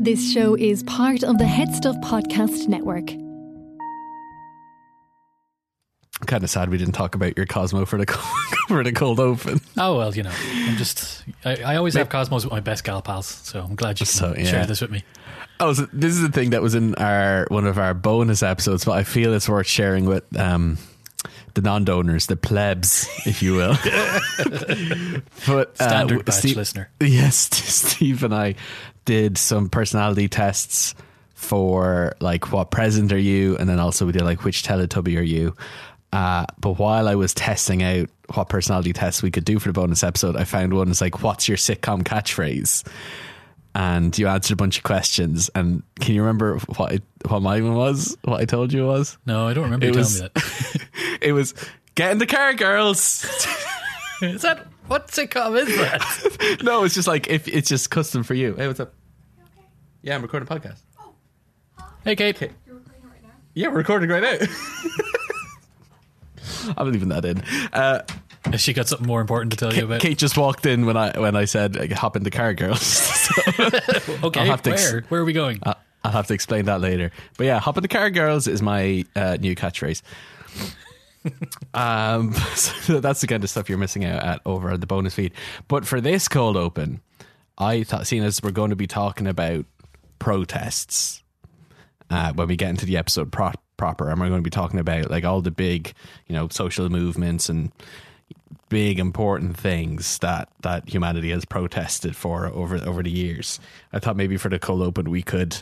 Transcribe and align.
This 0.00 0.32
show 0.32 0.54
is 0.56 0.82
part 0.84 1.22
of 1.22 1.38
the 1.38 1.46
Head 1.46 1.74
Stuff 1.74 1.96
Podcast 1.96 2.68
Network. 2.68 3.08
kind 6.26 6.44
of 6.44 6.50
sad 6.50 6.68
we 6.68 6.78
didn't 6.78 6.92
talk 6.94 7.14
about 7.16 7.36
your 7.36 7.44
Cosmo 7.46 7.84
for 7.84 7.98
the 7.98 8.06
for 8.68 8.84
the 8.84 8.92
cold 8.92 9.18
open. 9.18 9.60
Oh 9.76 9.96
well, 9.96 10.14
you 10.14 10.22
know, 10.22 10.32
I'm 10.32 10.76
just 10.76 11.24
I, 11.44 11.56
I 11.56 11.76
always 11.76 11.94
have 11.94 12.08
Cosmos 12.08 12.44
with 12.44 12.52
my 12.52 12.60
best 12.60 12.84
gal 12.84 13.02
pals, 13.02 13.26
so 13.26 13.60
I'm 13.60 13.74
glad 13.74 13.98
you 14.00 14.06
can 14.06 14.12
So, 14.12 14.34
yeah. 14.36 14.44
share 14.44 14.66
this 14.66 14.80
with 14.80 14.90
me. 14.90 15.02
Oh, 15.58 15.72
so 15.72 15.86
this 15.92 16.12
is 16.14 16.22
the 16.22 16.28
thing 16.30 16.50
that 16.50 16.62
was 16.62 16.74
in 16.74 16.94
our 16.96 17.46
one 17.50 17.66
of 17.66 17.78
our 17.78 17.94
bonus 17.94 18.42
episodes, 18.42 18.84
but 18.84 18.92
I 18.92 19.02
feel 19.02 19.32
it's 19.34 19.48
worth 19.48 19.66
sharing 19.66 20.04
with 20.04 20.24
um, 20.38 20.78
the 21.54 21.62
non-donors, 21.62 22.26
the 22.26 22.36
plebs, 22.36 23.08
if 23.26 23.42
you 23.42 23.54
will. 23.54 23.76
but 25.46 25.76
uh, 25.80 25.88
Standard 25.88 26.24
batch 26.26 26.34
Steve- 26.36 26.56
listener. 26.56 26.90
Yes, 27.00 27.36
Steve 27.50 28.22
and 28.24 28.34
I 28.34 28.54
did 29.10 29.36
some 29.36 29.68
personality 29.68 30.28
tests 30.28 30.94
for 31.34 32.14
like 32.20 32.52
what 32.52 32.70
present 32.70 33.12
are 33.12 33.18
you, 33.18 33.56
and 33.56 33.68
then 33.68 33.80
also 33.80 34.06
we 34.06 34.12
did 34.12 34.22
like 34.22 34.44
which 34.44 34.62
Teletubby 34.62 35.18
are 35.18 35.22
you. 35.22 35.56
Uh, 36.12 36.46
but 36.60 36.78
while 36.78 37.08
I 37.08 37.16
was 37.16 37.34
testing 37.34 37.82
out 37.82 38.08
what 38.34 38.48
personality 38.48 38.92
tests 38.92 39.20
we 39.20 39.32
could 39.32 39.44
do 39.44 39.58
for 39.58 39.68
the 39.68 39.72
bonus 39.72 40.04
episode, 40.04 40.36
I 40.36 40.44
found 40.44 40.72
one 40.74 40.86
that's 40.86 41.00
like, 41.00 41.22
"What's 41.24 41.48
your 41.48 41.56
sitcom 41.56 42.02
catchphrase?" 42.04 42.86
And 43.74 44.16
you 44.16 44.28
answered 44.28 44.52
a 44.54 44.56
bunch 44.56 44.78
of 44.78 44.84
questions. 44.84 45.50
And 45.56 45.82
can 46.00 46.14
you 46.14 46.22
remember 46.22 46.58
what 46.76 46.92
it, 46.92 47.02
what 47.28 47.40
my 47.42 47.60
one 47.60 47.74
was? 47.74 48.16
What 48.22 48.40
I 48.40 48.44
told 48.44 48.72
you 48.72 48.84
it 48.84 48.86
was? 48.86 49.18
No, 49.26 49.46
I 49.48 49.54
don't 49.54 49.64
remember 49.64 49.86
It 49.86 49.94
you 49.94 49.98
was- 49.98 50.18
telling 50.18 50.32
me 50.36 50.40
that. 50.42 51.18
It 51.22 51.32
was 51.32 51.54
get 51.96 52.12
in 52.12 52.18
the 52.18 52.26
car, 52.26 52.54
girls. 52.54 53.24
is 54.22 54.42
that 54.42 54.66
what 54.86 55.08
sitcom 55.08 55.56
is 55.60 55.68
that? 55.76 56.58
no, 56.62 56.84
it's 56.84 56.94
just 56.94 57.06
like 57.08 57.28
if 57.28 57.46
it's 57.48 57.68
just 57.68 57.90
custom 57.90 58.22
for 58.22 58.34
you. 58.34 58.54
Hey, 58.54 58.66
what's 58.68 58.80
up? 58.80 58.92
Yeah, 60.02 60.14
I'm 60.14 60.22
recording 60.22 60.48
a 60.50 60.58
podcast. 60.60 60.80
hey, 62.04 62.16
Kate. 62.16 62.36
Kate. 62.36 62.52
You're 62.66 62.76
recording 62.76 63.08
right 63.08 63.22
now? 63.22 63.28
Yeah, 63.54 63.68
we're 63.68 63.76
recording 63.78 64.08
right 64.10 64.22
now. 64.22 64.38
I'm 66.76 66.90
leaving 66.90 67.08
that 67.10 67.24
in. 67.24 67.40
Uh, 67.72 68.02
Has 68.44 68.60
she 68.60 68.72
got 68.72 68.88
something 68.88 69.06
more 69.06 69.20
important 69.20 69.52
to 69.52 69.56
tell 69.58 69.72
you 69.74 69.84
about? 69.84 70.00
Kate 70.00 70.16
just 70.18 70.36
walked 70.36 70.66
in 70.66 70.86
when 70.86 70.96
I 70.96 71.18
when 71.18 71.36
I 71.36 71.44
said 71.44 71.76
like, 71.76 71.92
hop 71.92 72.16
in 72.16 72.22
the 72.22 72.30
car, 72.30 72.54
girls. 72.54 73.08
So 73.30 73.42
okay, 74.24 74.40
I'll 74.40 74.46
have 74.46 74.62
to 74.62 74.72
ex- 74.72 74.90
where? 74.92 75.02
Where 75.08 75.20
are 75.20 75.24
we 75.24 75.32
going? 75.32 75.60
I- 75.64 75.76
I'll 76.02 76.10
have 76.10 76.26
to 76.28 76.34
explain 76.34 76.64
that 76.64 76.80
later. 76.80 77.12
But 77.36 77.44
yeah, 77.46 77.60
hop 77.60 77.76
in 77.76 77.82
the 77.82 77.88
car, 77.88 78.10
girls 78.10 78.48
is 78.48 78.60
my 78.62 79.04
uh, 79.14 79.36
new 79.38 79.54
catchphrase. 79.54 80.02
um, 81.74 82.32
so 82.56 82.98
that's 83.00 83.20
the 83.20 83.26
kind 83.28 83.44
of 83.44 83.50
stuff 83.50 83.68
you're 83.68 83.78
missing 83.78 84.04
out 84.04 84.24
at 84.24 84.40
over 84.46 84.72
on 84.72 84.80
the 84.80 84.86
bonus 84.86 85.14
feed. 85.14 85.32
But 85.68 85.86
for 85.86 86.00
this 86.00 86.26
cold 86.26 86.56
open, 86.56 87.02
I 87.58 87.84
thought, 87.84 88.06
seeing 88.08 88.24
as 88.24 88.42
we're 88.42 88.50
going 88.50 88.70
to 88.70 88.76
be 88.76 88.86
talking 88.88 89.26
about 89.28 89.64
protests 90.20 91.24
uh, 92.10 92.32
when 92.34 92.46
we 92.46 92.54
get 92.54 92.70
into 92.70 92.86
the 92.86 92.96
episode 92.96 93.32
pro- 93.32 93.52
proper, 93.76 94.08
and 94.08 94.20
we're 94.20 94.28
going 94.28 94.40
to 94.40 94.44
be 94.44 94.50
talking 94.50 94.78
about 94.78 95.10
like 95.10 95.24
all 95.24 95.40
the 95.40 95.50
big, 95.50 95.92
you 96.28 96.34
know, 96.36 96.46
social 96.48 96.88
movements 96.88 97.48
and 97.48 97.72
big 98.68 99.00
important 99.00 99.56
things 99.56 100.18
that 100.18 100.48
that 100.62 100.88
humanity 100.88 101.30
has 101.30 101.44
protested 101.44 102.14
for 102.14 102.46
over 102.46 102.76
over 102.76 103.02
the 103.02 103.10
years. 103.10 103.58
I 103.92 103.98
thought 103.98 104.16
maybe 104.16 104.36
for 104.36 104.48
the 104.48 104.60
cold 104.60 104.82
open 104.82 105.10
we 105.10 105.22
could 105.22 105.60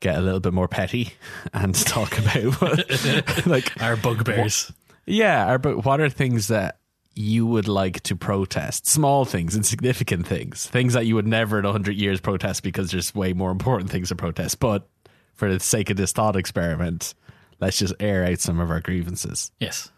get 0.00 0.18
a 0.18 0.20
little 0.20 0.40
bit 0.40 0.52
more 0.52 0.68
petty 0.68 1.12
and 1.54 1.74
talk 1.74 2.18
about 2.18 2.60
what, 2.60 3.46
like 3.46 3.80
Our 3.80 3.96
bugbears. 3.96 4.70
yeah, 5.06 5.50
or, 5.52 5.58
but 5.58 5.84
what 5.84 6.00
are 6.00 6.10
things 6.10 6.48
that 6.48 6.78
you 7.14 7.46
would 7.46 7.68
like 7.68 8.02
to 8.04 8.16
protest? 8.16 8.86
Small 8.86 9.24
things, 9.24 9.54
insignificant 9.56 10.26
things, 10.26 10.66
things 10.66 10.94
that 10.94 11.06
you 11.06 11.14
would 11.14 11.26
never 11.26 11.58
in 11.58 11.64
a 11.64 11.72
hundred 11.72 11.96
years 11.96 12.20
protest 12.20 12.62
because 12.62 12.90
there's 12.90 13.14
way 13.14 13.32
more 13.32 13.50
important 13.50 13.90
things 13.90 14.08
to 14.08 14.16
protest. 14.16 14.58
But 14.60 14.88
for 15.34 15.52
the 15.52 15.60
sake 15.60 15.90
of 15.90 15.96
this 15.96 16.12
thought 16.12 16.36
experiment, 16.36 17.14
let's 17.60 17.78
just 17.78 17.94
air 18.00 18.24
out 18.24 18.40
some 18.40 18.60
of 18.60 18.70
our 18.70 18.80
grievances. 18.80 19.50
Yes, 19.60 19.90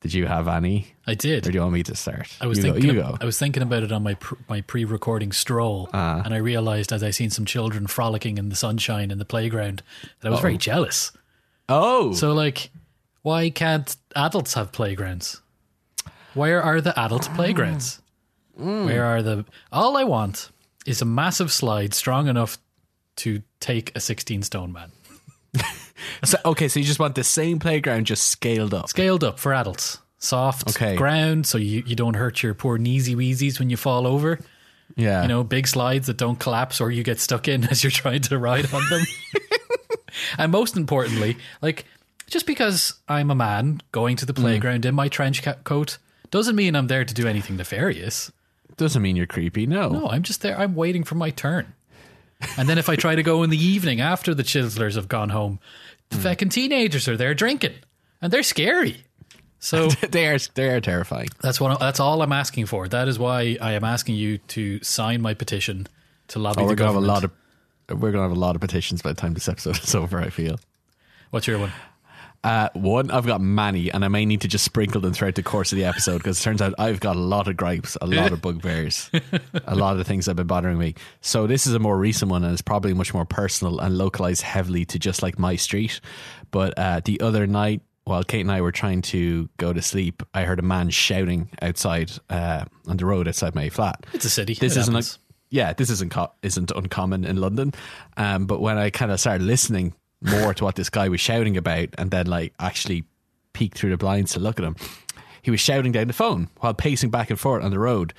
Did 0.00 0.12
you 0.14 0.26
have 0.26 0.48
any, 0.48 0.94
I 1.06 1.14
did. 1.14 1.46
or 1.46 1.50
do 1.50 1.56
you 1.56 1.62
want 1.62 1.72
me 1.72 1.82
to 1.84 1.94
start? 1.96 2.28
I 2.40 2.46
was 2.46 2.58
you 2.58 2.64
thinking. 2.64 2.82
Go, 2.82 2.92
you 2.92 3.00
ab- 3.02 3.12
go. 3.12 3.18
I 3.22 3.24
was 3.24 3.38
thinking 3.38 3.62
about 3.62 3.82
it 3.82 3.92
on 3.92 4.02
my 4.02 4.14
pr- 4.14 4.34
my 4.48 4.60
pre-recording 4.60 5.32
stroll, 5.32 5.88
Ah. 5.94 6.20
and 6.24 6.34
I 6.34 6.38
realized 6.38 6.92
as 6.92 7.02
I 7.02 7.10
seen 7.10 7.30
some 7.30 7.46
children 7.46 7.86
frolicking 7.86 8.36
in 8.38 8.48
the 8.50 8.56
sunshine 8.56 9.10
in 9.10 9.18
the 9.18 9.24
playground 9.24 9.82
that 10.20 10.28
I 10.28 10.30
was 10.30 10.40
very 10.40 10.58
jealous. 10.58 11.10
Oh, 11.70 12.12
So, 12.12 12.32
like, 12.34 12.70
why 13.22 13.48
can't 13.48 13.96
adults 14.14 14.52
have 14.54 14.70
playgrounds? 14.72 15.40
Where 16.34 16.62
are 16.62 16.80
the 16.80 16.98
adult 16.98 17.28
playgrounds? 17.34 18.00
Mm. 18.58 18.86
Where 18.86 19.04
are 19.04 19.22
the? 19.22 19.44
All 19.72 19.96
I 19.96 20.04
want 20.04 20.50
is 20.86 21.02
a 21.02 21.04
massive 21.04 21.52
slide 21.52 21.94
strong 21.94 22.28
enough 22.28 22.58
to 23.16 23.42
take 23.60 23.96
a 23.96 24.00
sixteen 24.00 24.42
stone 24.42 24.72
man, 24.72 24.92
so, 26.24 26.38
okay. 26.44 26.68
So 26.68 26.80
you 26.80 26.86
just 26.86 26.98
want 27.00 27.14
the 27.14 27.24
same 27.24 27.58
playground, 27.58 28.06
just 28.06 28.28
scaled 28.28 28.74
up. 28.74 28.88
scaled 28.88 29.24
up 29.24 29.38
for 29.38 29.52
adults. 29.54 29.98
Soft 30.18 30.68
Okay. 30.70 30.96
ground, 30.96 31.46
so 31.46 31.58
you, 31.58 31.82
you 31.86 31.94
don't 31.94 32.14
hurt 32.14 32.42
your 32.42 32.54
poor 32.54 32.78
kneesy 32.78 33.14
weezies 33.14 33.58
when 33.58 33.68
you 33.68 33.76
fall 33.76 34.06
over. 34.06 34.38
Yeah, 34.96 35.22
you 35.22 35.28
know, 35.28 35.44
big 35.44 35.66
slides 35.66 36.06
that 36.06 36.16
don't 36.16 36.38
collapse 36.38 36.80
or 36.80 36.90
you 36.90 37.02
get 37.02 37.20
stuck 37.20 37.48
in 37.48 37.64
as 37.70 37.84
you're 37.84 37.90
trying 37.90 38.22
to 38.22 38.38
ride 38.38 38.72
on 38.72 38.82
them. 38.88 39.02
and 40.38 40.52
most 40.52 40.76
importantly, 40.76 41.36
like 41.60 41.84
just 42.26 42.46
because 42.46 42.94
I'm 43.08 43.30
a 43.30 43.34
man 43.34 43.80
going 43.92 44.16
to 44.16 44.26
the 44.26 44.32
mm. 44.32 44.40
playground 44.40 44.86
in 44.86 44.94
my 44.94 45.08
trench 45.08 45.42
coat 45.64 45.98
doesn't 46.34 46.56
mean 46.56 46.74
I'm 46.74 46.88
there 46.88 47.04
to 47.04 47.14
do 47.14 47.28
anything 47.28 47.56
nefarious. 47.56 48.32
doesn't 48.76 49.00
mean 49.00 49.14
you're 49.14 49.24
creepy. 49.24 49.68
No, 49.68 49.88
No, 49.88 50.08
I'm 50.08 50.24
just 50.24 50.42
there. 50.42 50.58
I'm 50.58 50.74
waiting 50.74 51.04
for 51.04 51.14
my 51.14 51.30
turn. 51.30 51.74
And 52.58 52.68
then 52.68 52.76
if 52.76 52.88
I 52.88 52.96
try 52.96 53.14
to 53.14 53.22
go 53.22 53.44
in 53.44 53.50
the 53.50 53.56
evening 53.56 54.00
after 54.00 54.34
the 54.34 54.42
chiselers 54.42 54.96
have 54.96 55.06
gone 55.06 55.28
home, 55.28 55.60
the 56.10 56.16
hmm. 56.16 56.26
feckin' 56.26 56.50
teenagers 56.50 57.06
are 57.06 57.16
there 57.16 57.34
drinking, 57.34 57.74
and 58.20 58.32
they're 58.32 58.42
scary. 58.42 59.04
So 59.60 59.88
they 60.10 60.26
are 60.26 60.38
they 60.54 60.70
are 60.70 60.80
terrifying. 60.80 61.28
that's 61.40 61.60
what. 61.60 61.78
That's 61.78 62.00
all 62.00 62.20
I'm 62.20 62.32
asking 62.32 62.66
for. 62.66 62.88
That 62.88 63.06
is 63.06 63.16
why 63.16 63.56
I 63.60 63.74
am 63.74 63.84
asking 63.84 64.16
you 64.16 64.38
to 64.38 64.82
sign 64.82 65.22
my 65.22 65.34
petition 65.34 65.86
to 66.28 66.40
lobby 66.40 66.62
Oh, 66.62 66.64
the 66.64 66.72
we're 66.72 66.74
gonna 66.74 66.92
have 66.94 67.00
a 67.00 67.06
lot 67.06 67.22
of 67.22 67.30
we're 67.88 68.10
gonna 68.10 68.24
have 68.24 68.36
a 68.36 68.40
lot 68.46 68.56
of 68.56 68.60
petitions 68.60 69.02
by 69.02 69.10
the 69.10 69.20
time 69.20 69.34
this 69.34 69.48
episode 69.48 69.78
is 69.78 69.94
over. 70.02 70.18
I 70.20 70.30
feel. 70.30 70.58
What's 71.30 71.46
your 71.46 71.60
one? 71.60 71.72
Uh, 72.44 72.68
one, 72.74 73.10
I've 73.10 73.26
got 73.26 73.40
many, 73.40 73.90
and 73.90 74.04
I 74.04 74.08
may 74.08 74.26
need 74.26 74.42
to 74.42 74.48
just 74.48 74.66
sprinkle 74.66 75.00
them 75.00 75.14
throughout 75.14 75.34
the 75.34 75.42
course 75.42 75.72
of 75.72 75.76
the 75.76 75.86
episode 75.86 76.18
because 76.18 76.38
it 76.38 76.42
turns 76.42 76.60
out 76.60 76.74
I've 76.78 77.00
got 77.00 77.16
a 77.16 77.18
lot 77.18 77.48
of 77.48 77.56
gripes, 77.56 77.96
a 78.02 78.06
lot 78.06 78.32
of 78.32 78.42
bugbears, 78.42 79.10
a 79.64 79.74
lot 79.74 79.98
of 79.98 80.06
things 80.06 80.26
that 80.26 80.32
have 80.32 80.36
been 80.36 80.46
bothering 80.46 80.78
me. 80.78 80.94
So 81.22 81.46
this 81.46 81.66
is 81.66 81.72
a 81.72 81.78
more 81.78 81.96
recent 81.96 82.30
one, 82.30 82.44
and 82.44 82.52
it's 82.52 82.60
probably 82.60 82.92
much 82.92 83.14
more 83.14 83.24
personal 83.24 83.80
and 83.80 83.96
localized 83.96 84.42
heavily 84.42 84.84
to 84.86 84.98
just 84.98 85.22
like 85.22 85.38
my 85.38 85.56
street. 85.56 86.00
But 86.50 86.78
uh, 86.78 87.00
the 87.02 87.18
other 87.22 87.46
night, 87.46 87.80
while 88.04 88.22
Kate 88.22 88.42
and 88.42 88.52
I 88.52 88.60
were 88.60 88.72
trying 88.72 89.00
to 89.02 89.48
go 89.56 89.72
to 89.72 89.80
sleep, 89.80 90.22
I 90.34 90.44
heard 90.44 90.58
a 90.58 90.62
man 90.62 90.90
shouting 90.90 91.48
outside 91.62 92.12
uh, 92.28 92.66
on 92.86 92.98
the 92.98 93.06
road 93.06 93.26
outside 93.26 93.54
my 93.54 93.70
flat. 93.70 94.04
It's 94.12 94.26
a 94.26 94.30
city. 94.30 94.52
This 94.52 94.76
It 94.76 94.80
isn't 94.80 94.94
like 94.94 95.04
yeah, 95.48 95.72
this 95.72 95.88
isn't 95.88 96.10
co- 96.10 96.32
isn't 96.42 96.72
uncommon 96.72 97.24
in 97.24 97.36
London. 97.36 97.72
Um, 98.16 98.46
but 98.46 98.60
when 98.60 98.76
I 98.76 98.90
kind 98.90 99.12
of 99.12 99.20
started 99.20 99.44
listening 99.44 99.94
more 100.24 100.54
to 100.54 100.64
what 100.64 100.74
this 100.74 100.90
guy 100.90 101.08
was 101.08 101.20
shouting 101.20 101.56
about, 101.56 101.88
and 101.98 102.10
then 102.10 102.26
like 102.26 102.54
actually 102.58 103.04
peeked 103.52 103.78
through 103.78 103.90
the 103.90 103.96
blinds 103.96 104.32
to 104.32 104.40
look 104.40 104.58
at 104.58 104.64
him, 104.64 104.76
he 105.42 105.50
was 105.50 105.60
shouting 105.60 105.92
down 105.92 106.06
the 106.06 106.12
phone 106.12 106.48
while 106.58 106.74
pacing 106.74 107.10
back 107.10 107.30
and 107.30 107.38
forth 107.38 107.62
on 107.62 107.70
the 107.70 107.78
road, 107.78 108.14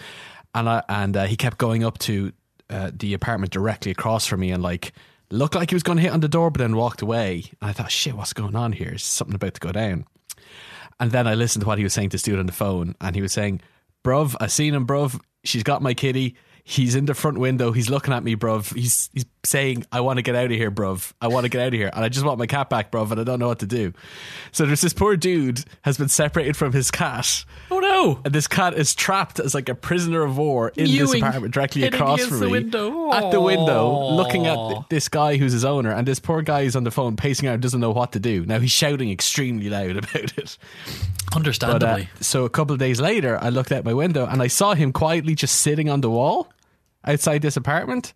and 0.54 0.70
I, 0.70 0.84
and 0.88 1.18
uh, 1.18 1.26
he 1.26 1.36
kept 1.36 1.58
going 1.58 1.84
up 1.84 1.98
to 2.00 2.32
uh, 2.70 2.92
the 2.94 3.14
apartment 3.14 3.52
directly 3.52 3.92
across 3.92 4.26
from 4.26 4.40
me 4.40 4.52
and 4.52 4.64
like 4.64 4.94
looked 5.32 5.56
like 5.56 5.70
he 5.70 5.76
was 5.76 5.84
going 5.84 5.98
to 5.98 6.04
hit 6.04 6.12
on 6.12 6.20
the 6.20 6.28
door, 6.28 6.52
but 6.52 6.60
then 6.60 6.76
walked 6.76 7.02
away. 7.02 7.46
And 7.62 7.70
I 7.70 7.74
thought, 7.74 7.92
shit, 7.92 8.16
what's 8.16 8.34
going 8.34 8.56
on 8.56 8.72
here? 8.72 8.94
Is 8.94 9.04
something 9.04 9.36
about 9.36 9.56
to 9.56 9.60
go 9.60 9.72
down? 9.72 10.06
And 11.00 11.12
then 11.12 11.28
I 11.28 11.34
listened 11.34 11.62
to 11.62 11.68
what 11.68 11.78
he 11.78 11.84
was 11.84 11.94
saying 11.94 12.10
to 12.10 12.18
Stu 12.18 12.38
on 12.38 12.46
the 12.46 12.52
phone, 12.52 12.96
and 13.02 13.16
he 13.16 13.22
was 13.22 13.34
saying, 13.34 13.62
"Bruv, 14.04 14.36
I 14.40 14.48
seen 14.48 14.74
him, 14.74 14.88
bruv. 14.88 15.20
She's 15.44 15.64
got 15.64 15.82
my 15.82 15.94
kitty. 15.94 16.36
He's 16.68 16.96
in 16.96 17.06
the 17.06 17.14
front 17.14 17.38
window. 17.38 17.72
He's 17.72 17.92
looking 17.92 18.12
at 18.12 18.24
me, 18.24 18.36
bruv. 18.36 18.74
He's 18.74 19.12
he's 19.14 19.26
saying, 19.44 19.86
I 19.92 20.02
want 20.02 20.18
to 20.18 20.24
get 20.24 20.34
out 20.34 20.46
of 20.46 20.52
here, 20.52 20.72
bruv. 20.72 21.14
I 21.22 21.28
want 21.28 21.44
to 21.44 21.50
get 21.50 21.62
out 21.62 21.68
of 21.68 21.74
here, 21.74 21.92
and 21.94 22.04
I 22.04 22.10
just 22.10 22.26
want 22.26 22.40
my 22.40 22.48
cat 22.48 22.72
back, 22.72 22.90
bruv, 22.92 23.12
and 23.12 23.22
I 23.22 23.24
don't 23.24 23.38
know 23.38 23.48
what 23.50 23.60
to 23.60 23.68
do." 23.68 23.94
So 24.52 24.66
there's 24.66 24.82
this 24.82 24.92
poor 24.92 25.16
dude 25.16 25.64
has 25.84 26.00
been 26.00 26.08
separated 26.08 26.58
from 26.58 26.72
his 26.74 26.90
cat, 26.90 27.46
Oh 27.70 27.78
no! 27.78 28.20
and 28.26 28.34
this 28.34 28.48
cat 28.48 28.74
is 28.74 28.96
trapped 28.96 29.40
as 29.40 29.54
like 29.54 29.70
a 29.70 29.76
prisoner 29.76 30.24
of 30.24 30.40
war 30.40 30.70
in 30.70 30.86
this 30.86 31.14
apartment 31.14 31.54
directly 31.54 31.84
across 31.84 32.26
from 32.26 32.40
the 32.40 32.46
me, 32.48 32.52
window. 32.54 33.14
at 33.14 33.30
the 33.30 33.40
window, 33.42 34.16
looking 34.16 34.48
at 34.48 34.56
th- 34.58 34.80
this 34.90 35.08
guy 35.08 35.38
who's 35.38 35.54
his 35.54 35.66
owner, 35.66 35.92
and 35.92 36.08
this 36.08 36.18
poor 36.20 36.42
guy 36.42 36.62
is 36.62 36.76
on 36.76 36.84
the 36.84 36.90
phone 36.90 37.16
pacing 37.16 37.48
out, 37.48 37.62
doesn't 37.62 37.80
know 37.80 37.92
what 37.92 38.12
to 38.14 38.20
do. 38.20 38.44
Now 38.44 38.58
he's 38.58 38.72
shouting 38.72 39.12
extremely 39.12 39.70
loud 39.70 39.98
about 39.98 40.16
it. 40.16 40.58
But, 40.58 41.34
uh, 41.34 41.36
Understandably, 41.38 42.10
so 42.22 42.46
a 42.46 42.50
couple 42.50 42.74
of 42.74 42.80
days 42.80 43.00
later, 43.00 43.38
I 43.40 43.50
looked 43.50 43.72
out 43.72 43.84
my 43.86 43.94
window 43.94 44.26
and 44.26 44.42
I 44.42 44.48
saw 44.48 44.74
him 44.74 44.92
quietly 44.94 45.36
just 45.36 45.60
sitting 45.62 45.90
on 45.90 46.02
the 46.02 46.10
wall 46.10 46.48
outside 47.06 47.42
this 47.42 47.58
apartment. 47.58 48.14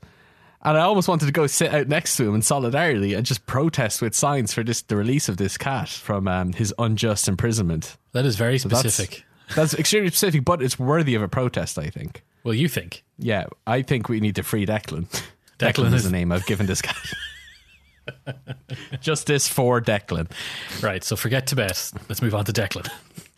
And 0.62 0.77
I 0.77 0.81
almost 0.81 1.07
wanted 1.07 1.25
to 1.27 1.31
go 1.31 1.47
sit 1.47 1.74
out 1.74 1.88
next 1.88 2.18
to 2.18 2.27
him 2.27 2.36
in 2.36 2.41
solidarity 2.41 3.13
and 3.13 3.25
just 3.25 3.45
protest 3.45 4.01
with 4.01 4.13
signs 4.13 4.53
for 4.53 4.62
this 4.62 4.81
the 4.81 4.97
release 4.97 5.30
of 5.30 5.38
this 5.38 5.57
cat 5.57 5.88
from 5.88 6.27
um, 6.27 6.51
his 6.51 6.74
unjust 6.77 7.27
imprisonment. 7.30 7.95
that 8.12 8.25
is 8.25 8.36
very 8.36 8.57
That's- 8.57 8.81
specific. 8.94 9.24
That's 9.56 9.74
extremely 9.74 10.09
specific, 10.09 10.45
but 10.45 10.62
it's 10.62 10.77
worthy 10.77 11.15
of 11.15 11.24
a 11.24 11.27
protest. 11.27 11.80
I 11.80 11.89
think. 11.89 12.24
well, 12.44 12.53
you 12.53 12.68
think? 12.68 13.03
Yeah, 13.18 13.47
I 13.65 13.81
think 13.81 14.07
we 14.07 14.19
need 14.19 14.36
to 14.36 14.44
free 14.44 14.65
Declan. 14.65 15.07
Declan, 15.57 15.74
Declan 15.89 15.94
is 15.94 16.03
the 16.03 16.12
name 16.12 16.31
I've 16.31 16.45
given 16.45 16.68
this 16.68 16.81
guy. 16.83 16.94
Justice 19.01 19.47
for 19.47 19.81
Declan. 19.81 20.30
Right, 20.83 21.03
so 21.03 21.15
forget 21.15 21.47
Tibet. 21.47 21.91
Let's 22.07 22.21
move 22.21 22.36
on 22.36 22.45
to 22.45 22.53
Declan. 22.53 22.89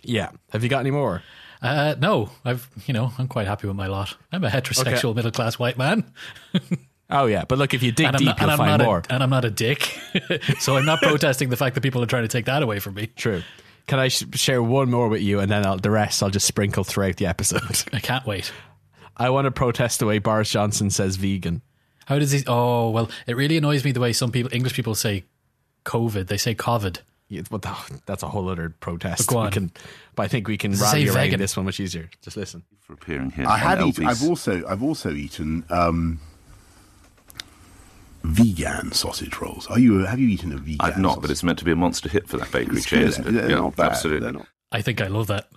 Yeah. 0.03 0.31
Have 0.51 0.63
you 0.63 0.69
got 0.69 0.79
any 0.79 0.91
more? 0.91 1.21
Uh, 1.61 1.95
no, 1.99 2.29
I've 2.43 2.67
you 2.87 2.93
know 2.93 3.11
I'm 3.17 3.27
quite 3.27 3.45
happy 3.47 3.67
with 3.67 3.75
my 3.75 3.87
lot. 3.87 4.15
I'm 4.31 4.43
a 4.43 4.49
heterosexual 4.49 5.09
Okay. 5.11 5.13
middle 5.15 5.31
class 5.31 5.59
white 5.59 5.77
man, 5.77 6.11
Oh 7.09 7.25
yeah, 7.25 7.43
but 7.45 7.57
look, 7.57 7.73
if 7.73 7.83
you 7.83 7.91
dig 7.91 8.07
and 8.07 8.15
I'm 8.15 8.19
deep, 8.19 8.27
not, 8.27 8.39
you'll 8.41 8.49
I'm 8.51 8.57
find 8.57 8.81
more. 8.83 8.99
a, 8.99 9.13
and 9.13 9.21
I'm 9.21 9.29
not 9.29 9.45
a 9.45 9.51
dick. 9.51 9.81
so 10.59 10.77
I'm 10.77 10.85
not 10.85 10.99
protesting 11.01 11.49
the 11.49 11.57
fact 11.57 11.75
that 11.75 11.81
people 11.81 12.01
are 12.01 12.05
trying 12.07 12.23
to 12.23 12.27
take 12.29 12.45
that 12.45 12.63
away 12.63 12.79
from 12.79 12.93
me. 12.95 13.07
True. 13.07 13.43
Can 13.87 13.99
I 13.99 14.07
sh- 14.07 14.23
share 14.35 14.63
one 14.63 14.89
more 14.89 15.07
with 15.09 15.21
you, 15.21 15.39
and 15.39 15.51
then 15.51 15.65
I'll, 15.65 15.77
the 15.77 15.91
rest 15.91 16.23
I'll 16.23 16.29
just 16.29 16.47
sprinkle 16.47 16.83
throughout 16.83 17.17
the 17.17 17.25
episode? 17.25 17.61
I 17.93 17.99
can't 17.99 18.25
wait. 18.25 18.51
I 19.17 19.29
want 19.29 19.45
to 19.45 19.51
protest 19.51 19.99
the 19.99 20.05
way 20.05 20.19
Boris 20.19 20.49
Johnson 20.49 20.89
says 20.89 21.17
vegan. 21.17 21.61
How 22.05 22.17
does 22.17 22.31
he? 22.31 22.43
Oh 22.47 22.89
well, 22.91 23.09
it 23.27 23.35
really 23.35 23.57
annoys 23.57 23.83
me 23.83 23.91
the 23.91 23.99
way 23.99 24.13
some 24.13 24.31
people 24.31 24.51
English 24.53 24.73
people 24.73 24.95
say 24.95 25.25
COVID. 25.85 26.27
They 26.27 26.37
say 26.37 26.55
COVID. 26.55 26.99
Yeah, 27.31 27.41
but 27.49 27.61
that- 27.61 28.01
that's 28.05 28.23
a 28.23 28.27
whole 28.27 28.49
other 28.49 28.69
protest. 28.81 29.27
But 29.27 29.33
go 29.33 29.39
We 29.39 29.45
on. 29.45 29.51
can, 29.51 29.71
but 30.15 30.23
I 30.23 30.27
think 30.27 30.47
we 30.49 30.57
can 30.57 30.75
Say 30.75 31.05
rally 31.07 31.29
around 31.29 31.39
this 31.39 31.55
one 31.55 31.65
much 31.65 31.79
easier. 31.79 32.09
Just 32.21 32.35
listen. 32.35 32.63
for 32.81 32.93
appearing 32.93 33.31
here. 33.31 33.47
I 33.47 33.53
on 33.53 33.59
had 33.59 33.81
eaten. 33.81 34.03
LB's. 34.05 34.21
I've 34.21 34.29
also 34.29 34.63
I've 34.67 34.83
also 34.83 35.11
eaten 35.11 35.63
um, 35.69 36.19
vegan 38.23 38.91
sausage 38.91 39.35
rolls. 39.39 39.67
Are 39.67 39.79
you? 39.79 39.99
Have 40.05 40.19
you 40.19 40.27
eaten 40.27 40.51
a 40.53 40.57
vegan? 40.57 40.77
I've 40.81 40.97
not, 40.97 41.09
sausage? 41.15 41.21
but 41.21 41.31
it's 41.31 41.43
meant 41.43 41.59
to 41.59 41.65
be 41.65 41.71
a 41.71 41.75
monster 41.75 42.09
hit 42.09 42.27
for 42.27 42.37
that 42.37 42.51
bakery 42.51 42.77
It's 42.77 42.85
chain, 42.85 42.99
good. 43.01 43.09
isn't 43.09 43.27
it? 43.27 43.31
They're 43.31 43.49
yeah, 43.51 43.55
not 43.57 43.75
bad. 43.75 43.91
absolutely. 43.91 44.23
They're 44.25 44.33
not- 44.33 44.47
I 44.71 44.81
think 44.81 45.01
I 45.01 45.07
love 45.07 45.27
that. 45.27 45.47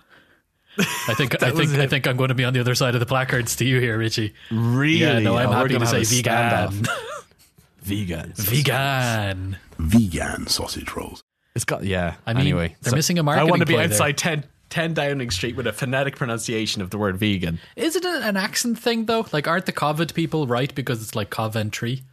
I 0.77 1.13
think 1.13 1.41
I 1.43 1.51
think 1.51 1.71
I 1.73 1.87
think 1.87 2.07
I'm 2.07 2.17
going 2.17 2.29
to 2.29 2.35
be 2.35 2.43
on 2.45 2.53
the 2.53 2.59
other 2.59 2.75
side 2.75 2.95
of 2.95 2.99
the 2.99 3.05
placards 3.05 3.55
to 3.57 3.65
you 3.65 3.79
here, 3.79 3.97
Richie. 3.97 4.33
Really? 4.51 4.97
Yeah, 4.99 5.19
no, 5.19 5.35
I'm 5.37 5.49
Oh, 5.49 5.51
happy 5.51 5.77
to 5.77 5.85
say 5.85 5.99
have 5.99 6.01
a 6.01 6.69
vegan. 6.71 6.83
standoff. 6.83 6.99
vegan. 7.81 8.33
vegan. 8.35 9.57
vegan 9.77 10.47
sausage 10.47 10.91
rolls. 10.95 11.23
It's 11.55 11.65
got 11.65 11.83
yeah. 11.83 12.15
I 12.25 12.33
mean, 12.33 12.41
anyway, 12.41 12.75
they're 12.81 12.93
missing 12.93 13.17
a 13.17 13.23
marketing 13.23 13.47
I 13.47 13.49
want 13.49 13.61
to 13.61 13.65
be 13.65 13.73
play 13.73 13.87
there. 13.87 13.93
outside 13.93 14.17
10, 14.17 14.43
10 14.69 14.93
Downing 14.93 15.31
Street 15.31 15.55
with 15.55 15.67
a 15.67 15.73
phonetic 15.73 16.17
pronunciation 16.17 16.81
of 16.81 16.89
the 16.89 16.97
word 16.97 17.17
vegan. 17.17 17.59
Is 17.75 17.95
it 17.95 18.03
an 18.05 18.35
accent 18.35 18.77
thing 18.77 19.05
though? 19.05 19.25
Like, 19.31 19.47
aren't 19.47 19.65
the 19.65 19.73
Covid 19.73 20.13
people 20.13 20.47
right 20.47 20.73
because 20.75 21.01
it's 21.01 21.15
like 21.15 21.29
Coventry? 21.29 22.03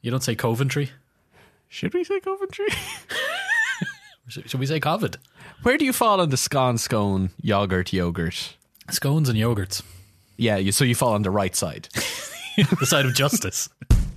You 0.00 0.10
don't 0.10 0.22
say 0.22 0.34
Coventry. 0.36 0.90
Should 1.68 1.94
we 1.94 2.04
say 2.04 2.20
Coventry? 2.20 2.66
Should 4.28 4.48
should 4.48 4.60
we 4.60 4.66
say 4.66 4.78
Covid? 4.78 5.16
Where 5.62 5.76
do 5.76 5.84
you 5.84 5.92
fall 5.92 6.20
on 6.20 6.30
the 6.30 6.36
scone, 6.36 6.78
scone, 6.78 7.30
yogurt, 7.40 7.92
yogurt? 7.92 8.54
Scones 8.88 9.28
and 9.28 9.38
yogurts. 9.38 9.82
Yeah, 10.36 10.56
you, 10.56 10.72
so 10.72 10.84
you 10.84 10.94
fall 10.94 11.12
on 11.14 11.22
the 11.22 11.30
right 11.30 11.54
side. 11.54 11.88
the 12.56 12.86
side 12.86 13.04
of 13.04 13.14
justice. 13.14 13.68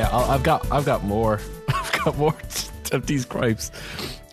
Yeah, 0.00 0.08
I'll, 0.12 0.30
I've 0.30 0.42
got 0.42 0.72
I've 0.72 0.86
got 0.86 1.04
more. 1.04 1.40
I've 1.68 1.92
got 1.92 2.16
more 2.16 2.34
of 2.92 3.04
these 3.04 3.26
gripes, 3.26 3.70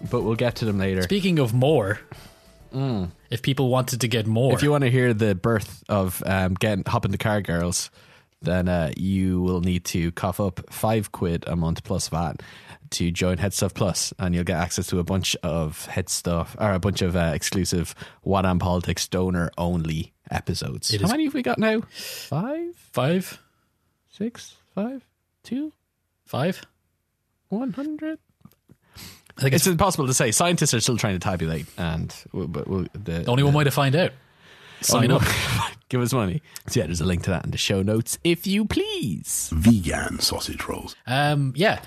but 0.10 0.22
we'll 0.22 0.38
get 0.38 0.56
to 0.56 0.66
them 0.66 0.78
later. 0.78 1.02
Speaking 1.02 1.40
of 1.40 1.54
more, 1.54 2.00
if 3.30 3.42
people 3.42 3.68
wanted 3.68 4.00
to 4.00 4.08
get 4.08 4.28
more, 4.28 4.54
If 4.54 4.64
you 4.64 4.72
want 4.72 4.86
to 4.86 4.90
hear 4.90 5.14
the 5.14 5.36
birth 5.36 5.84
of 5.90 6.24
um, 6.26 6.54
getting 6.54 6.86
hopping 6.88 7.12
the 7.12 7.18
car 7.18 7.42
girls, 7.42 7.92
then 8.42 8.70
uh, 8.70 8.94
you 8.96 9.42
will 9.42 9.60
need 9.60 9.84
to 9.86 10.14
cough 10.14 10.40
up 10.40 10.62
five 10.72 11.12
quid 11.12 11.44
a 11.48 11.58
month 11.58 11.84
plus 11.84 12.08
VAT 12.08 12.42
to 12.92 13.12
join 13.12 13.36
Headstuff 13.36 13.74
Plus, 13.74 14.14
and 14.18 14.34
you'll 14.34 14.46
get 14.46 14.62
access 14.62 14.88
to 14.88 15.00
a 15.00 15.04
bunch 15.04 15.36
of 15.44 15.86
Headstuff 15.92 16.56
or 16.62 16.72
a 16.72 16.80
bunch 16.80 17.02
of 17.02 17.18
uh, 17.18 17.32
exclusive 17.36 17.94
What 18.22 18.46
on 18.46 18.58
Politics 18.60 19.06
donor 19.10 19.52
only 19.58 20.14
episodes. 20.32 20.96
How 20.96 21.10
many 21.10 21.26
have 21.26 21.34
we 21.34 21.42
got 21.42 21.60
now? 21.60 21.82
Five, 21.92 22.74
five, 22.94 23.44
six, 24.10 24.56
five, 24.74 25.04
two, 25.48 25.72
five. 26.26 26.62
one 27.50 27.72
hundred. 27.72 28.20
I 29.38 29.42
think 29.42 29.54
it's, 29.54 29.66
It's 29.66 29.72
impossible 29.72 30.08
to 30.08 30.14
say. 30.14 30.32
Scientists 30.32 30.74
are 30.74 30.82
still 30.82 30.98
trying 30.98 31.14
to 31.14 31.20
tabulate, 31.20 31.68
and 31.78 32.14
we'll, 32.34 32.48
but 32.48 32.68
we'll, 32.68 32.88
the, 32.94 33.20
the 33.20 33.26
only 33.32 33.44
one 33.44 33.54
way 33.54 33.64
to 33.64 33.72
find 33.72 33.96
out. 33.96 34.12
Sign 34.82 35.12
up. 35.12 35.22
Give 35.90 36.02
us 36.02 36.12
money. 36.12 36.42
So 36.68 36.80
yeah, 36.82 36.88
there's 36.88 37.02
a 37.02 37.06
link 37.06 37.24
to 37.24 37.30
that 37.30 37.46
in 37.46 37.52
the 37.52 37.58
show 37.58 37.82
notes, 37.82 38.20
if 38.24 38.46
you 38.46 38.66
please. 38.66 39.50
Vegan 39.54 40.20
sausage 40.20 40.68
rolls. 40.68 40.96
Um, 41.06 41.54
yeah, 41.56 41.80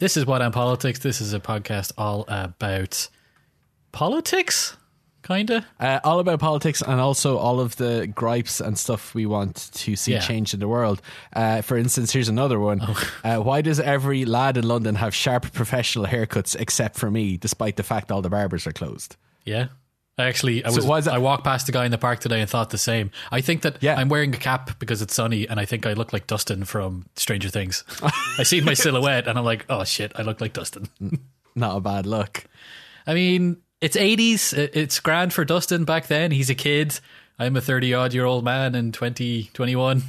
this 0.00 0.16
is 0.16 0.26
what 0.26 0.42
I'm 0.42 0.52
politics. 0.52 0.98
This 0.98 1.20
is 1.20 1.32
a 1.32 1.38
podcast 1.40 1.92
all 1.96 2.24
about 2.28 3.08
politics, 3.92 4.76
kinda. 5.26 5.66
Uh, 5.80 5.98
all 6.04 6.18
about 6.20 6.38
politics 6.40 6.82
and 6.82 7.00
also 7.00 7.36
all 7.36 7.60
of 7.60 7.76
the 7.76 8.06
gripes 8.14 8.60
and 8.60 8.78
stuff 8.78 9.14
we 9.14 9.26
want 9.26 9.70
to 9.74 9.96
see 9.96 10.12
Yeah. 10.12 10.20
change 10.20 10.54
in 10.54 10.60
the 10.60 10.68
world. 10.68 11.02
Uh, 11.32 11.62
for 11.62 11.76
instance, 11.76 12.12
here's 12.12 12.28
another 12.28 12.60
one. 12.60 12.80
Uh, 13.24 13.38
why 13.38 13.60
does 13.62 13.80
every 13.80 14.24
lad 14.24 14.56
in 14.56 14.66
London 14.66 14.94
have 14.96 15.14
sharp 15.14 15.52
professional 15.52 16.06
haircuts 16.06 16.54
except 16.58 16.96
for 16.96 17.10
me, 17.10 17.36
despite 17.36 17.76
the 17.76 17.82
fact 17.82 18.10
all 18.12 18.22
the 18.22 18.30
barbers 18.30 18.66
are 18.66 18.72
closed? 18.72 19.16
Yeah. 19.44 19.66
I 20.18 20.24
actually, 20.28 20.64
I 20.64 20.70
So 20.70 20.76
was, 20.86 21.00
is 21.00 21.04
that- 21.06 21.14
I 21.14 21.18
walked 21.18 21.44
past 21.44 21.68
a 21.68 21.72
guy 21.72 21.84
in 21.84 21.90
the 21.90 21.98
park 21.98 22.20
today 22.20 22.40
and 22.40 22.48
thought 22.48 22.70
the 22.70 22.78
same. 22.78 23.10
I 23.30 23.42
think 23.42 23.60
that 23.62 23.76
Yeah. 23.82 23.96
I'm 23.96 24.08
wearing 24.08 24.34
a 24.34 24.38
cap 24.38 24.78
because 24.78 25.02
it's 25.02 25.14
sunny, 25.14 25.46
and 25.46 25.60
I 25.60 25.66
think 25.66 25.84
I 25.84 25.92
look 25.92 26.12
like 26.14 26.26
Dustin 26.26 26.64
from 26.64 27.04
Stranger 27.16 27.50
Things. 27.50 27.84
I 28.38 28.42
see 28.44 28.62
my 28.62 28.72
silhouette, 28.84 29.28
and 29.28 29.38
I'm 29.38 29.44
like, 29.44 29.66
oh 29.68 29.84
shit, 29.84 30.12
I 30.16 30.22
look 30.22 30.40
like 30.40 30.54
Dustin. 30.54 30.88
Not 31.54 31.76
a 31.76 31.80
bad 31.80 32.06
look. 32.06 32.44
I 33.06 33.12
mean, 33.12 33.58
it's 33.80 33.96
80s. 33.96 34.52
It's 34.56 35.00
grand 35.00 35.32
for 35.32 35.44
Dustin 35.44 35.84
back 35.84 36.06
then. 36.06 36.30
He's 36.30 36.50
a 36.50 36.54
kid. 36.54 36.98
I'm 37.38 37.56
a 37.56 37.60
30 37.60 37.92
odd 37.94 38.14
year 38.14 38.24
old 38.24 38.44
man 38.44 38.74
in 38.74 38.92
2021. 38.92 40.02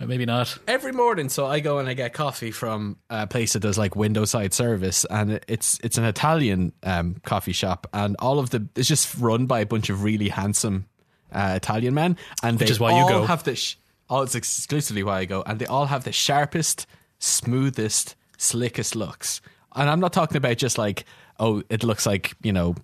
Uh, 0.00 0.06
Maybe 0.06 0.26
not. 0.26 0.56
Every 0.68 0.92
morning, 0.92 1.28
so 1.28 1.46
I 1.46 1.58
go 1.60 1.78
and 1.78 1.88
I 1.88 1.94
get 1.94 2.12
coffee 2.12 2.50
from 2.52 2.98
a 3.10 3.26
place 3.26 3.54
that 3.54 3.60
does 3.60 3.76
like 3.78 3.96
window 3.96 4.24
side 4.24 4.52
service, 4.52 5.04
and 5.10 5.40
it's 5.48 5.78
it's 5.82 5.98
an 5.98 6.04
Italian 6.04 6.72
um, 6.84 7.16
coffee 7.24 7.52
shop, 7.52 7.88
and 7.92 8.14
all 8.20 8.38
of 8.38 8.50
the 8.50 8.66
it's 8.76 8.86
just 8.86 9.16
run 9.18 9.46
by 9.46 9.58
a 9.60 9.66
bunch 9.66 9.90
of 9.90 10.04
really 10.04 10.28
handsome 10.28 10.86
uh, 11.32 11.54
Italian 11.56 11.94
men, 11.94 12.16
and 12.44 12.60
Which 12.60 12.68
they 12.68 12.72
is 12.72 12.78
why 12.80 12.90
you 12.90 13.02
all 13.02 13.08
go. 13.08 13.24
have 13.26 13.42
the 13.42 13.56
sh- 13.56 13.74
oh, 14.08 14.22
it's 14.22 14.36
exclusively 14.36 15.02
why 15.02 15.18
I 15.18 15.24
go, 15.24 15.42
and 15.44 15.58
they 15.58 15.66
all 15.66 15.86
have 15.86 16.04
the 16.04 16.12
sharpest, 16.12 16.86
smoothest, 17.18 18.14
slickest 18.36 18.94
looks, 18.94 19.40
and 19.74 19.90
I'm 19.90 20.00
not 20.00 20.12
talking 20.12 20.36
about 20.36 20.58
just 20.58 20.78
like 20.78 21.04
oh, 21.38 21.62
it 21.68 21.82
looks 21.84 22.06
like 22.06 22.34
you 22.42 22.52
know. 22.52 22.74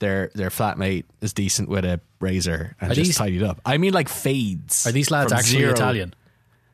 Their 0.00 0.30
their 0.32 0.48
flatmate 0.48 1.06
is 1.20 1.32
decent 1.32 1.68
with 1.68 1.84
a 1.84 2.00
razor 2.20 2.76
and 2.80 2.92
Are 2.92 2.94
just 2.94 3.08
these- 3.08 3.16
tidied 3.16 3.42
up. 3.42 3.60
I 3.66 3.78
mean, 3.78 3.92
like 3.92 4.08
fades. 4.08 4.86
Are 4.86 4.92
these 4.92 5.10
lads 5.10 5.32
actually 5.32 5.58
zero- 5.58 5.72
Italian? 5.72 6.14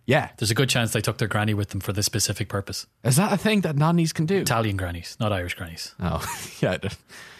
Yeah, 0.04 0.28
There's 0.36 0.50
a 0.50 0.54
good 0.54 0.68
chance 0.68 0.92
they 0.92 1.00
took 1.00 1.16
their 1.16 1.28
granny 1.28 1.54
with 1.54 1.70
them 1.70 1.80
for 1.80 1.94
this 1.94 2.04
specific 2.04 2.50
purpose. 2.50 2.86
is 3.02 3.16
that 3.16 3.32
a 3.32 3.38
thing 3.38 3.62
that 3.62 3.76
nannies 3.76 4.12
can 4.12 4.26
do? 4.26 4.36
Italian 4.40 4.76
grannies, 4.76 5.16
not 5.18 5.32
Irish 5.32 5.54
grannies. 5.54 5.94
Oh, 5.98 6.20
yeah. 6.60 6.76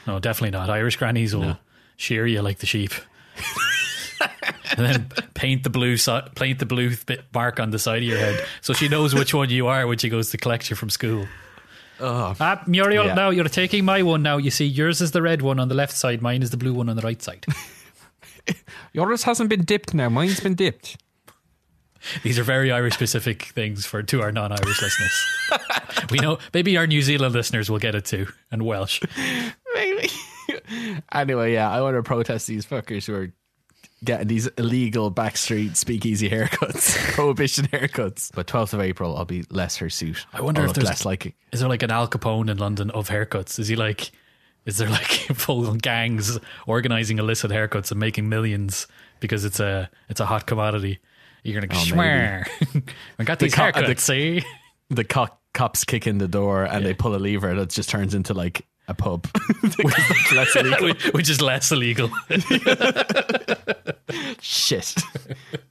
No, 0.06 0.18
definitely 0.20 0.52
not. 0.58 0.70
Irish 0.70 0.96
grannies 0.96 1.36
will 1.36 1.58
shear 1.98 2.26
you 2.26 2.40
like 2.40 2.60
the 2.60 2.66
sheep. 2.66 2.92
and 4.78 4.86
then 4.86 5.08
paint 5.34 5.64
the 5.64 5.70
blue 5.70 5.98
si- 5.98 6.20
paint 6.34 6.58
the 6.60 6.66
blue 6.66 6.96
bit 7.04 7.24
mark 7.34 7.60
on 7.60 7.70
the 7.70 7.78
side 7.78 7.98
of 7.98 8.08
your 8.08 8.16
head 8.18 8.42
so 8.62 8.72
she 8.72 8.88
knows 8.88 9.14
which 9.14 9.34
one 9.34 9.50
you 9.50 9.66
are 9.66 9.86
when 9.86 9.98
she 9.98 10.08
goes 10.08 10.30
to 10.30 10.38
collect 10.38 10.70
you 10.70 10.76
from 10.76 10.88
school. 10.88 11.26
Ah, 12.00 12.62
Muriel, 12.66 13.06
Yeah. 13.06 13.14
now 13.14 13.30
you're 13.30 13.48
taking 13.48 13.84
my 13.84 14.02
one 14.02 14.22
now. 14.22 14.36
You 14.36 14.50
see, 14.50 14.66
yours 14.66 15.00
is 15.00 15.12
the 15.12 15.22
red 15.22 15.42
one 15.42 15.60
on 15.60 15.68
the 15.68 15.74
left 15.74 15.92
side, 15.94 16.20
mine 16.22 16.42
is 16.42 16.50
the 16.50 16.56
blue 16.56 16.74
one 16.74 16.88
on 16.88 16.96
the 16.96 17.02
right 17.02 17.20
side. 17.22 17.46
Yours 18.92 19.22
hasn't 19.22 19.48
been 19.48 19.64
dipped 19.64 19.94
now. 19.94 20.08
Mine's 20.10 20.40
been 20.40 20.54
dipped. 20.54 20.98
These 22.22 22.38
are 22.38 22.42
very 22.42 22.70
Irish 22.70 22.92
specific 22.94 23.44
things 23.44 23.86
for 23.86 24.02
to 24.02 24.20
our 24.20 24.30
non 24.30 24.52
Irish 24.52 24.82
listeners. 24.82 25.24
we 26.10 26.18
know 26.18 26.38
maybe 26.52 26.76
our 26.76 26.86
New 26.86 27.00
Zealand 27.00 27.34
listeners 27.34 27.70
will 27.70 27.78
get 27.78 27.94
it 27.94 28.04
too, 28.04 28.26
and 28.52 28.62
Welsh. 28.66 29.00
Maybe. 29.74 30.10
anyway, 31.10 31.54
yeah, 31.54 31.70
I 31.70 31.80
want 31.80 31.96
to 31.96 32.02
protest 32.02 32.46
these 32.46 32.66
fuckers 32.66 33.06
who 33.06 33.14
are 33.14 33.32
getting 34.02 34.28
these 34.28 34.46
illegal 34.58 35.10
backstreet 35.12 35.76
speakeasy 35.76 36.28
haircuts, 36.30 36.96
prohibition 37.14 37.66
haircuts. 37.68 38.30
But 38.34 38.46
12th 38.46 38.72
of 38.74 38.80
April, 38.80 39.16
I'll 39.16 39.24
be 39.24 39.44
less 39.50 39.76
hirsute. 39.76 40.26
I 40.32 40.40
wonder 40.40 40.62
I'll 40.62 40.68
if 40.68 40.74
there's- 40.74 40.88
less 40.88 41.04
like 41.04 41.34
Is 41.52 41.60
there 41.60 41.68
like 41.68 41.82
an 41.82 41.90
Al 41.90 42.08
Capone 42.08 42.50
in 42.50 42.58
London 42.58 42.90
of 42.90 43.08
haircuts? 43.08 43.58
Is 43.58 43.68
he 43.68 43.76
like, 43.76 44.10
is 44.66 44.78
there 44.78 44.88
like 44.88 45.04
full 45.34 45.74
gangs 45.74 46.38
organizing 46.66 47.18
illicit 47.18 47.50
haircuts 47.50 47.90
and 47.90 48.00
making 48.00 48.28
millions 48.28 48.86
because 49.20 49.44
it's 49.44 49.60
a 49.60 49.90
it's 50.08 50.20
a 50.20 50.26
hot 50.26 50.46
commodity? 50.46 50.98
You're 51.42 51.54
gonna 51.60 51.66
go, 51.66 51.76
Oh, 51.76 51.84
schmear. 51.84 52.46
I 53.18 53.24
got 53.24 53.38
these 53.38 53.54
co- 53.54 53.64
uh, 53.64 53.72
haircuts. 53.72 53.86
the- 53.96 54.00
see, 54.00 54.42
the 54.90 55.04
co- 55.04 55.28
cops 55.52 55.84
kick 55.84 56.06
in 56.06 56.18
the 56.18 56.28
door 56.28 56.64
and 56.64 56.84
they 56.84 56.94
pull 56.94 57.14
a 57.14 57.18
lever 57.18 57.54
that 57.54 57.70
just 57.70 57.88
turns 57.88 58.14
into 58.14 58.34
like 58.34 58.66
a 58.88 58.94
pub. 58.94 59.26
Because 59.62 59.94
that's 60.08 60.32
less 60.32 60.56
illegal. 60.56 60.94
which 61.12 61.28
is 61.30 61.40
less 61.40 61.72
illegal. 61.72 62.10
Shit. 64.40 64.94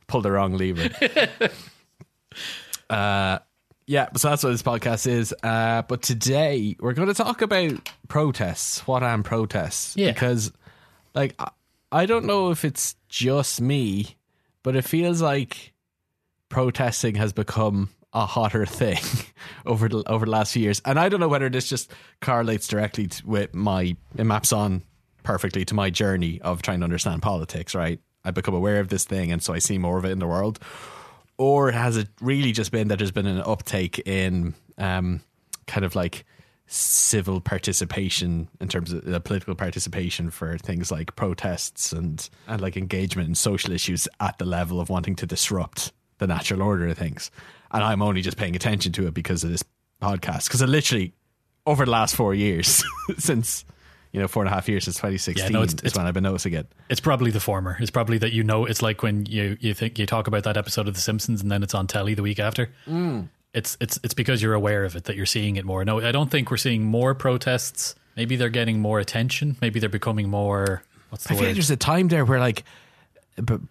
Pull 0.07 0.21
the 0.21 0.31
wrong 0.31 0.53
lever. 0.57 0.89
Uh, 2.89 3.39
Yeah, 3.85 4.07
so 4.15 4.29
that's 4.29 4.43
what 4.43 4.51
this 4.51 4.61
podcast 4.61 5.07
is. 5.07 5.33
Uh, 5.43 5.81
but 5.83 6.01
today 6.01 6.75
we're 6.79 6.93
going 6.93 7.07
to 7.07 7.13
talk 7.13 7.41
about 7.41 7.89
protests. 8.07 8.85
What 8.87 9.03
are 9.03 9.21
protests? 9.23 9.95
Yeah. 9.97 10.11
Because, 10.11 10.51
like, 11.13 11.35
I, 11.39 11.49
I 11.91 12.05
don't 12.05 12.25
know 12.25 12.51
if 12.51 12.65
it's 12.65 12.95
just 13.09 13.61
me, 13.61 14.15
but 14.63 14.75
it 14.75 14.83
feels 14.83 15.21
like 15.21 15.73
protesting 16.49 17.15
has 17.15 17.33
become 17.33 17.89
a 18.13 18.25
hotter 18.25 18.65
thing 18.79 18.99
over 19.65 19.89
the 19.89 20.03
over 20.07 20.25
the 20.25 20.31
last 20.31 20.53
few 20.53 20.61
years. 20.61 20.81
And 20.85 20.99
I 20.99 21.09
don't 21.09 21.19
know 21.19 21.27
whether 21.27 21.49
this 21.49 21.67
just 21.67 21.91
correlates 22.21 22.67
directly 22.67 23.07
to, 23.07 23.27
with 23.27 23.53
my 23.53 23.95
it 24.15 24.23
maps 24.23 24.53
on 24.53 24.83
perfectly 25.23 25.65
to 25.65 25.73
my 25.73 25.89
journey 25.89 26.41
of 26.41 26.61
trying 26.61 26.79
to 26.79 26.83
understand 26.83 27.21
politics. 27.21 27.75
Right, 27.75 27.99
I 28.23 28.31
become 28.31 28.53
aware 28.53 28.79
of 28.79 28.89
this 28.89 29.05
thing, 29.05 29.31
and 29.31 29.41
so 29.41 29.53
I 29.53 29.59
see 29.59 29.77
more 29.77 29.97
of 29.97 30.05
it 30.05 30.11
in 30.11 30.19
the 30.19 30.27
world. 30.27 30.59
Or 31.37 31.71
has 31.71 31.97
it 31.97 32.09
really 32.21 32.51
just 32.51 32.71
been 32.71 32.89
that 32.89 32.99
there's 32.99 33.11
been 33.11 33.25
an 33.25 33.41
uptake 33.41 33.99
in 34.07 34.53
um, 34.77 35.21
kind 35.65 35.83
of 35.83 35.95
like 35.95 36.25
civil 36.67 37.41
participation 37.41 38.47
in 38.59 38.67
terms 38.67 38.93
of 38.93 39.07
uh, 39.07 39.19
political 39.19 39.53
participation 39.53 40.29
for 40.29 40.57
things 40.57 40.91
like 40.91 41.15
protests 41.15 41.91
and 41.91 42.29
and 42.47 42.61
like 42.61 42.77
engagement 42.77 43.27
in 43.27 43.35
social 43.35 43.73
issues 43.73 44.07
at 44.19 44.37
the 44.37 44.45
level 44.45 44.79
of 44.79 44.89
wanting 44.89 45.15
to 45.15 45.25
disrupt 45.25 45.91
the 46.19 46.27
natural 46.27 46.61
order 46.61 46.87
of 46.87 46.97
things. 46.97 47.31
And 47.73 47.83
I'm 47.83 48.01
only 48.01 48.21
just 48.21 48.37
paying 48.37 48.55
attention 48.55 48.91
to 48.93 49.07
it 49.07 49.13
because 49.13 49.43
of 49.43 49.49
this 49.49 49.63
podcast. 50.01 50.45
Because 50.45 50.61
I 50.61 50.65
literally 50.65 51.13
over 51.65 51.85
the 51.85 51.91
last 51.91 52.15
four 52.15 52.33
years 52.35 52.83
since 53.17 53.65
you 54.11 54.19
know 54.21 54.27
four 54.27 54.43
and 54.43 54.51
a 54.51 54.53
half 54.53 54.69
years 54.69 54.83
since 54.83 54.97
2016 54.97 55.43
Yeah, 55.43 55.49
no, 55.49 55.63
it's- 55.63 55.73
is 55.73 55.79
it's- 55.79 55.97
when 55.97 56.05
I've 56.05 56.13
been 56.13 56.23
noticing 56.23 56.53
it. 56.53 56.71
It's 56.89 56.99
probably 57.01 57.31
the 57.31 57.39
former. 57.39 57.77
It's 57.79 57.89
probably 57.91 58.17
that 58.19 58.31
you 58.33 58.43
know. 58.43 58.65
It's 58.65 58.81
like 58.81 59.01
when 59.01 59.25
you 59.25 59.57
you 59.59 59.73
think 59.73 59.97
you 59.97 60.05
talk 60.05 60.27
about 60.27 60.43
that 60.43 60.55
episode 60.57 60.87
of 60.87 60.93
The 60.93 61.01
Simpsons 61.01 61.41
and 61.41 61.49
then 61.51 61.63
it's 61.63 61.73
on 61.73 61.87
telly 61.87 62.13
the 62.13 62.21
week 62.21 62.39
after. 62.39 62.69
Mm. 62.87 63.29
It's 63.53 63.77
it's 63.81 63.99
it's 64.03 64.13
because 64.13 64.41
you're 64.41 64.53
aware 64.53 64.83
of 64.83 64.95
it 64.95 65.05
that 65.05 65.15
you're 65.15 65.25
seeing 65.25 65.55
it 65.55 65.65
more. 65.65 65.83
No, 65.85 65.99
I 66.01 66.11
don't 66.11 66.29
think 66.29 66.51
we're 66.51 66.57
seeing 66.57 66.83
more 66.83 67.13
protests. 67.15 67.95
Maybe 68.15 68.35
they're 68.35 68.49
getting 68.49 68.79
more 68.79 68.99
attention. 68.99 69.57
Maybe 69.61 69.79
they're 69.79 69.89
becoming 69.89 70.29
more. 70.29 70.83
What's 71.09 71.23
the 71.25 71.33
I 71.33 71.37
feel 71.37 71.47
like 71.47 71.55
there's 71.55 71.71
a 71.71 71.77
time 71.77 72.07
there 72.09 72.25
where 72.25 72.39
like 72.39 72.63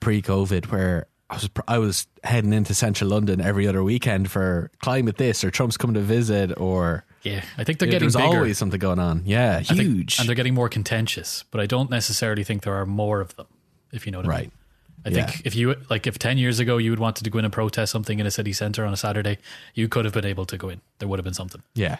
pre-COVID 0.00 0.66
where 0.72 1.06
I 1.32 1.36
was 1.36 1.50
I 1.68 1.78
was 1.78 2.06
heading 2.24 2.52
into 2.52 2.74
central 2.74 3.10
London 3.10 3.40
every 3.40 3.66
other 3.66 3.82
weekend 3.82 4.30
for 4.30 4.70
climate 4.80 5.16
this 5.16 5.42
or 5.44 5.50
Trump's 5.50 5.76
coming 5.76 5.94
to 5.94 6.00
visit 6.00 6.52
or 6.60 7.04
Yeah, 7.22 7.42
I 7.56 7.64
think 7.64 7.78
they're 7.78 7.88
Yeah, 7.88 7.92
getting 7.92 8.06
there's 8.10 8.16
bigger. 8.16 8.36
always 8.38 8.58
something 8.58 8.78
going 8.80 8.98
on. 8.98 9.22
Yeah, 9.24 9.58
I 9.58 9.62
think- 9.62 9.80
huge. 9.80 10.18
and 10.18 10.28
they're 10.28 10.36
getting 10.36 10.54
more 10.54 10.68
contentious. 10.68 11.44
But 11.50 11.60
I 11.60 11.66
don't 11.66 11.90
necessarily 11.90 12.44
think 12.44 12.62
there 12.62 12.74
are 12.74 12.86
more 12.86 13.20
of 13.20 13.34
them. 13.36 13.46
If 13.92 14.04
you 14.06 14.12
know 14.12 14.18
what 14.18 14.26
I 14.26 14.30
Right. 14.30 14.40
mean. 14.42 14.52
I 15.04 15.08
Yeah. 15.08 15.26
think 15.26 15.42
if 15.46 15.54
you 15.56 15.74
like, 15.90 16.06
if 16.06 16.18
ten 16.18 16.38
years 16.38 16.60
ago 16.60 16.76
you 16.78 16.90
would 16.90 17.00
wanted 17.00 17.24
to 17.24 17.30
go 17.30 17.38
in 17.38 17.44
and 17.44 17.52
protest 17.52 17.90
something 17.92 18.18
in 18.20 18.26
a 18.26 18.30
city 18.30 18.52
centre 18.52 18.84
on 18.84 18.92
a 18.92 18.96
Saturday, 18.96 19.38
you 19.74 19.88
could 19.88 20.04
have 20.04 20.14
been 20.14 20.24
able 20.26 20.44
to 20.46 20.56
go 20.56 20.68
in. 20.68 20.80
There 20.98 21.08
would 21.08 21.18
have 21.18 21.24
been 21.24 21.34
something. 21.34 21.62
yeah, 21.74 21.96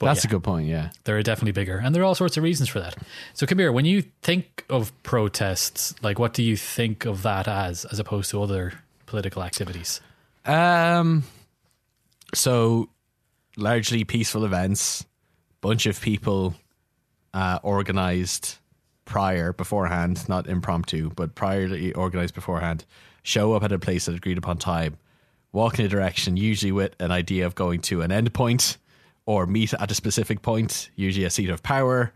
But 0.00 0.06
that's 0.06 0.24
yeah. 0.24 0.30
a 0.30 0.32
good 0.32 0.42
point. 0.42 0.66
Yeah, 0.66 0.90
They're 1.04 1.22
definitely 1.22 1.52
bigger, 1.52 1.76
and 1.76 1.94
there 1.94 2.00
are 2.00 2.06
all 2.06 2.14
sorts 2.14 2.38
of 2.38 2.42
reasons 2.42 2.70
for 2.70 2.80
that. 2.80 2.96
So, 3.34 3.46
Kabir, 3.46 3.70
when 3.70 3.84
you 3.84 4.02
think 4.22 4.64
of 4.70 4.90
protests, 5.02 5.94
like 6.02 6.18
what 6.18 6.32
do 6.32 6.42
you 6.42 6.56
think 6.56 7.04
of 7.04 7.22
that 7.22 7.46
as, 7.46 7.84
as 7.84 7.98
opposed 7.98 8.30
to 8.30 8.42
other 8.42 8.72
political 9.04 9.42
activities? 9.42 10.00
Um, 10.46 11.24
so 12.32 12.88
largely 13.58 14.04
peaceful 14.04 14.46
events, 14.46 15.04
bunch 15.60 15.84
of 15.84 16.00
people 16.00 16.54
uh, 17.34 17.58
organized 17.62 18.56
prior 19.04 19.52
beforehand, 19.52 20.26
not 20.30 20.46
impromptu, 20.46 21.10
but 21.10 21.34
priorly 21.34 21.94
organized 21.94 22.34
beforehand. 22.34 22.86
Show 23.22 23.52
up 23.52 23.64
at 23.64 23.70
a 23.70 23.78
place 23.78 24.08
at 24.08 24.14
agreed 24.14 24.38
upon 24.38 24.56
time, 24.56 24.96
walk 25.52 25.78
in 25.78 25.84
a 25.84 25.88
direction, 25.90 26.38
usually 26.38 26.72
with 26.72 26.94
an 27.00 27.10
idea 27.10 27.44
of 27.44 27.54
going 27.54 27.82
to 27.82 28.00
an 28.00 28.10
end 28.10 28.32
point 28.32 28.78
or 29.30 29.46
meet 29.46 29.72
at 29.74 29.92
a 29.92 29.94
specific 29.94 30.42
point, 30.42 30.90
usually 30.96 31.24
a 31.24 31.30
seat 31.30 31.50
of 31.50 31.62
power, 31.62 32.12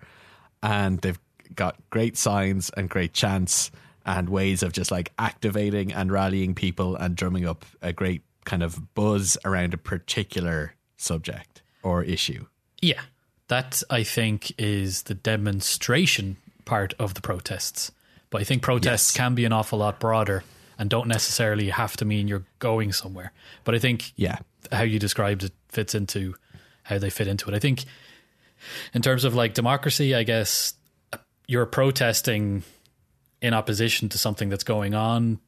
and 0.64 1.00
they've 1.02 1.20
got 1.54 1.76
great 1.90 2.16
signs 2.16 2.70
and 2.76 2.90
great 2.90 3.12
chants 3.12 3.70
and 4.04 4.28
ways 4.28 4.64
of 4.64 4.72
just 4.72 4.90
like 4.90 5.12
activating 5.16 5.92
and 5.92 6.10
rallying 6.10 6.56
people 6.56 6.96
and 6.96 7.14
drumming 7.14 7.46
up 7.46 7.64
a 7.82 7.92
great 7.92 8.22
kind 8.44 8.64
of 8.64 8.92
buzz 8.96 9.38
around 9.44 9.72
a 9.74 9.76
particular 9.78 10.74
subject 10.96 11.62
or 11.84 12.02
issue. 12.02 12.46
Yeah, 12.82 13.02
that 13.46 13.82
I 13.88 14.02
think 14.02 14.52
is 14.58 15.04
the 15.04 15.14
demonstration 15.14 16.36
part 16.64 16.94
of 16.98 17.14
the 17.14 17.20
protests. 17.20 17.92
But 18.30 18.40
I 18.40 18.44
think 18.44 18.60
protests 18.62 19.10
Yes. 19.12 19.16
can 19.16 19.36
be 19.36 19.44
an 19.44 19.52
awful 19.52 19.78
lot 19.78 20.00
broader 20.00 20.42
and 20.78 20.90
don't 20.90 21.06
necessarily 21.06 21.68
have 21.70 21.96
to 21.98 22.04
mean 22.04 22.26
you're 22.26 22.46
going 22.58 22.92
somewhere. 22.92 23.30
But 23.62 23.76
I 23.76 23.78
think 23.78 24.12
Yeah. 24.16 24.38
how 24.72 24.82
you 24.82 24.98
described 24.98 25.44
it 25.44 25.52
fits 25.68 25.94
into 25.94 26.34
how 26.84 26.98
they 26.98 27.10
fit 27.10 27.26
into 27.26 27.50
it. 27.50 27.54
I 27.54 27.58
think 27.58 27.84
in 28.92 29.02
terms 29.02 29.24
of 29.24 29.34
like 29.34 29.54
democracy, 29.54 30.14
I 30.14 30.22
guess 30.22 30.74
you're 31.46 31.66
protesting 31.66 32.62
in 33.42 33.52
opposition 33.52 34.08
to 34.10 34.18
something 34.18 34.48
that's 34.48 34.64
going 34.64 34.94
on, 34.94 35.38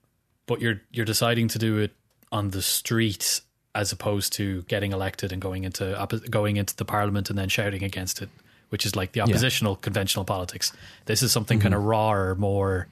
but 0.47 0.61
you're 0.61 0.83
you're 0.90 1.07
deciding 1.07 1.49
to 1.49 1.59
do 1.59 1.78
it 1.78 1.93
on 2.33 2.50
the 2.50 2.62
street 2.62 3.40
as 3.75 3.93
opposed 3.93 4.33
to 4.35 4.62
getting 4.62 4.93
elected 4.93 5.33
and 5.33 5.40
going 5.40 5.64
into 5.64 5.85
oppo- 5.85 6.28
going 6.31 6.57
into 6.57 6.75
the 6.76 6.85
parliament 6.85 7.31
and 7.31 7.38
then 7.38 7.49
shouting 7.49 7.83
against 7.83 8.21
it, 8.23 8.28
which 8.71 8.85
is 8.85 8.97
like 8.97 9.12
the 9.12 9.21
oppositional 9.21 9.76
conventional 9.76 10.25
politics. 10.25 10.73
This 11.05 11.23
is 11.23 11.33
something 11.33 11.59
mm-hmm. 11.59 11.64
kind 11.64 11.75
of 11.75 11.85
raw 11.85 12.12
or 12.12 12.35
more 12.35 12.88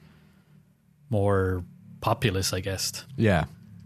more 1.10 1.64
populous, 2.00 2.52
I 2.52 2.60
guess. 2.60 3.04
Yeah. 3.16 3.44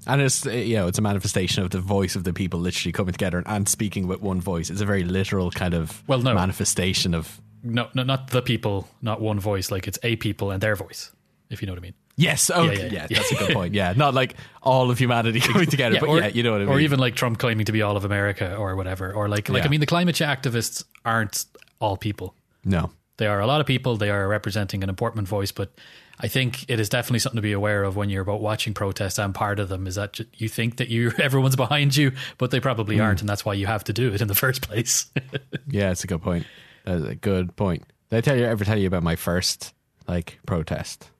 And 0.08 0.20
it's 0.22 0.46
uh, 0.46 0.50
you 0.50 0.76
know 0.76 0.88
it's 0.88 0.98
a 0.98 1.02
manifestation 1.02 1.62
of 1.62 1.70
the 1.70 1.80
voice 1.80 2.16
of 2.16 2.24
the 2.24 2.32
people 2.32 2.58
literally 2.58 2.92
coming 2.92 3.12
together 3.12 3.42
and 3.46 3.68
speaking 3.68 4.06
with 4.08 4.20
one 4.22 4.40
voice. 4.40 4.70
It's 4.70 4.80
a 4.80 4.86
very 4.86 5.04
literal 5.04 5.50
kind 5.50 5.74
of 5.74 6.02
Well, 6.08 6.20
no. 6.22 6.34
manifestation 6.34 7.14
of 7.14 7.40
No, 7.62 7.88
no, 7.94 8.02
not 8.02 8.30
the 8.30 8.42
people, 8.42 8.88
not 9.02 9.20
one 9.20 9.38
voice. 9.38 9.70
Like 9.70 9.86
it's 9.86 9.98
a 10.02 10.16
people 10.16 10.50
and 10.50 10.60
their 10.62 10.74
voice, 10.76 11.12
if 11.50 11.60
you 11.60 11.66
know 11.66 11.72
what 11.72 11.78
I 11.80 11.82
mean. 11.82 11.94
yes, 12.16 12.50
okay, 12.50 12.86
yeah, 12.86 12.92
yeah, 12.92 13.06
yeah. 13.10 13.18
that's 13.18 13.32
a 13.32 13.34
good 13.36 13.52
point. 13.54 13.74
Yeah, 13.74 13.92
not 13.96 14.14
like 14.14 14.34
all 14.62 14.90
of 14.90 14.98
humanity 14.98 15.40
coming 15.52 15.68
together, 15.68 15.98
but 16.00 16.08
or, 16.08 16.18
yeah, 16.20 16.28
you 16.28 16.42
know 16.42 16.52
what 16.52 16.62
I 16.62 16.64
mean. 16.64 16.74
Or 16.74 16.80
even 16.80 16.98
like 16.98 17.14
Trump 17.14 17.38
claiming 17.38 17.66
to 17.66 17.72
be 17.72 17.82
all 17.82 17.96
of 17.96 18.04
America 18.04 18.56
or 18.56 18.74
whatever. 18.76 19.12
Or 19.12 19.28
like, 19.28 19.48
like 19.48 19.60
Yeah. 19.62 19.66
I 19.66 19.68
mean, 19.68 19.80
the 19.80 19.86
climate 19.86 20.14
change 20.16 20.30
activists 20.42 20.84
aren't 21.04 21.44
all 21.80 21.96
people. 21.96 22.34
no, 22.64 22.90
They 23.18 23.26
are 23.26 23.40
a 23.40 23.46
lot 23.46 23.60
of 23.60 23.66
people. 23.66 23.96
They 23.96 24.10
are 24.10 24.26
representing 24.26 24.82
an 24.82 24.88
important 24.88 25.28
voice, 25.28 25.52
but 25.52 25.72
I 26.20 26.26
think 26.28 26.68
it 26.68 26.80
is 26.80 26.88
definitely 26.88 27.18
something 27.20 27.36
to 27.36 27.42
be 27.42 27.52
aware 27.52 27.84
of 27.84 27.94
when 27.96 28.10
you're 28.10 28.22
about 28.22 28.40
watching 28.40 28.74
protests. 28.74 29.18
And 29.18 29.34
part 29.34 29.60
of 29.60 29.68
them 29.68 29.86
is 29.86 29.96
that 29.96 30.18
you 30.34 30.48
think 30.48 30.78
that 30.78 30.88
you 30.88 31.12
everyone's 31.18 31.56
behind 31.56 31.96
you, 31.96 32.12
but 32.38 32.50
they 32.50 32.60
probably 32.60 32.96
Hmm. 32.96 33.02
aren't, 33.02 33.20
and 33.20 33.28
that's 33.28 33.44
why 33.44 33.54
you 33.54 33.66
have 33.66 33.84
to 33.84 33.92
do 33.92 34.12
it 34.14 34.20
in 34.20 34.28
the 34.28 34.34
first 34.34 34.62
place. 34.62 35.06
yeah, 35.68 35.90
it's 35.90 36.02
a 36.04 36.06
good 36.06 36.22
point. 36.22 36.46
That's 36.84 37.04
a 37.04 37.14
good 37.14 37.54
point. 37.56 37.84
Did 38.10 38.16
I 38.16 38.20
tell 38.22 38.36
you 38.36 38.44
ever 38.44 38.64
tell 38.64 38.78
you 38.78 38.86
about 38.86 39.02
my 39.02 39.16
first 39.16 39.74
like 40.06 40.38
protest? 40.46 41.10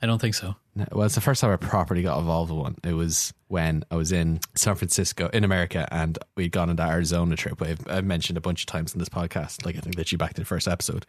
I 0.00 0.06
don't 0.06 0.20
think 0.20 0.34
so. 0.34 0.54
Well, 0.92 1.06
it's 1.06 1.14
the 1.14 1.20
first 1.20 1.40
time 1.40 1.50
I 1.50 1.56
properly 1.56 2.02
got 2.02 2.18
involved 2.18 2.50
with 2.50 2.60
one. 2.60 2.76
It 2.84 2.92
was 2.92 3.32
when 3.48 3.84
I 3.90 3.96
was 3.96 4.12
in 4.12 4.40
San 4.54 4.74
Francisco, 4.74 5.28
in 5.32 5.44
America, 5.44 5.88
and 5.90 6.18
we'd 6.36 6.52
gone 6.52 6.70
on 6.70 6.76
that 6.76 6.90
Arizona 6.90 7.36
trip. 7.36 7.60
I've, 7.62 7.80
I've 7.88 8.04
mentioned 8.04 8.36
a 8.36 8.40
bunch 8.40 8.62
of 8.62 8.66
times 8.66 8.92
in 8.92 8.98
this 8.98 9.08
podcast, 9.08 9.64
like 9.64 9.76
I 9.76 9.80
think 9.80 9.96
that 9.96 10.12
you 10.12 10.18
back 10.18 10.34
the 10.34 10.44
first 10.44 10.68
episode. 10.68 11.06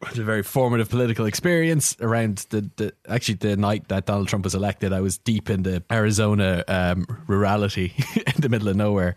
It 0.00 0.08
was 0.10 0.18
a 0.18 0.24
very 0.24 0.42
formative 0.42 0.88
political 0.88 1.26
experience 1.26 1.96
around 2.00 2.46
the, 2.50 2.70
the 2.76 2.94
actually 3.08 3.34
the 3.34 3.56
night 3.56 3.88
that 3.88 4.06
Donald 4.06 4.28
Trump 4.28 4.44
was 4.44 4.54
elected. 4.54 4.92
I 4.92 5.00
was 5.00 5.18
deep 5.18 5.50
in 5.50 5.62
the 5.62 5.82
Arizona 5.90 6.64
um, 6.68 7.06
rurality 7.26 7.92
in 8.34 8.40
the 8.40 8.48
middle 8.48 8.68
of 8.68 8.76
nowhere, 8.76 9.16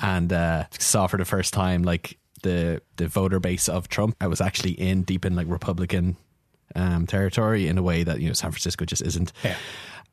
and 0.00 0.32
uh, 0.32 0.64
saw 0.78 1.06
for 1.06 1.16
the 1.16 1.24
first 1.24 1.52
time 1.54 1.82
like 1.82 2.18
the 2.42 2.82
the 2.96 3.08
voter 3.08 3.40
base 3.40 3.68
of 3.68 3.88
Trump. 3.88 4.16
I 4.20 4.26
was 4.26 4.40
actually 4.40 4.72
in 4.72 5.02
deep 5.02 5.24
in 5.24 5.34
like 5.34 5.46
Republican 5.48 6.16
um, 6.74 7.06
territory 7.06 7.68
in 7.68 7.78
a 7.78 7.82
way 7.82 8.02
that 8.04 8.20
you 8.20 8.28
know 8.28 8.32
San 8.34 8.50
Francisco 8.50 8.84
just 8.84 9.02
isn't. 9.02 9.32
Yeah. 9.44 9.56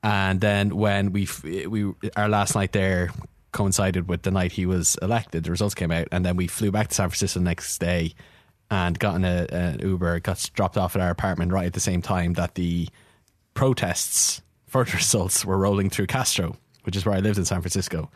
And 0.04 0.40
then 0.42 0.76
when 0.76 1.12
we 1.12 1.28
we 1.68 1.92
our 2.16 2.30
last 2.30 2.56
night 2.56 2.72
there 2.72 3.10
coincided 3.52 4.08
with 4.08 4.22
the 4.22 4.32
night 4.32 4.52
he 4.52 4.66
was 4.66 4.98
elected, 5.02 5.44
the 5.44 5.52
results 5.52 5.74
came 5.76 5.92
out, 5.92 6.08
and 6.12 6.26
then 6.26 6.36
we 6.36 6.48
flew 6.48 6.72
back 6.72 6.90
to 6.90 6.96
San 6.96 7.10
Francisco 7.10 7.40
the 7.40 7.46
next 7.46 7.78
day 7.80 8.14
and 8.70 9.00
got 9.00 9.16
in 9.16 9.24
a, 9.26 9.48
an 9.50 9.80
Uber, 9.80 10.20
got 10.20 10.50
dropped 10.54 10.78
off 10.78 10.96
at 10.96 11.02
our 11.02 11.10
apartment 11.10 11.52
right 11.52 11.66
at 11.66 11.74
the 11.74 11.80
same 11.80 12.02
time 12.02 12.34
that 12.34 12.56
the 12.56 12.88
protests 13.54 14.42
for 14.68 14.84
the 14.84 14.92
results 14.98 15.46
were 15.46 15.58
rolling 15.58 15.90
through 15.90 16.08
Castro, 16.08 16.56
which 16.84 16.96
is 16.96 17.06
where 17.06 17.16
I 17.16 17.20
lived 17.20 17.38
in 17.38 17.46
San 17.46 17.62
Francisco. 17.62 18.12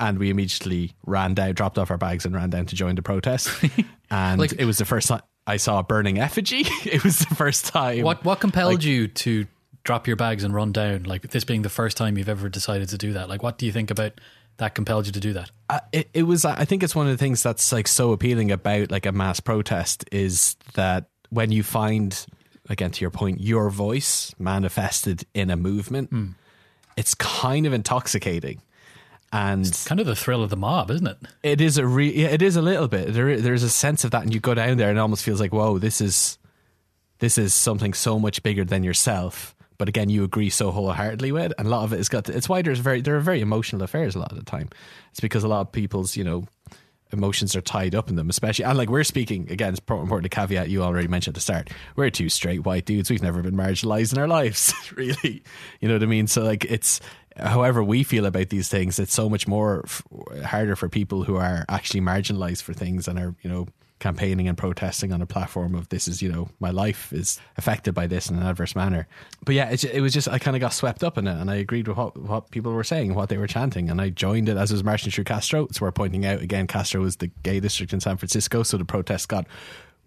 And 0.00 0.18
we 0.18 0.30
immediately 0.30 0.92
ran 1.06 1.34
down, 1.34 1.54
dropped 1.54 1.76
off 1.78 1.90
our 1.90 1.98
bags, 1.98 2.24
and 2.24 2.34
ran 2.34 2.50
down 2.50 2.66
to 2.66 2.76
join 2.76 2.94
the 2.94 3.02
protest. 3.02 3.50
and 4.10 4.38
Like- 4.40 4.52
it 4.52 4.64
was 4.64 4.78
the 4.78 4.84
first 4.84 5.08
time 5.08 5.22
I 5.48 5.56
saw 5.56 5.78
a 5.78 5.82
burning 5.82 6.18
effigy. 6.18 6.60
it 6.84 7.02
was 7.02 7.20
the 7.20 7.34
first 7.34 7.64
time. 7.66 8.02
What 8.02 8.22
what 8.22 8.38
compelled 8.38 8.84
you 8.84 9.08
to 9.08 9.46
drop 9.82 10.06
your 10.06 10.16
bags 10.16 10.44
and 10.44 10.54
run 10.54 10.72
down? 10.72 11.04
Like 11.04 11.22
this 11.22 11.44
being 11.44 11.62
the 11.62 11.70
first 11.70 11.96
time 11.96 12.18
you've 12.18 12.28
ever 12.28 12.48
decided 12.50 12.90
to 12.90 12.98
do 12.98 13.14
that. 13.14 13.28
Like 13.28 13.42
what 13.42 13.56
do 13.56 13.64
you 13.64 13.72
think 13.72 13.90
about 13.90 14.12
that 14.58 14.74
compelled 14.74 15.06
you 15.06 15.12
to 15.12 15.20
do 15.20 15.32
that? 15.32 15.50
Uh, 15.70 15.80
it, 15.92 16.08
it 16.14 16.22
was 16.24 16.44
i 16.44 16.64
think 16.64 16.82
it's 16.82 16.94
one 16.94 17.06
of 17.06 17.12
the 17.12 17.18
things 17.18 17.42
that's 17.42 17.72
like 17.72 17.86
so 17.86 18.12
appealing 18.12 18.50
about 18.50 18.90
like 18.90 19.06
a 19.06 19.12
mass 19.12 19.38
protest 19.38 20.04
is 20.10 20.56
that 20.74 21.10
when 21.30 21.52
you 21.52 21.62
find 21.62 22.26
again 22.70 22.90
to 22.90 23.02
your 23.02 23.10
point 23.10 23.40
your 23.40 23.68
voice 23.68 24.34
manifested 24.38 25.24
in 25.34 25.50
a 25.50 25.56
movement 25.56 26.10
it's 26.96 27.14
kind 27.14 27.66
of 27.66 27.74
intoxicating 27.74 28.62
and 29.32 29.66
it's 29.66 29.86
Kind 29.86 30.00
of 30.00 30.06
the 30.06 30.16
thrill 30.16 30.42
of 30.42 30.50
the 30.50 30.56
mob, 30.56 30.90
isn't 30.90 31.06
it? 31.06 31.18
it 31.42 31.60
is 31.60 31.78
a 31.78 31.86
re- 31.86 32.14
yeah, 32.14 32.28
it 32.28 32.42
is 32.42 32.56
a 32.56 32.62
little 32.62 32.88
bit. 32.88 33.12
There 33.12 33.40
there's 33.40 33.62
a 33.62 33.70
sense 33.70 34.04
of 34.04 34.10
that, 34.12 34.22
and 34.22 34.32
you 34.32 34.40
go 34.40 34.54
down 34.54 34.76
there, 34.76 34.88
and 34.88 34.98
it 34.98 35.00
almost 35.00 35.24
feels 35.24 35.40
like, 35.40 35.52
whoa, 35.52 35.78
this 35.78 36.00
is 36.00 36.38
this 37.18 37.38
is 37.38 37.52
something 37.54 37.94
so 37.94 38.18
much 38.18 38.42
bigger 38.42 38.64
than 38.64 38.82
yourself. 38.82 39.54
But 39.76 39.88
again, 39.88 40.08
you 40.10 40.24
agree 40.24 40.50
so 40.50 40.72
wholeheartedly 40.72 41.30
with, 41.30 41.52
and 41.56 41.68
a 41.68 41.70
lot 41.70 41.84
of 41.84 41.92
it 41.92 41.98
has 41.98 42.08
got. 42.08 42.24
To, 42.24 42.36
it's 42.36 42.48
why 42.48 42.62
there's 42.62 42.80
very 42.80 43.00
there 43.00 43.16
are 43.16 43.20
very 43.20 43.40
emotional 43.40 43.82
affairs 43.82 44.16
a 44.16 44.18
lot 44.18 44.32
of 44.32 44.38
the 44.38 44.44
time. 44.44 44.70
It's 45.10 45.20
because 45.20 45.44
a 45.44 45.48
lot 45.48 45.60
of 45.60 45.72
people's 45.72 46.16
you 46.16 46.24
know 46.24 46.46
emotions 47.12 47.56
are 47.56 47.60
tied 47.60 47.94
up 47.94 48.08
in 48.08 48.16
them, 48.16 48.28
especially 48.30 48.64
and 48.64 48.76
like 48.76 48.90
we're 48.90 49.04
speaking 49.04 49.50
again. 49.50 49.70
It's 49.70 49.80
important 49.80 50.24
to 50.24 50.28
caveat 50.28 50.68
you 50.68 50.82
already 50.82 51.08
mentioned 51.08 51.32
at 51.32 51.36
the 51.36 51.40
start. 51.40 51.70
We're 51.96 52.10
two 52.10 52.28
straight 52.28 52.64
white 52.64 52.84
dudes. 52.84 53.10
We've 53.10 53.22
never 53.22 53.42
been 53.42 53.56
marginalized 53.56 54.12
in 54.12 54.18
our 54.18 54.28
lives, 54.28 54.72
really. 54.94 55.42
You 55.80 55.88
know 55.88 55.94
what 55.94 56.02
I 56.02 56.06
mean? 56.06 56.26
So 56.26 56.42
like 56.42 56.64
it's 56.64 57.00
however 57.36 57.82
we 57.82 58.02
feel 58.02 58.26
about 58.26 58.48
these 58.48 58.68
things. 58.68 58.98
It's 58.98 59.14
so 59.14 59.28
much 59.28 59.46
more 59.46 59.84
f- 59.84 60.02
harder 60.44 60.76
for 60.76 60.88
people 60.88 61.24
who 61.24 61.36
are 61.36 61.64
actually 61.68 62.00
marginalized 62.00 62.62
for 62.62 62.72
things 62.74 63.08
and 63.08 63.18
are 63.18 63.34
you 63.42 63.50
know 63.50 63.66
campaigning 63.98 64.48
and 64.48 64.56
protesting 64.56 65.12
on 65.12 65.20
a 65.20 65.26
platform 65.26 65.74
of 65.74 65.88
this 65.88 66.06
is 66.06 66.22
you 66.22 66.30
know 66.30 66.48
my 66.60 66.70
life 66.70 67.12
is 67.12 67.40
affected 67.56 67.94
by 67.94 68.06
this 68.06 68.30
in 68.30 68.36
an 68.36 68.42
adverse 68.42 68.76
manner. 68.76 69.06
But 69.44 69.54
yeah 69.54 69.70
it, 69.70 69.84
it 69.84 70.00
was 70.00 70.12
just 70.12 70.28
i 70.28 70.38
kind 70.38 70.56
of 70.56 70.60
got 70.60 70.72
swept 70.72 71.02
up 71.02 71.18
in 71.18 71.26
it 71.26 71.40
and 71.40 71.50
i 71.50 71.56
agreed 71.56 71.88
with 71.88 71.96
what, 71.96 72.16
what 72.16 72.50
people 72.50 72.72
were 72.72 72.84
saying 72.84 73.14
what 73.14 73.28
they 73.28 73.38
were 73.38 73.46
chanting 73.46 73.90
and 73.90 74.00
i 74.00 74.08
joined 74.10 74.48
it 74.48 74.56
as 74.56 74.70
I 74.70 74.74
was 74.74 74.84
marching 74.84 75.10
through 75.10 75.24
castro. 75.24 75.64
It's 75.64 75.80
worth 75.80 75.94
pointing 75.94 76.26
out 76.26 76.40
again 76.40 76.66
castro 76.66 77.00
was 77.00 77.16
the 77.16 77.28
gay 77.42 77.60
district 77.60 77.92
in 77.92 78.00
san 78.00 78.16
francisco 78.16 78.62
so 78.62 78.76
the 78.76 78.84
protest 78.84 79.28
got 79.28 79.46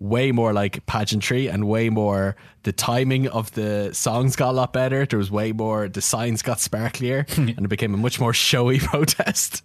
way 0.01 0.31
more 0.31 0.51
like 0.51 0.83
pageantry 0.87 1.47
and 1.47 1.67
way 1.67 1.87
more 1.87 2.35
the 2.63 2.71
timing 2.71 3.27
of 3.27 3.51
the 3.51 3.91
songs 3.93 4.35
got 4.35 4.49
a 4.49 4.51
lot 4.51 4.73
better. 4.73 5.05
There 5.05 5.19
was 5.19 5.29
way 5.29 5.51
more 5.51 5.87
the 5.87 6.01
signs 6.01 6.41
got 6.41 6.57
sparklier 6.57 7.25
and 7.37 7.49
it 7.49 7.67
became 7.67 7.93
a 7.93 7.97
much 7.97 8.19
more 8.19 8.33
showy 8.33 8.79
protest 8.91 9.63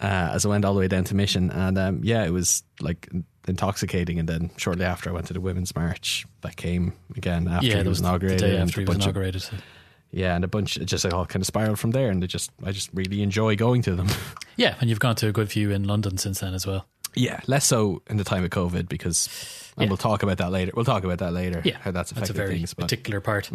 uh, 0.00 0.30
as 0.32 0.44
I 0.44 0.48
went 0.48 0.64
all 0.64 0.74
the 0.74 0.80
way 0.80 0.88
down 0.88 1.04
to 1.04 1.14
Mission. 1.14 1.50
And 1.50 1.78
um, 1.78 2.00
yeah, 2.02 2.24
it 2.24 2.30
was 2.30 2.64
like 2.80 3.08
intoxicating. 3.48 4.18
And 4.18 4.28
then 4.28 4.50
shortly 4.56 4.84
after, 4.84 5.10
I 5.10 5.12
went 5.12 5.26
to 5.28 5.32
the 5.32 5.40
Women's 5.40 5.74
March 5.74 6.26
that 6.42 6.56
came 6.56 6.92
again 7.16 7.48
after 7.48 7.66
yeah, 7.66 7.74
it 7.74 7.78
was 7.78 7.88
was 7.88 8.00
the- 8.02 8.08
inaugurated. 8.08 8.40
the 8.40 8.46
day 8.48 8.58
after 8.58 8.80
he 8.80 8.84
was 8.86 8.94
bunch 8.96 9.06
of- 9.06 9.16
inaugurated. 9.16 9.44
yeah, 10.10 10.34
and 10.34 10.44
a 10.44 10.48
bunch 10.48 10.76
it 10.76 10.84
just 10.86 11.04
like, 11.04 11.12
all 11.14 11.26
kind 11.26 11.42
of 11.42 11.46
spiraled 11.46 11.78
from 11.78 11.90
there. 11.92 12.10
And 12.10 12.22
it 12.24 12.28
just, 12.28 12.50
I 12.64 12.72
just 12.72 12.90
really 12.94 13.22
enjoy 13.22 13.56
going 13.56 13.82
to 13.82 13.94
them. 13.94 14.08
Yeah, 14.56 14.74
and 14.80 14.90
you've 14.90 14.98
gone 14.98 15.14
to 15.14 15.28
a 15.28 15.32
good 15.32 15.48
few 15.52 15.70
in 15.70 15.84
London 15.84 16.18
since 16.18 16.40
then 16.40 16.52
as 16.52 16.66
well. 16.66 16.84
yeah, 17.14 17.38
less 17.46 17.64
so 17.64 18.02
in 18.10 18.16
the 18.16 18.24
time 18.24 18.42
of 18.42 18.50
COVID 18.50 18.88
because. 18.88 19.28
And 19.76 19.84
Yeah. 19.84 19.90
we'll 19.90 19.96
talk 19.98 20.24
about 20.24 20.38
that 20.38 20.50
later. 20.50 20.72
We'll 20.74 20.84
talk 20.84 21.04
about 21.04 21.18
that 21.18 21.32
later. 21.32 21.62
Yeah, 21.64 21.76
how 21.78 21.92
that's 21.92 22.10
affected 22.10 22.30
a 22.34 22.36
very 22.36 22.54
things. 22.56 22.74
But 22.74 22.86
Mm-hmm. 22.86 22.86
particular 22.88 23.20
part. 23.20 23.48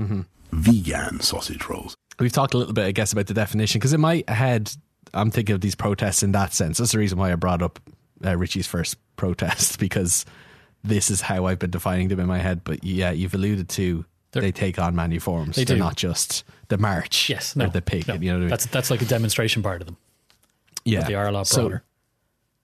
Vegan 0.54 1.20
sausage 1.20 1.68
rolls. 1.68 1.96
we've 2.20 2.32
talked 2.32 2.54
a 2.54 2.58
little 2.58 2.74
bit, 2.74 2.86
I 2.86 2.92
guess, 2.94 3.12
about 3.12 3.28
the 3.28 3.34
definition 3.34 3.80
because 3.80 3.92
in 3.94 4.00
my 4.00 4.24
head, 4.30 4.72
I'm 5.14 5.30
thinking 5.32 5.56
of 5.56 5.62
these 5.62 5.76
protests 5.76 6.24
in 6.24 6.32
that 6.34 6.54
sense. 6.54 6.78
That's 6.78 6.92
the 6.94 7.00
reason 7.00 7.18
why 7.18 7.32
I 7.32 7.36
brought 7.36 7.62
up 7.62 7.80
uh, 8.24 8.38
Richie's 8.38 8.68
first 8.68 8.96
protest 9.15 9.79
because 9.86 10.25
this 10.84 11.10
is 11.10 11.22
how 11.22 11.46
I've 11.46 11.60
been 11.60 11.72
defining 11.72 12.08
them 12.10 12.20
in 12.20 12.27
my 12.27 12.39
head. 12.39 12.62
But 12.63 12.84
yeah, 12.84 13.12
you've 13.12 13.34
alluded 13.34 13.70
to 13.70 14.05
They're- 14.32 14.41
they 14.41 14.51
take 14.51 14.79
on 14.79 14.96
many 14.96 15.20
forms. 15.20 15.55
They 15.55 15.63
They're 15.63 15.77
do. 15.77 15.84
not 15.84 15.96
just 15.96 16.43
the 16.67 16.77
march. 16.77 17.29
Yes, 17.29 17.55
or 17.55 17.60
no, 17.60 17.67
the 17.70 17.82
pig. 17.82 18.08
no. 18.08 18.15
You 18.15 18.32
know 18.32 18.38
I 18.38 18.39
mean? 18.41 18.50
That's 18.50 18.65
that's 18.67 18.89
like 18.91 19.01
a 19.01 19.05
demonstration 19.05 19.63
part 19.63 19.82
of 19.82 19.88
them. 19.88 19.98
yeah, 20.86 21.00
but 21.01 21.08
they 21.08 21.15
are 21.15 21.27
a 21.27 21.32
lot 21.32 21.48
So 21.48 21.62
broader. 21.70 21.84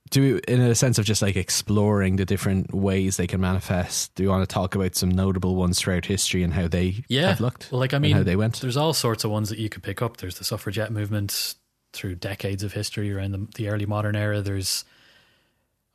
do 0.10 0.22
we, 0.48 0.54
in 0.54 0.60
a 0.62 0.74
sense 0.76 0.98
of 0.98 1.06
just 1.06 1.22
like 1.22 1.36
exploring 1.36 2.16
the 2.16 2.26
different 2.26 2.74
ways 2.74 3.18
they 3.18 3.28
can 3.28 3.40
manifest. 3.40 4.16
Do 4.16 4.24
you 4.24 4.30
want 4.30 4.48
to 4.48 4.52
talk 4.54 4.74
about 4.76 4.96
some 4.96 5.10
notable 5.10 5.56
ones 5.56 5.80
throughout 5.80 6.06
history 6.06 6.42
and 6.44 6.54
how 6.54 6.68
they 6.68 7.04
yeah, 7.08 7.30
have 7.30 7.40
looked? 7.40 7.70
Well, 7.72 7.80
like 7.80 7.94
I 7.94 8.00
mean, 8.00 8.16
how 8.16 8.24
they 8.24 8.36
went. 8.36 8.60
There's 8.60 8.76
all 8.78 8.94
sorts 8.94 9.24
of 9.24 9.32
ones 9.32 9.50
that 9.50 9.60
you 9.60 9.70
could 9.70 9.84
pick 9.84 10.02
up. 10.02 10.18
There's 10.18 10.40
the 10.40 10.44
suffragette 10.44 10.92
movement 10.92 11.56
through 11.94 12.16
decades 12.16 12.64
of 12.64 12.74
history 12.74 13.12
around 13.14 13.32
the, 13.32 13.48
the 13.56 13.70
early 13.70 13.86
modern 13.86 14.16
era. 14.16 14.42
There's 14.42 14.84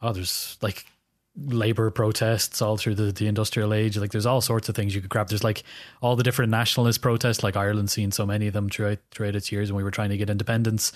oh, 0.03 0.13
there's 0.13 0.59
like 0.61 0.85
labor 1.37 1.91
protests 1.91 2.63
all 2.63 2.77
through 2.77 2.95
the, 2.95 3.11
the 3.11 3.27
industrial 3.27 3.75
age. 3.75 3.99
Like 3.99 4.13
there's 4.13 4.27
all 4.27 4.41
sorts 4.41 4.69
of 4.69 4.77
things 4.77 4.95
you 4.95 5.01
could 5.01 5.11
grab. 5.11 5.29
There's 5.29 5.43
like 5.43 5.65
all 6.01 6.15
the 6.15 6.23
different 6.23 6.51
nationalist 6.51 7.03
protests, 7.03 7.43
like 7.43 7.57
Ireland 7.57 7.91
seen 7.91 8.13
so 8.13 8.25
many 8.25 8.47
of 8.47 8.55
them 8.55 8.69
throughout 8.69 8.99
throughout 9.11 9.35
its 9.35 9.51
years 9.51 9.73
when 9.73 9.79
we 9.79 9.83
were 9.83 9.91
trying 9.91 10.11
to 10.11 10.17
get 10.17 10.31
independence. 10.31 10.93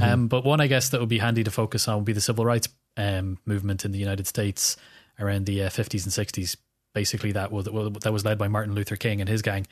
Um, 0.00 0.28
but 0.28 0.44
one 0.44 0.60
I 0.60 0.66
guess 0.66 0.88
that 0.90 1.00
would 1.00 1.08
be 1.08 1.18
handy 1.18 1.44
to 1.44 1.50
focus 1.50 1.88
on 1.88 1.96
would 1.96 2.04
be 2.06 2.12
the 2.14 2.20
civil 2.20 2.44
rights 2.44 2.68
um, 2.96 3.38
movement 3.44 3.84
in 3.84 3.92
the 3.92 3.98
United 3.98 4.26
States 4.26 4.76
around 5.18 5.46
the 5.46 5.64
uh, 5.64 5.68
50s 5.68 6.04
and 6.04 6.12
60s. 6.12 6.56
Basically, 6.94 7.32
that 7.32 7.50
was 7.50 7.64
that 8.02 8.12
was 8.12 8.24
led 8.24 8.38
by 8.38 8.48
Martin 8.48 8.74
Luther 8.74 8.96
King 8.96 9.20
and 9.20 9.28
his 9.28 9.40
gang. 9.42 9.66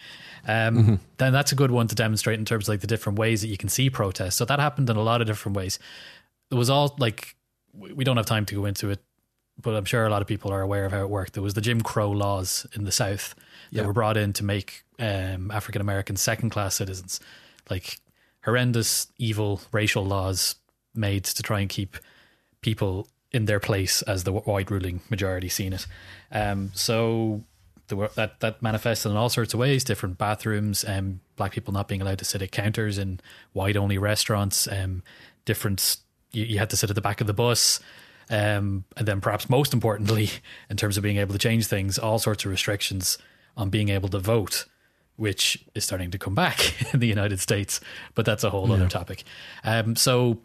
Um, 0.47 1.01
Then 1.19 1.33
that's 1.33 1.53
a 1.53 1.55
good 1.55 1.71
one 1.71 1.87
to 1.88 1.95
demonstrate 1.95 2.38
in 2.38 2.45
terms 2.47 2.64
of 2.66 2.73
like 2.73 2.81
the 2.81 2.87
different 2.87 3.19
ways 3.19 3.43
that 3.43 3.49
you 3.49 3.59
can 3.59 3.69
see 3.69 3.90
protests. 3.90 4.37
So 4.37 4.45
that 4.47 4.59
happened 4.59 4.88
in 4.88 4.97
a 4.97 5.03
lot 5.03 5.21
of 5.21 5.27
different 5.27 5.57
ways. 5.57 5.79
It 6.51 6.55
was 6.55 6.71
all 6.71 6.95
like 6.99 7.37
we 7.72 7.92
we 7.92 8.04
don't 8.04 8.16
have 8.16 8.26
time 8.26 8.46
to 8.46 8.54
go 8.54 8.64
into 8.66 8.90
it 8.90 9.00
but 9.62 9.74
I'm 9.74 9.85
sure 9.85 10.06
a 10.06 10.11
lot 10.11 10.22
of 10.22 10.28
people 10.28 10.50
are 10.52 10.62
aware 10.62 10.87
of 10.87 10.92
how 10.92 11.02
it 11.02 11.11
worked. 11.11 11.35
There 11.35 11.42
was 11.42 11.52
the 11.52 11.61
Jim 11.61 11.83
Crow 11.83 12.11
laws 12.11 12.66
in 12.74 12.85
the 12.85 12.92
South 12.92 13.35
that 13.72 13.80
Yeah. 13.83 13.87
were 13.87 13.92
brought 13.92 14.16
in 14.16 14.33
to 14.35 14.44
make 14.44 14.85
um, 14.98 15.50
African 15.50 15.83
Americans 15.83 16.22
second 16.22 16.48
class 16.48 16.76
citizens, 16.76 17.20
like 17.68 17.98
horrendous, 18.44 19.09
evil 19.18 19.61
racial 19.70 20.04
laws 20.04 20.54
made 20.94 21.24
to 21.24 21.42
try 21.42 21.61
and 21.61 21.68
keep 21.68 21.98
people 22.62 23.06
in 23.33 23.44
their 23.44 23.61
place 23.61 24.00
as 24.02 24.24
the 24.24 24.33
white 24.33 24.70
ruling 24.70 25.00
majority 25.11 25.48
seen 25.48 25.72
it. 25.74 25.87
Um, 26.33 26.70
so 26.74 27.44
there 27.88 27.98
were, 27.98 28.11
that 28.14 28.40
that 28.40 28.62
manifested 28.62 29.11
in 29.11 29.16
all 29.18 29.28
sorts 29.28 29.52
of 29.52 29.61
ways, 29.61 29.85
different 29.85 30.16
bathrooms, 30.16 30.85
um, 30.88 31.20
black 31.37 31.52
people 31.52 31.74
not 31.74 31.87
being 31.87 32.00
allowed 32.00 32.18
to 32.18 32.24
sit 32.24 32.40
at 32.42 32.50
counters 32.50 32.96
in 32.98 33.20
white 33.52 33.76
only 33.76 33.98
restaurants, 33.98 34.66
um, 34.68 35.02
different. 35.44 35.98
You, 36.33 36.45
you 36.45 36.59
had 36.59 36.71
to 36.71 36.77
sit 36.77 36.90
at 36.90 36.95
the 36.95 37.03
back 37.03 37.21
of 37.21 37.27
the 37.27 37.35
bus. 37.35 37.81
Um, 38.29 38.85
and 38.97 39.09
then 39.09 39.21
perhaps 39.21 39.51
most 39.51 39.75
importantly, 39.75 40.31
in 40.71 40.77
terms 40.77 40.97
of 40.97 41.03
being 41.03 41.16
able 41.16 41.33
to 41.33 41.38
change 41.38 41.66
things, 41.66 41.99
all 41.99 42.19
sorts 42.19 42.45
of 42.45 42.51
restrictions 42.51 43.19
on 43.57 43.71
being 43.71 43.88
able 43.88 44.09
to 44.11 44.19
vote, 44.19 44.66
which 45.16 45.64
is 45.75 45.85
starting 45.85 46.11
to 46.12 46.19
come 46.19 46.35
back 46.35 46.75
in 46.95 47.01
the 47.01 47.09
United 47.09 47.40
States. 47.40 47.81
But 48.14 48.25
that's 48.25 48.45
a 48.45 48.51
whole 48.51 48.71
other 48.73 48.88
topic. 48.88 49.25
Um, 49.64 49.97
so 49.97 50.38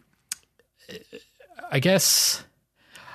I 1.70 1.78
guess 1.78 2.44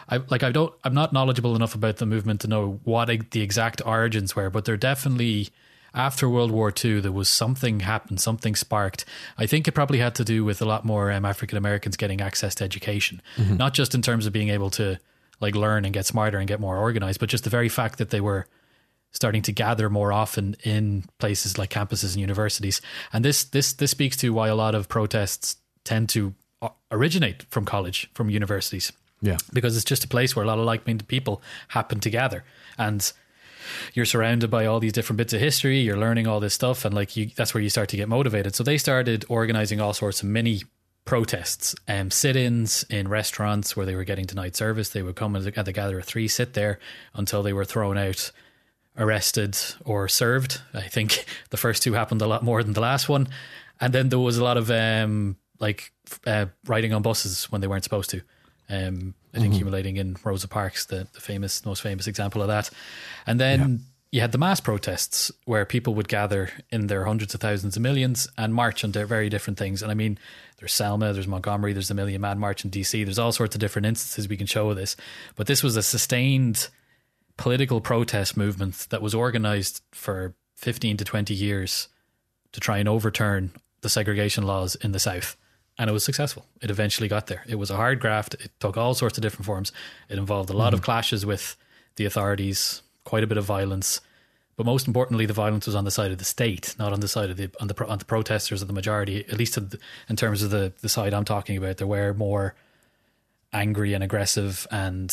I 0.10 0.18
like 0.30 0.44
I 0.44 0.52
don't 0.52 0.74
I'm 0.84 0.94
not 0.94 1.14
knowledgeable 1.14 1.56
enough 1.56 1.76
about 1.76 1.98
the 1.98 2.06
movement 2.06 2.42
to 2.42 2.48
know 2.48 2.80
what 2.84 3.10
the 3.32 3.42
exact 3.42 3.82
origins 3.86 4.36
were, 4.36 4.50
but 4.50 4.66
they're 4.66 4.78
definitely 4.78 5.50
after 5.94 6.30
World 6.30 6.52
War 6.52 6.74
II 6.74 7.02
there 7.02 7.12
was 7.12 7.30
something 7.30 7.82
happened, 7.82 8.20
something 8.20 8.56
sparked. 8.56 9.06
I 9.38 9.46
think 9.46 9.68
it 9.68 9.74
probably 9.74 10.00
had 10.00 10.16
to 10.16 10.24
do 10.24 10.44
with 10.44 10.62
a 10.62 10.66
lot 10.66 10.86
more 10.86 11.12
um, 11.12 11.26
African 11.26 11.58
Americans 11.58 11.98
getting 11.98 12.22
access 12.22 12.56
to 12.56 12.64
education, 12.64 13.22
not 13.58 13.74
just 13.74 13.94
in 13.94 14.02
terms 14.02 14.26
of 14.26 14.34
being 14.34 14.50
able 14.50 14.70
to 14.72 14.98
like 15.40 15.56
learn 15.56 15.86
and 15.86 15.94
get 15.94 16.06
smarter 16.06 16.38
and 16.38 16.48
get 16.48 16.60
more 16.60 16.78
organized, 16.78 17.20
but 17.20 17.30
just 17.30 17.44
the 17.44 17.50
very 17.50 17.70
fact 17.70 17.98
that 17.98 18.12
they 18.12 18.22
were 18.22 18.46
starting 19.12 19.42
to 19.42 19.52
gather 19.52 19.90
more 19.90 20.14
often 20.14 20.56
in 20.64 21.04
places 21.20 21.58
like 21.58 21.70
campuses 21.70 22.14
and 22.14 22.22
universities. 22.22 22.82
And 23.12 23.26
this 23.26 23.44
this 23.44 23.74
this 23.74 23.92
speaks 23.92 24.16
to 24.18 24.32
why 24.32 24.48
a 24.48 24.56
lot 24.56 24.76
of 24.76 24.88
protests 24.88 25.58
tend 25.84 26.10
to 26.10 26.34
originate 26.92 27.44
from 27.50 27.66
college, 27.66 28.10
from 28.14 28.30
universities 28.30 28.94
yeah. 29.22 29.38
because 29.54 29.76
it's 29.76 29.86
just 29.86 30.04
a 30.04 30.08
place 30.08 30.36
where 30.36 30.44
a 30.44 30.48
lot 30.48 30.60
of 30.60 30.66
like-minded 30.66 31.08
people 31.08 31.42
happen 31.70 32.00
to 32.00 32.10
gather 32.10 32.44
and 32.78 33.14
you're 33.93 34.06
surrounded 34.06 34.50
by 34.50 34.65
all 34.65 34.80
these 34.80 34.93
different 34.93 35.17
bits 35.17 35.34
of 35.34 35.39
history. 35.39 35.80
You're 35.80 35.97
learning 35.97 36.28
all 36.28 36.39
this 36.39 36.54
stuff. 36.54 36.86
And 36.86 36.93
like 36.93 37.15
you 37.15 37.32
that's 37.36 37.54
where 37.54 37.62
you 37.62 37.69
start 37.69 37.89
to 37.89 37.97
get 37.97 38.10
motivated. 38.10 38.56
So 38.56 38.63
they 38.63 38.78
started 38.78 39.26
organizing 39.30 39.82
all 39.82 39.93
sorts 39.93 40.21
of 40.21 40.30
mini 40.30 40.63
protests 41.04 41.76
um, 41.88 42.12
sit-ins 42.12 42.84
in 42.89 43.08
restaurants 43.08 43.76
where 43.76 43.86
they 43.86 43.95
were 43.95 44.04
getting 44.04 44.26
denied 44.26 44.56
service. 44.56 44.89
They 44.89 45.02
would 45.02 45.15
come 45.15 45.36
and 45.36 45.45
at 45.58 45.65
the 45.65 45.74
gather 45.74 46.00
of 46.00 46.06
three 46.06 46.28
sit 46.28 46.54
there 46.54 46.80
until 47.13 47.43
they 47.43 47.54
were 47.54 47.65
thrown 47.65 47.97
out 47.97 48.32
arrested 48.97 49.58
or 49.86 50.08
served. 50.08 50.62
I 50.74 50.88
think 50.88 51.26
the 51.50 51.58
first 51.58 51.84
two 51.84 51.93
happened 51.93 52.21
a 52.21 52.28
lot 52.28 52.43
more 52.43 52.63
than 52.63 52.74
the 52.74 52.82
last 52.82 53.10
one. 53.10 53.28
And 53.80 53.93
then 53.93 54.10
there 54.10 54.19
was 54.19 54.38
a 54.38 54.43
lot 54.43 54.58
of 54.58 54.69
um 54.69 55.38
like 55.60 55.91
uh, 56.26 56.47
riding 56.65 56.91
on 56.93 57.02
buses 57.02 57.52
when 57.52 57.62
they 57.62 57.67
weren't 57.67 57.84
supposed 57.84 58.10
to 58.10 58.21
um, 58.72 59.14
I 59.34 59.40
think 59.40 59.54
accumulating 59.54 59.98
in 59.98 60.16
Rosa 60.24 60.48
Parks, 60.48 60.86
the, 60.86 61.08
the 61.14 61.22
famous, 61.22 61.66
most 61.66 61.82
famous 61.82 62.08
example 62.08 62.42
of 62.42 62.48
that. 62.48 62.70
And 63.28 63.40
then 63.40 63.82
you 64.12 64.22
had 64.22 64.32
the 64.32 64.38
mass 64.38 64.60
protests 64.60 65.32
where 65.46 65.66
people 65.66 65.94
would 65.96 66.08
gather 66.08 66.50
in 66.70 66.88
their 66.88 67.06
hundreds 67.06 67.34
of 67.34 67.42
thousands 67.42 67.76
of 67.76 67.82
millions 67.82 68.28
and 68.38 68.54
march 68.54 68.84
on 68.84 68.92
their 68.92 69.06
very 69.06 69.30
different 69.30 69.58
things. 69.58 69.82
And 69.82 69.92
I 69.92 69.94
mean, 69.94 70.18
there's 70.58 70.74
Selma, 70.74 71.14
there's 71.14 71.28
Montgomery, 71.28 71.74
there's 71.74 71.88
the 71.88 71.94
Million 71.94 72.22
Man 72.22 72.40
March 72.40 72.66
in 72.66 72.72
DC. 72.72 73.06
There's 73.06 73.20
all 73.20 73.32
sorts 73.32 73.56
of 73.56 73.62
different 73.62 73.86
instances 73.86 74.28
we 74.28 74.38
can 74.38 74.48
show 74.48 74.70
of 74.70 74.76
this. 74.76 74.96
But 75.36 75.48
this 75.48 75.64
was 75.64 75.78
a 75.78 75.84
sustained 75.84 76.70
political 77.38 77.82
protest 77.82 78.36
movement 78.36 78.88
that 78.90 79.02
was 79.02 79.16
organized 79.16 79.82
for 79.92 80.36
15 80.56 80.98
to 80.98 81.06
20 81.06 81.34
years 81.34 81.88
to 82.52 82.60
try 82.60 82.78
and 82.78 82.90
overturn 82.90 83.52
the 83.80 83.90
segregation 83.90 84.46
laws 84.46 84.76
in 84.76 84.92
the 84.92 85.00
South. 85.00 85.38
And 85.82 85.89
it 85.89 85.94
was 85.94 86.04
successful. 86.04 86.46
It 86.62 86.70
eventually 86.70 87.08
got 87.08 87.26
there. 87.26 87.44
It 87.48 87.56
was 87.56 87.72
a 87.72 87.76
hard 87.76 88.00
graft. 88.00 88.36
It 88.36 88.52
took 88.60 88.78
all 88.78 88.94
sorts 88.94 89.17
of 89.17 89.24
different 89.24 89.48
forms. 89.48 89.72
It 90.10 90.20
involved 90.20 90.52
a 90.52 90.54
lot 90.54 90.76
of 90.76 90.82
mm-hmm. 90.82 90.86
clashes 90.86 91.26
with 91.26 91.58
the 91.96 92.06
authorities, 92.06 92.84
quite 93.04 93.24
a 93.24 93.28
bit 93.28 93.39
of 93.39 93.46
violence. 93.46 94.00
But 94.58 94.67
most 94.67 94.86
importantly, 94.86 95.26
the 95.26 95.34
violence 95.34 95.65
was 95.65 95.74
on 95.74 95.84
the 95.84 95.89
side 95.89 96.12
of 96.12 96.20
the 96.20 96.24
state, 96.24 96.76
not 96.78 96.94
on 96.94 97.00
the 97.00 97.08
side 97.08 97.32
of 97.32 97.38
the 97.38 97.50
on 97.60 97.67
the 97.67 97.88
on 97.88 97.98
the 97.98 98.06
protesters 98.06 98.62
of 98.62 98.67
the 98.67 98.76
majority. 98.76 99.26
At 99.28 99.39
least 99.39 99.58
in, 99.58 99.70
the, 99.70 99.80
in 100.08 100.15
terms 100.15 100.44
of 100.44 100.52
the 100.52 100.72
the 100.82 100.89
side 100.89 101.15
I'm 101.15 101.26
talking 101.26 101.58
about, 101.58 101.78
there 101.78 101.88
were 101.88 102.13
more 102.13 102.54
angry 103.52 103.96
and 103.96 104.04
aggressive 104.04 104.67
and 104.70 105.12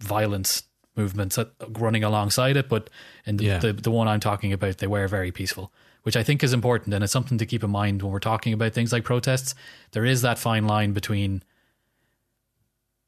violent 0.00 0.64
movements 0.96 1.38
running 1.66 2.04
alongside 2.04 2.58
it. 2.58 2.68
But 2.68 2.90
in 3.24 3.38
the, 3.38 3.44
Yeah. 3.44 3.58
the 3.58 3.72
the 3.72 3.90
one 3.90 4.06
I'm 4.06 4.20
talking 4.20 4.52
about, 4.52 4.76
they 4.78 4.86
were 4.86 5.08
very 5.08 5.32
peaceful, 5.32 5.72
which 6.02 6.16
I 6.16 6.22
think 6.22 6.42
is 6.42 6.52
important, 6.52 6.94
and 6.94 7.02
it's 7.04 7.12
something 7.12 7.38
to 7.38 7.46
keep 7.46 7.62
in 7.64 7.70
mind 7.70 8.02
when 8.02 8.12
we're 8.12 8.18
talking 8.20 8.52
about 8.52 8.72
things 8.72 8.92
like 8.92 9.04
protests. 9.04 9.54
There 9.92 10.04
is 10.04 10.22
that 10.22 10.38
fine 10.38 10.66
line 10.66 10.92
between 10.92 11.42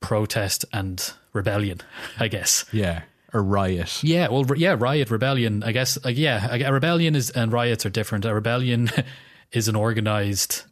protest 0.01 0.65
and 0.73 1.13
rebellion, 1.33 1.81
I 2.19 2.29
guess. 2.29 2.65
Yeah. 2.73 3.03
Or 3.33 3.43
riot. 3.43 4.03
Yeah, 4.03 4.29
well, 4.29 4.45
yeah, 4.57 4.75
riot, 4.77 5.09
rebellion. 5.11 5.63
I 5.63 5.71
guess, 5.73 6.03
like, 6.05 6.19
yeah, 6.19 6.49
a 6.53 6.63
a 6.65 6.73
rebellion 6.73 7.15
is 7.15 7.31
and 7.31 7.53
riots 7.53 7.87
are 7.87 7.91
different. 7.91 8.25
A 8.25 8.35
rebellion 8.35 8.91
is 9.53 9.69
an 9.69 9.77
organized 9.77 10.65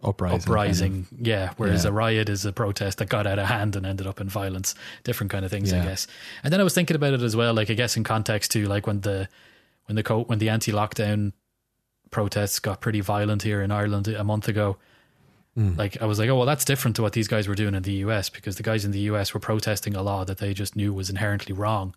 Uprising. 0.00 0.38
uprising, 0.52 1.06
yeah. 1.18 1.54
Whereas 1.56 1.82
Yeah. 1.84 1.90
a 1.90 1.92
riot 1.92 2.28
is 2.28 2.44
a 2.44 2.52
protest 2.52 2.98
that 2.98 3.08
got 3.08 3.26
out 3.26 3.38
of 3.40 3.46
hand 3.46 3.74
and 3.74 3.84
ended 3.84 4.06
up 4.06 4.20
in 4.20 4.28
violence. 4.28 4.74
Different 5.02 5.32
kind 5.32 5.44
of 5.44 5.50
things, 5.50 5.72
I 5.72 5.82
guess. 5.82 6.06
And 6.44 6.52
then 6.52 6.60
I 6.60 6.62
was 6.62 6.74
thinking 6.74 6.94
about 6.94 7.14
it 7.14 7.22
as 7.22 7.34
well, 7.34 7.52
like 7.54 7.68
I 7.70 7.74
guess 7.74 7.96
in 7.96 8.04
context 8.04 8.52
to 8.52 8.64
like 8.66 8.86
when 8.86 9.00
the 9.00 9.28
when 9.86 9.96
the 9.96 10.02
co- 10.04 10.22
when 10.24 10.38
the 10.38 10.50
anti-lockdown 10.50 11.32
protests 12.14 12.60
got 12.60 12.80
pretty 12.80 13.00
violent 13.00 13.42
here 13.42 13.60
in 13.60 13.70
Ireland 13.72 14.06
a 14.06 14.22
month 14.22 14.46
ago. 14.48 14.76
Hmm. 15.56 15.74
Like 15.76 16.00
I 16.00 16.06
was 16.06 16.18
like, 16.20 16.30
oh 16.30 16.36
well, 16.36 16.46
that's 16.46 16.64
different 16.64 16.94
to 16.96 17.02
what 17.02 17.12
these 17.12 17.26
guys 17.28 17.48
were 17.48 17.56
doing 17.56 17.74
in 17.74 17.82
the 17.82 17.92
US 18.06 18.30
because 18.30 18.54
the 18.56 18.62
guys 18.62 18.84
in 18.84 18.92
the 18.92 19.00
US 19.10 19.34
were 19.34 19.40
protesting 19.40 19.94
a 19.96 20.02
law 20.02 20.24
that 20.24 20.38
they 20.38 20.54
just 20.54 20.76
knew 20.76 20.92
was 20.94 21.10
inherently 21.10 21.52
wrong. 21.52 21.94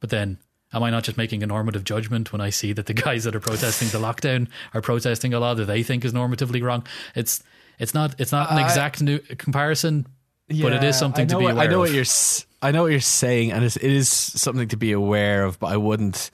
But 0.00 0.10
then, 0.10 0.38
am 0.72 0.82
I 0.82 0.90
not 0.90 1.04
just 1.04 1.16
making 1.16 1.42
a 1.42 1.46
normative 1.46 1.84
judgment 1.84 2.32
when 2.32 2.40
I 2.40 2.50
see 2.50 2.72
that 2.72 2.86
the 2.86 2.94
guys 3.06 3.24
that 3.24 3.34
are 3.36 3.40
protesting 3.40 3.88
the 3.88 3.98
lockdown 4.06 4.48
are 4.74 4.80
protesting 4.82 5.32
a 5.32 5.38
law 5.40 5.54
that 5.54 5.66
they 5.66 5.82
think 5.84 6.04
is 6.04 6.12
normatively 6.12 6.62
wrong? 6.62 6.84
It's 7.14 7.42
it's 7.78 7.94
not 7.94 8.14
it's 8.18 8.32
not 8.32 8.50
an 8.50 8.58
exact 8.58 9.00
new 9.02 9.18
comparison, 9.20 10.06
but 10.48 10.72
it 10.72 10.82
is 10.84 10.98
something 10.98 11.28
to 11.28 11.38
be 11.38 11.44
what- 11.44 11.52
aware 11.52 11.64
I 11.64 11.66
know 11.68 11.82
of. 11.84 11.88
what 11.88 11.92
you're. 11.92 12.04
I 12.62 12.72
know 12.72 12.82
what 12.82 12.90
you're 12.90 13.00
saying, 13.00 13.52
and 13.52 13.64
it's, 13.64 13.76
it 13.76 13.90
is 13.90 14.08
something 14.08 14.68
to 14.68 14.76
be 14.76 14.92
aware 14.92 15.44
of. 15.44 15.58
But 15.60 15.68
I 15.68 15.76
wouldn't. 15.78 16.30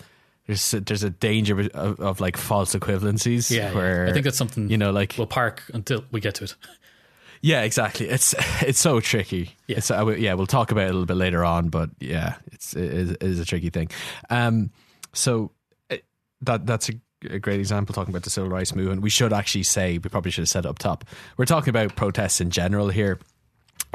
There's 0.47 0.75
a, 0.75 0.81
there's 0.81 1.03
a 1.03 1.11
danger 1.11 1.59
of, 1.75 2.01
of 2.01 2.21
like 2.21 2.37
false 2.37 2.75
equivalencies. 2.75 3.51
yeah, 3.51 3.73
where 3.75 4.05
yeah. 4.05 4.11
I 4.11 4.13
think 4.13 4.25
that's 4.25 4.37
something 4.37 4.71
you 4.71 4.79
know, 4.79 4.93
like 4.93 5.15
we'll 5.19 5.27
park 5.27 5.63
until 5.75 6.05
we 6.13 6.21
get 6.21 6.37
to 6.37 6.45
it. 6.45 6.55
yeah, 7.41 7.63
exactly. 7.63 8.09
It's 8.09 8.35
it's 8.63 8.79
so 8.79 9.01
tricky. 9.01 9.57
Yeah. 9.67 9.79
It's, 9.79 9.91
yeah, 9.91 10.35
we'll 10.35 10.47
talk 10.47 10.71
about 10.71 10.85
it 10.85 10.91
a 10.91 10.93
little 10.93 11.07
bit 11.07 11.17
later 11.17 11.45
on. 11.45 11.69
But 11.69 11.91
yeah, 11.99 12.37
it's 12.53 12.75
it 12.75 12.85
is, 12.93 13.11
it 13.11 13.23
is 13.23 13.41
a 13.41 13.45
tricky 13.45 13.71
thing. 13.71 13.89
Um, 14.31 14.71
so 15.13 15.51
it, 15.91 16.05
that 16.43 16.65
that's 16.65 16.91
a, 16.91 16.93
a 17.29 17.39
great 17.41 17.59
example 17.59 17.93
talking 17.95 18.13
about 18.13 18.23
the 18.23 18.31
civil 18.31 18.51
rights 18.51 18.75
movement. 18.75 19.03
We 19.03 19.11
should 19.11 19.33
actually 19.33 19.65
say 19.65 19.99
we 19.99 20.09
probably 20.11 20.31
should 20.31 20.43
have 20.43 20.49
said 20.49 20.65
it 20.65 20.69
up 20.69 20.79
top. 20.79 21.05
We're 21.37 21.45
talking 21.45 21.71
about 21.71 21.97
protests 21.97 22.41
in 22.41 22.51
general 22.51 22.89
here. 22.89 23.19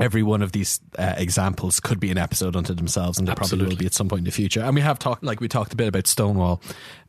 Every 0.02 0.24
one 0.24 0.42
of 0.42 0.52
these 0.52 0.80
uh, 0.98 1.14
examples 1.18 1.80
could 1.80 2.00
be 2.00 2.12
an 2.12 2.18
episode 2.18 2.56
unto 2.56 2.74
themselves, 2.74 3.18
and 3.18 3.28
there 3.28 3.36
probably 3.36 3.66
will 3.66 3.76
be 3.76 3.86
at 3.86 3.94
some 3.94 4.10
point 4.10 4.20
in 4.20 4.26
the 4.26 4.32
future. 4.32 4.62
And 4.62 4.76
we 4.76 4.82
have 4.82 5.00
talked, 5.00 5.24
like 5.24 5.40
we 5.40 5.48
talked 5.48 5.74
a 5.74 5.76
bit 5.76 5.88
about 5.88 6.08
Stonewall 6.08 6.62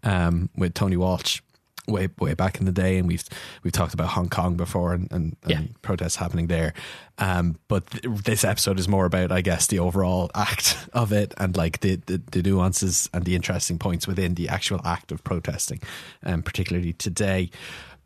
um, 0.03 0.51
with 0.57 0.75
Tony 0.75 0.97
Walsh 0.97 1.41
way 1.89 2.09
way 2.19 2.35
back 2.35 2.59
in 2.61 2.67
the 2.67 2.73
day, 2.73 2.99
and 2.99 3.09
we've 3.09 3.25
we've 3.63 3.73
talked 3.73 3.95
about 3.95 4.09
Hong 4.09 4.29
Kong 4.29 4.57
before 4.57 4.93
and, 4.95 5.11
and, 5.11 5.37
and 5.45 5.83
protests 5.83 6.17
happening 6.17 6.47
there. 6.47 6.75
Um, 7.19 7.59
but 7.69 7.87
th- 7.91 8.05
this 8.25 8.45
episode 8.45 8.79
is 8.79 8.89
more 8.89 9.05
about, 9.05 9.33
I 9.33 9.43
guess, 9.43 9.67
the 9.67 9.79
overall 9.79 10.31
act 10.35 10.77
of 10.93 11.13
it 11.13 11.35
and 11.37 11.57
like 11.57 11.81
the, 11.81 11.97
the, 12.07 12.23
the 12.31 12.43
nuances 12.43 13.09
and 13.13 13.25
the 13.25 13.35
interesting 13.35 13.79
points 13.79 14.07
within 14.07 14.35
the 14.35 14.49
actual 14.49 14.81
act 14.85 15.13
of 15.13 15.23
protesting, 15.23 15.81
um, 16.25 16.43
particularly 16.43 16.93
today. 16.95 17.51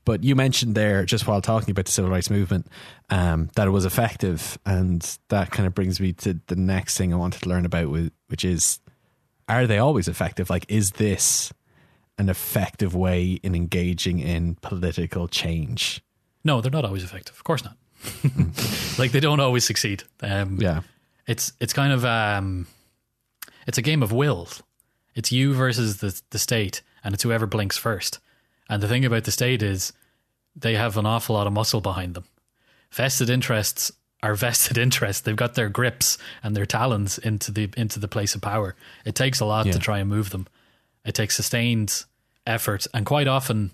But 0.07 0.25
you 0.25 0.35
mentioned 0.37 0.75
there, 0.75 1.05
just 1.05 1.27
while 1.27 1.43
talking 1.43 1.73
about 1.73 1.85
the 1.85 1.91
civil 1.91 2.11
rights 2.11 2.31
movement, 2.31 2.69
um, 3.11 3.51
that 3.57 3.67
it 3.67 3.71
was 3.73 3.85
effective, 3.85 4.57
and 4.65 5.03
that 5.29 5.51
kind 5.51 5.67
of 5.67 5.75
brings 5.75 6.01
me 6.01 6.15
to 6.15 6.41
the 6.47 6.57
next 6.57 6.97
thing 6.97 7.13
I 7.13 7.17
wanted 7.17 7.43
to 7.43 7.49
learn 7.51 7.67
about, 7.67 7.89
whi- 7.89 8.13
which 8.29 8.45
is, 8.45 8.79
are 9.49 9.67
they 9.67 9.79
always 9.79 10.07
effective? 10.09 10.49
Like, 10.49 10.65
is 10.69 10.93
this 10.93 11.53
an 12.19 12.29
effective 12.29 12.95
way 12.95 13.33
in 13.43 13.55
engaging 13.57 14.21
in 14.21 14.55
political 14.63 15.27
change? 15.29 16.01
No, 16.45 16.61
they're 16.61 16.71
not 16.71 16.85
always 16.85 17.03
effective. 17.05 17.35
Of 17.37 17.43
course 17.45 17.65
not. 17.65 17.77
like 18.99 19.11
they 19.11 19.21
don't 19.21 19.41
always 19.41 19.65
succeed. 19.65 20.05
Um, 20.23 20.59
Yeah, 20.61 20.83
it's 21.27 21.53
it's 21.61 21.73
kind 21.73 21.93
of 21.93 22.05
um, 22.05 22.69
it's 23.67 23.79
a 23.79 23.83
game 23.83 24.03
of 24.05 24.13
will. 24.13 24.49
It's 25.17 25.33
you 25.33 25.53
versus 25.53 25.97
the 25.99 26.19
the 26.31 26.39
state, 26.39 26.83
and 27.03 27.13
it's 27.13 27.25
whoever 27.25 27.47
blinks 27.47 27.77
first. 27.77 28.21
And 28.69 28.83
the 28.83 28.89
thing 28.89 29.05
about 29.05 29.25
the 29.25 29.31
state 29.31 29.63
is 29.63 29.93
they 30.55 30.75
have 30.75 30.97
an 30.97 31.07
awful 31.07 31.35
lot 31.35 31.47
of 31.47 31.53
muscle 31.53 31.81
behind 31.81 32.15
them. 32.15 32.25
Vested 32.91 33.31
interests 33.31 33.93
are 34.23 34.35
vested 34.47 34.79
interests. 34.79 35.23
They've 35.23 35.37
got 35.37 35.55
their 35.55 35.69
grips 35.69 36.19
and 36.43 36.57
their 36.57 36.67
talons 36.67 37.19
into 37.19 37.53
the 37.53 37.69
into 37.77 38.01
the 38.01 38.09
place 38.09 38.35
of 38.35 38.41
power. 38.43 38.75
It 39.05 39.15
takes 39.15 39.41
a 39.41 39.45
lot 39.45 39.67
Yeah. 39.67 39.73
to 39.73 39.79
try 39.79 39.99
and 39.99 40.09
move 40.09 40.31
them. 40.31 40.47
It 41.05 41.15
takes 41.15 41.37
sustained 41.37 42.05
effort, 42.47 42.87
and 42.95 43.05
quite 43.07 43.29
often 43.29 43.73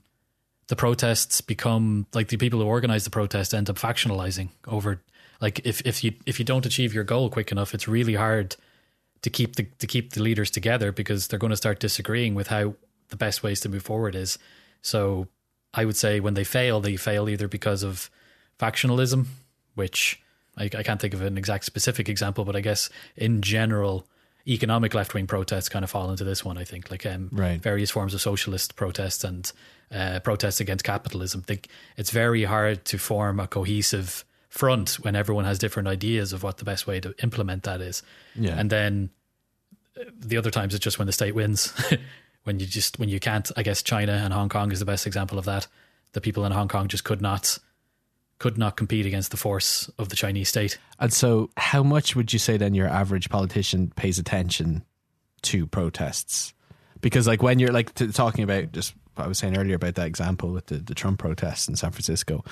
the 0.68 0.76
protests 0.76 1.40
become 1.40 2.06
like 2.14 2.28
the 2.28 2.36
people 2.36 2.60
who 2.60 2.66
organize 2.66 3.04
the 3.04 3.10
protest 3.10 3.52
end 3.54 3.68
up 3.68 3.76
factionalizing 3.76 4.48
over 4.66 5.00
like 5.40 5.60
if, 5.64 5.80
if 5.84 6.02
you 6.04 6.14
if 6.24 6.38
you 6.38 6.44
don't 6.44 6.64
achieve 6.64 6.94
your 6.94 7.04
goal 7.04 7.28
quick 7.28 7.50
enough 7.52 7.74
it's 7.74 7.86
really 7.88 8.14
hard 8.14 8.56
to 9.22 9.28
keep 9.28 9.56
the 9.56 9.64
to 9.80 9.86
keep 9.86 10.12
the 10.12 10.22
leaders 10.22 10.50
together 10.50 10.90
because 10.92 11.26
they're 11.26 11.38
going 11.38 11.50
to 11.50 11.56
start 11.56 11.78
disagreeing 11.80 12.34
with 12.34 12.46
how 12.46 12.74
the 13.08 13.16
best 13.16 13.42
ways 13.42 13.60
to 13.60 13.68
move 13.68 13.82
forward 13.82 14.14
is 14.14 14.38
so 14.82 15.26
i 15.74 15.84
would 15.84 15.96
say 15.96 16.20
when 16.20 16.34
they 16.34 16.44
fail 16.44 16.80
they 16.80 16.96
fail 16.96 17.28
either 17.28 17.48
because 17.48 17.82
of 17.82 18.10
factionalism 18.58 19.26
which 19.74 20.20
I, 20.56 20.64
I 20.64 20.82
can't 20.82 21.00
think 21.00 21.14
of 21.14 21.22
an 21.22 21.38
exact 21.38 21.64
specific 21.64 22.08
example 22.08 22.44
but 22.44 22.54
i 22.56 22.60
guess 22.60 22.90
in 23.16 23.40
general 23.42 24.06
economic 24.46 24.92
left-wing 24.92 25.26
protests 25.28 25.68
kind 25.68 25.84
of 25.84 25.90
fall 25.90 26.10
into 26.10 26.24
this 26.24 26.44
one 26.44 26.58
i 26.58 26.64
think 26.64 26.90
like 26.90 27.06
um, 27.06 27.28
Right. 27.32 27.60
various 27.60 27.90
forms 27.90 28.12
of 28.12 28.20
socialist 28.20 28.76
protests 28.76 29.24
and 29.24 29.50
uh, 29.94 30.20
protests 30.20 30.58
against 30.58 30.86
capitalism. 30.86 31.42
Think 31.42 31.68
it's 31.98 32.10
very 32.10 32.44
hard 32.44 32.82
to 32.86 32.96
form 32.96 33.38
a 33.38 33.46
cohesive 33.46 34.24
front 34.48 34.94
when 35.02 35.14
everyone 35.14 35.44
has 35.44 35.58
different 35.58 35.86
ideas 35.86 36.32
of 36.32 36.42
what 36.42 36.56
the 36.56 36.64
best 36.64 36.86
way 36.86 36.98
to 36.98 37.14
implement 37.22 37.64
that 37.64 37.82
is. 37.82 38.02
Yeah. 38.34 38.54
And 38.58 38.70
then 38.70 39.10
uh, 40.00 40.04
the 40.18 40.38
other 40.38 40.50
times 40.50 40.72
it's 40.74 40.82
just 40.82 40.98
when 40.98 41.04
the 41.04 41.12
state 41.12 41.34
wins. 41.34 41.74
when 42.44 42.60
you 42.60 42.66
just 42.66 42.98
when 42.98 43.08
you 43.08 43.20
can't. 43.20 43.50
I 43.56 43.62
guess 43.62 43.82
China 43.82 44.12
and 44.12 44.32
Hong 44.32 44.48
Kong 44.48 44.72
is 44.72 44.78
the 44.78 44.84
best 44.84 45.06
example 45.06 45.38
of 45.38 45.44
that. 45.44 45.66
The 46.12 46.20
people 46.20 46.44
in 46.44 46.52
Hong 46.52 46.68
Kong 46.68 46.88
just 46.88 47.04
could 47.04 47.22
not 47.22 47.58
could 48.38 48.58
not 48.58 48.76
compete 48.76 49.06
against 49.06 49.30
the 49.30 49.36
force 49.36 49.88
of 49.98 50.08
the 50.08 50.16
Chinese 50.16 50.48
state. 50.48 50.76
And 50.98 51.12
so, 51.12 51.50
how 51.56 51.84
much 51.84 52.16
would 52.16 52.32
you 52.32 52.40
say 52.40 52.56
then 52.56 52.74
your 52.74 52.88
average 52.88 53.30
politician 53.30 53.92
pays 53.94 54.18
attention 54.18 54.84
to 55.42 55.66
protests? 55.66 56.52
Because, 57.00 57.28
like, 57.28 57.40
when 57.40 57.60
you're 57.60 57.72
like 57.72 57.94
t- 57.94 58.08
talking 58.08 58.42
about 58.42 58.72
just 58.72 58.94
what 59.14 59.24
I 59.24 59.28
was 59.28 59.38
saying 59.38 59.56
earlier 59.56 59.76
about 59.76 59.94
that 59.94 60.06
example 60.06 60.50
with 60.50 60.66
the, 60.66 60.78
the 60.78 60.94
Trump 60.94 61.20
protests 61.20 61.68
in 61.68 61.76
San 61.76 61.92
Francisco, 61.92 62.44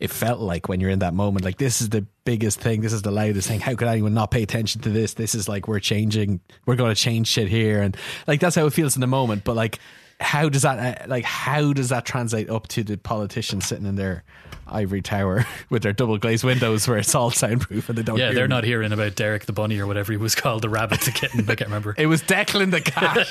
it 0.00 0.10
felt 0.10 0.40
like 0.40 0.68
when 0.68 0.80
you're 0.80 0.90
in 0.90 0.98
that 1.00 1.14
moment, 1.14 1.44
like, 1.44 1.58
this 1.58 1.80
is 1.80 1.88
the 1.90 2.06
biggest 2.24 2.60
thing, 2.60 2.80
this 2.80 2.92
is 2.92 3.02
the 3.02 3.10
loudest 3.10 3.48
thing. 3.48 3.60
How 3.60 3.74
could 3.74 3.88
anyone 3.88 4.14
not 4.14 4.30
pay 4.30 4.42
attention 4.42 4.80
to 4.82 4.90
this? 4.90 5.14
This 5.14 5.34
is 5.34 5.48
like, 5.48 5.68
we're 5.68 5.80
changing, 5.80 6.40
we're 6.66 6.76
going 6.76 6.94
to 6.94 7.00
change 7.00 7.28
shit 7.28 7.48
here. 7.48 7.80
And 7.82 7.96
like, 8.26 8.40
that's 8.40 8.56
how 8.56 8.66
it 8.66 8.72
feels 8.72 8.96
in 8.96 9.00
the 9.00 9.06
moment. 9.06 9.44
But, 9.44 9.56
like, 9.56 9.78
how 10.20 10.48
does 10.48 10.62
that 10.62 11.02
uh, 11.02 11.06
like 11.08 11.24
how 11.24 11.72
does 11.72 11.88
that 11.88 12.04
translate 12.04 12.48
up 12.48 12.68
to 12.68 12.84
the 12.84 12.96
politicians 12.96 13.66
sitting 13.66 13.86
in 13.86 13.96
their 13.96 14.24
ivory 14.66 15.02
tower 15.02 15.44
with 15.70 15.82
their 15.82 15.92
double 15.92 16.18
glazed 16.18 16.44
windows 16.44 16.88
where 16.88 16.98
it's 16.98 17.14
all 17.14 17.30
soundproof 17.30 17.88
and 17.88 17.98
they 17.98 18.02
don't 18.02 18.18
Yeah, 18.18 18.32
they're 18.32 18.48
not 18.48 18.64
hearing 18.64 18.92
about 18.92 19.14
Derek 19.16 19.46
the 19.46 19.52
bunny 19.52 19.78
or 19.78 19.86
whatever 19.86 20.12
he 20.12 20.16
was 20.16 20.34
called, 20.34 20.62
the 20.62 20.68
rabbit, 20.68 21.00
the 21.02 21.10
kitten. 21.10 21.44
But 21.44 21.52
I 21.52 21.56
can't 21.56 21.68
remember. 21.68 21.94
It 22.04 22.06
was 22.06 22.22
Declan 22.22 22.70
the 22.70 22.80
cat. 22.80 23.28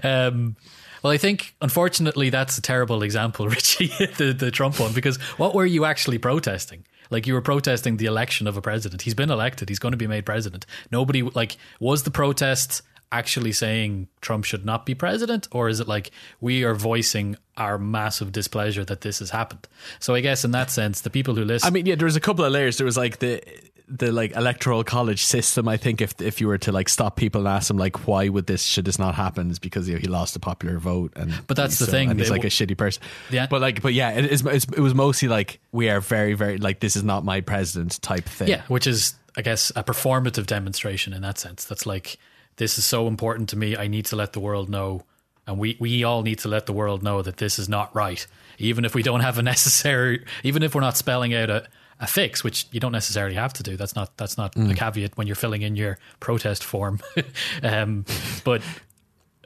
Um, 0.02 0.56
well, 1.02 1.12
I 1.12 1.18
think 1.18 1.54
unfortunately 1.60 2.30
that's 2.30 2.58
a 2.58 2.62
terrible 2.62 3.02
example, 3.02 3.48
Richie, 3.56 3.88
the 4.16 4.34
the 4.36 4.50
Trump 4.50 4.78
one, 4.80 4.92
because 4.92 5.16
what 5.38 5.54
were 5.54 5.66
you 5.66 5.84
actually 5.84 6.18
protesting? 6.18 6.84
Like 7.10 7.26
you 7.26 7.34
were 7.34 7.42
protesting 7.42 7.98
the 7.98 8.06
election 8.06 8.46
of 8.46 8.56
a 8.56 8.60
president. 8.60 9.02
He's 9.02 9.14
been 9.14 9.30
elected. 9.30 9.68
He's 9.68 9.78
going 9.78 9.92
to 9.92 9.98
be 9.98 10.06
made 10.06 10.26
president. 10.26 10.66
Nobody 10.90 11.22
like 11.22 11.56
was 11.78 12.02
the 12.02 12.10
protest 12.10 12.82
actually 13.12 13.52
saying 13.52 14.08
Trump 14.20 14.44
should 14.44 14.64
not 14.64 14.84
be 14.84 14.94
president, 14.94 15.46
or 15.52 15.68
is 15.68 15.80
it 15.80 15.88
like 15.88 16.10
we 16.40 16.64
are 16.64 16.74
voicing 16.74 17.36
our 17.56 17.78
massive 17.78 18.32
displeasure 18.32 18.84
that 18.84 19.02
this 19.02 19.20
has 19.20 19.30
happened? 19.30 19.68
So 20.00 20.14
I 20.14 20.20
guess 20.20 20.44
in 20.44 20.50
that 20.52 20.70
sense, 20.70 21.02
the 21.02 21.10
people 21.10 21.34
who 21.34 21.44
listen, 21.44 21.68
I 21.68 21.70
mean, 21.70 21.86
yeah, 21.86 21.94
there 21.94 22.06
was 22.06 22.16
a 22.16 22.20
couple 22.20 22.44
of 22.44 22.52
layers. 22.52 22.78
There 22.78 22.84
was 22.84 22.96
like 22.96 23.18
the 23.18 23.42
the 23.88 24.10
like 24.10 24.32
electoral 24.34 24.82
college 24.82 25.24
system. 25.24 25.68
I 25.68 25.76
think 25.76 26.00
if 26.00 26.20
if 26.20 26.40
you 26.40 26.48
were 26.48 26.58
to 26.58 26.72
like 26.72 26.88
stop 26.88 27.14
people 27.16 27.42
and 27.42 27.48
ask 27.48 27.68
them 27.68 27.78
like 27.78 28.06
why 28.08 28.28
would 28.28 28.46
this 28.46 28.62
should 28.64 28.84
this 28.84 28.98
not 28.98 29.14
happen, 29.14 29.50
is 29.50 29.58
because 29.58 29.88
you 29.88 29.94
know, 29.94 30.00
he 30.00 30.08
lost 30.08 30.34
the 30.34 30.40
popular 30.40 30.78
vote 30.78 31.12
and 31.16 31.32
But 31.46 31.56
that's 31.56 31.78
the 31.78 31.84
so- 31.86 31.90
thing, 31.92 32.10
and 32.10 32.18
he's 32.18 32.28
they 32.28 32.34
like 32.34 32.44
a 32.44 32.48
shitty 32.48 32.76
person. 32.76 33.02
Yeah. 33.30 33.46
but 33.48 33.60
like, 33.60 33.82
but 33.82 33.94
yeah, 33.94 34.10
it 34.10 34.24
is. 34.24 34.40
it's- 34.44 34.66
It 34.76 34.80
was 34.80 34.94
mostly 34.94 35.28
like 35.28 35.60
we 35.72 35.88
are 35.88 36.00
very 36.00 36.34
very 36.34 36.58
like 36.58 36.80
this 36.80 36.96
is 36.96 37.04
not 37.04 37.24
my 37.24 37.40
president 37.40 38.00
type 38.02 38.24
thing. 38.24 38.48
Yeah, 38.48 38.62
which 38.68 38.86
is, 38.86 39.14
I 39.36 39.42
guess, 39.42 39.70
a 39.76 39.84
performative 39.84 40.46
demonstration 40.46 41.12
in 41.12 41.22
that 41.22 41.38
sense. 41.38 41.64
That's 41.64 41.86
like 41.86 42.18
this 42.56 42.78
is 42.78 42.84
so 42.84 43.06
important 43.06 43.48
to 43.50 43.56
me. 43.56 43.76
I 43.76 43.86
need 43.86 44.06
to 44.06 44.16
let 44.16 44.32
the 44.32 44.40
world 44.40 44.68
know, 44.68 45.04
and 45.46 45.58
we 45.58 45.76
we 45.78 46.02
all 46.04 46.22
need 46.22 46.38
to 46.40 46.48
let 46.48 46.66
the 46.66 46.72
world 46.72 47.02
know 47.04 47.22
that 47.22 47.36
this 47.36 47.58
is 47.58 47.68
not 47.68 47.94
right. 47.94 48.26
Even 48.58 48.84
if 48.84 48.94
we 48.94 49.02
don't 49.04 49.20
have 49.20 49.38
a 49.38 49.42
necessary, 49.42 50.24
even 50.42 50.62
if 50.64 50.74
we're 50.74 50.80
not 50.80 50.96
spelling 50.96 51.34
out 51.34 51.50
a, 51.50 51.68
a 52.00 52.06
fix, 52.06 52.44
which 52.44 52.66
you 52.72 52.80
don't 52.80 52.92
necessarily 52.92 53.34
have 53.36 53.52
to 53.54 53.62
do. 53.62 53.76
That's 53.76 53.94
not 53.96 54.16
that's 54.16 54.36
not 54.36 54.54
a 54.56 54.74
caveat 54.74 55.16
when 55.16 55.26
you're 55.26 55.36
filling 55.36 55.62
in 55.62 55.76
your 55.76 55.98
protest 56.20 56.62
form. 56.64 57.00
um, 57.62 58.04
but 58.44 58.60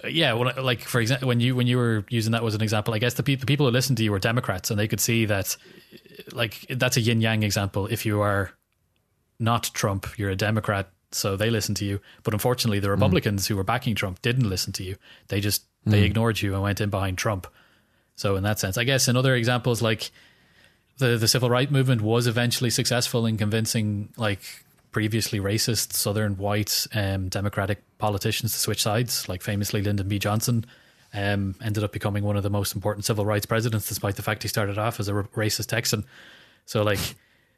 uh, 0.03 0.09
yeah, 0.09 0.33
when, 0.33 0.49
I- 0.49 0.61
like 0.61 0.81
for 0.81 1.01
example, 1.01 1.29
when 1.29 1.41
you 1.41 1.55
when 1.55 1.67
you 1.67 1.77
were 1.79 2.05
using 2.11 2.33
that 2.33 2.43
as 2.43 2.55
an 2.55 2.63
example, 2.63 2.93
I 2.95 2.99
guess 2.99 3.15
the, 3.15 3.23
pe- 3.23 3.37
the 3.37 3.47
people 3.47 3.67
who 3.67 3.73
listened 3.73 3.99
to 3.99 4.05
you 4.05 4.11
were 4.11 4.19
Democrats, 4.19 4.71
and 4.71 4.81
they 4.81 4.89
could 4.89 5.01
see 5.01 5.27
that, 5.27 5.57
like 6.33 6.67
that's 6.71 6.97
a 6.97 7.01
yin 7.01 7.21
yang 7.21 7.43
example. 7.43 7.87
If 7.87 8.05
you 8.05 8.21
are 8.21 8.51
not 9.39 9.71
Trump, 9.73 10.07
you're 10.19 10.31
a 10.31 10.37
Democrat, 10.37 10.91
so 11.13 11.37
they 11.37 11.51
listen 11.51 11.75
to 11.77 11.85
you. 11.85 12.01
But 12.25 12.35
unfortunately, 12.35 12.81
the 12.81 12.91
Republicans 12.91 13.47
who 13.47 13.57
were 13.57 13.65
backing 13.65 13.95
Trump 13.95 14.21
didn't 14.23 14.49
listen 14.49 14.73
to 14.75 14.83
you. 14.83 14.97
They 15.29 15.41
just 15.41 15.65
they 15.87 16.03
ignored 16.03 16.43
you 16.43 16.53
and 16.55 16.63
went 16.63 16.81
in 16.81 16.91
behind 16.91 17.17
Trump. 17.17 17.47
So 18.17 18.37
in 18.37 18.43
that 18.43 18.59
sense, 18.59 18.77
I 18.77 18.85
guess 18.85 19.09
in 19.09 19.17
other 19.17 19.35
examples 19.35 19.81
like 19.81 20.11
the 21.01 21.17
the 21.19 21.27
civil 21.27 21.51
rights 21.51 21.73
movement 21.73 22.01
was 22.01 22.29
eventually 22.29 22.71
successful 22.71 23.27
in 23.27 23.37
convincing 23.37 24.09
like 24.17 24.41
previously 24.93 25.41
racist 25.41 25.93
southern 25.93 26.37
white 26.37 26.87
um, 26.95 27.29
democratic 27.29 27.83
politicians 27.99 28.53
to 28.53 28.59
switch 28.59 28.83
sides 28.83 29.29
like 29.29 29.43
famously 29.43 29.83
lyndon 29.83 30.09
b. 30.09 30.19
Johnson 30.19 30.65
um, 31.13 31.55
ended 31.63 31.83
up 31.83 31.93
becoming 31.93 32.23
one 32.23 32.37
of 32.37 32.43
the 32.45 32.51
most 32.51 32.75
important 32.75 33.05
civil 33.05 33.25
rights 33.25 33.47
presidents 33.47 33.89
despite 33.89 34.17
the 34.17 34.23
fact 34.23 34.43
he 34.43 34.49
started 34.49 34.79
off 34.79 35.01
as 35.01 35.09
a 35.09 35.15
r- 35.15 35.25
racist 35.35 35.67
texan. 35.67 36.05
So 36.67 36.83
like 36.85 37.01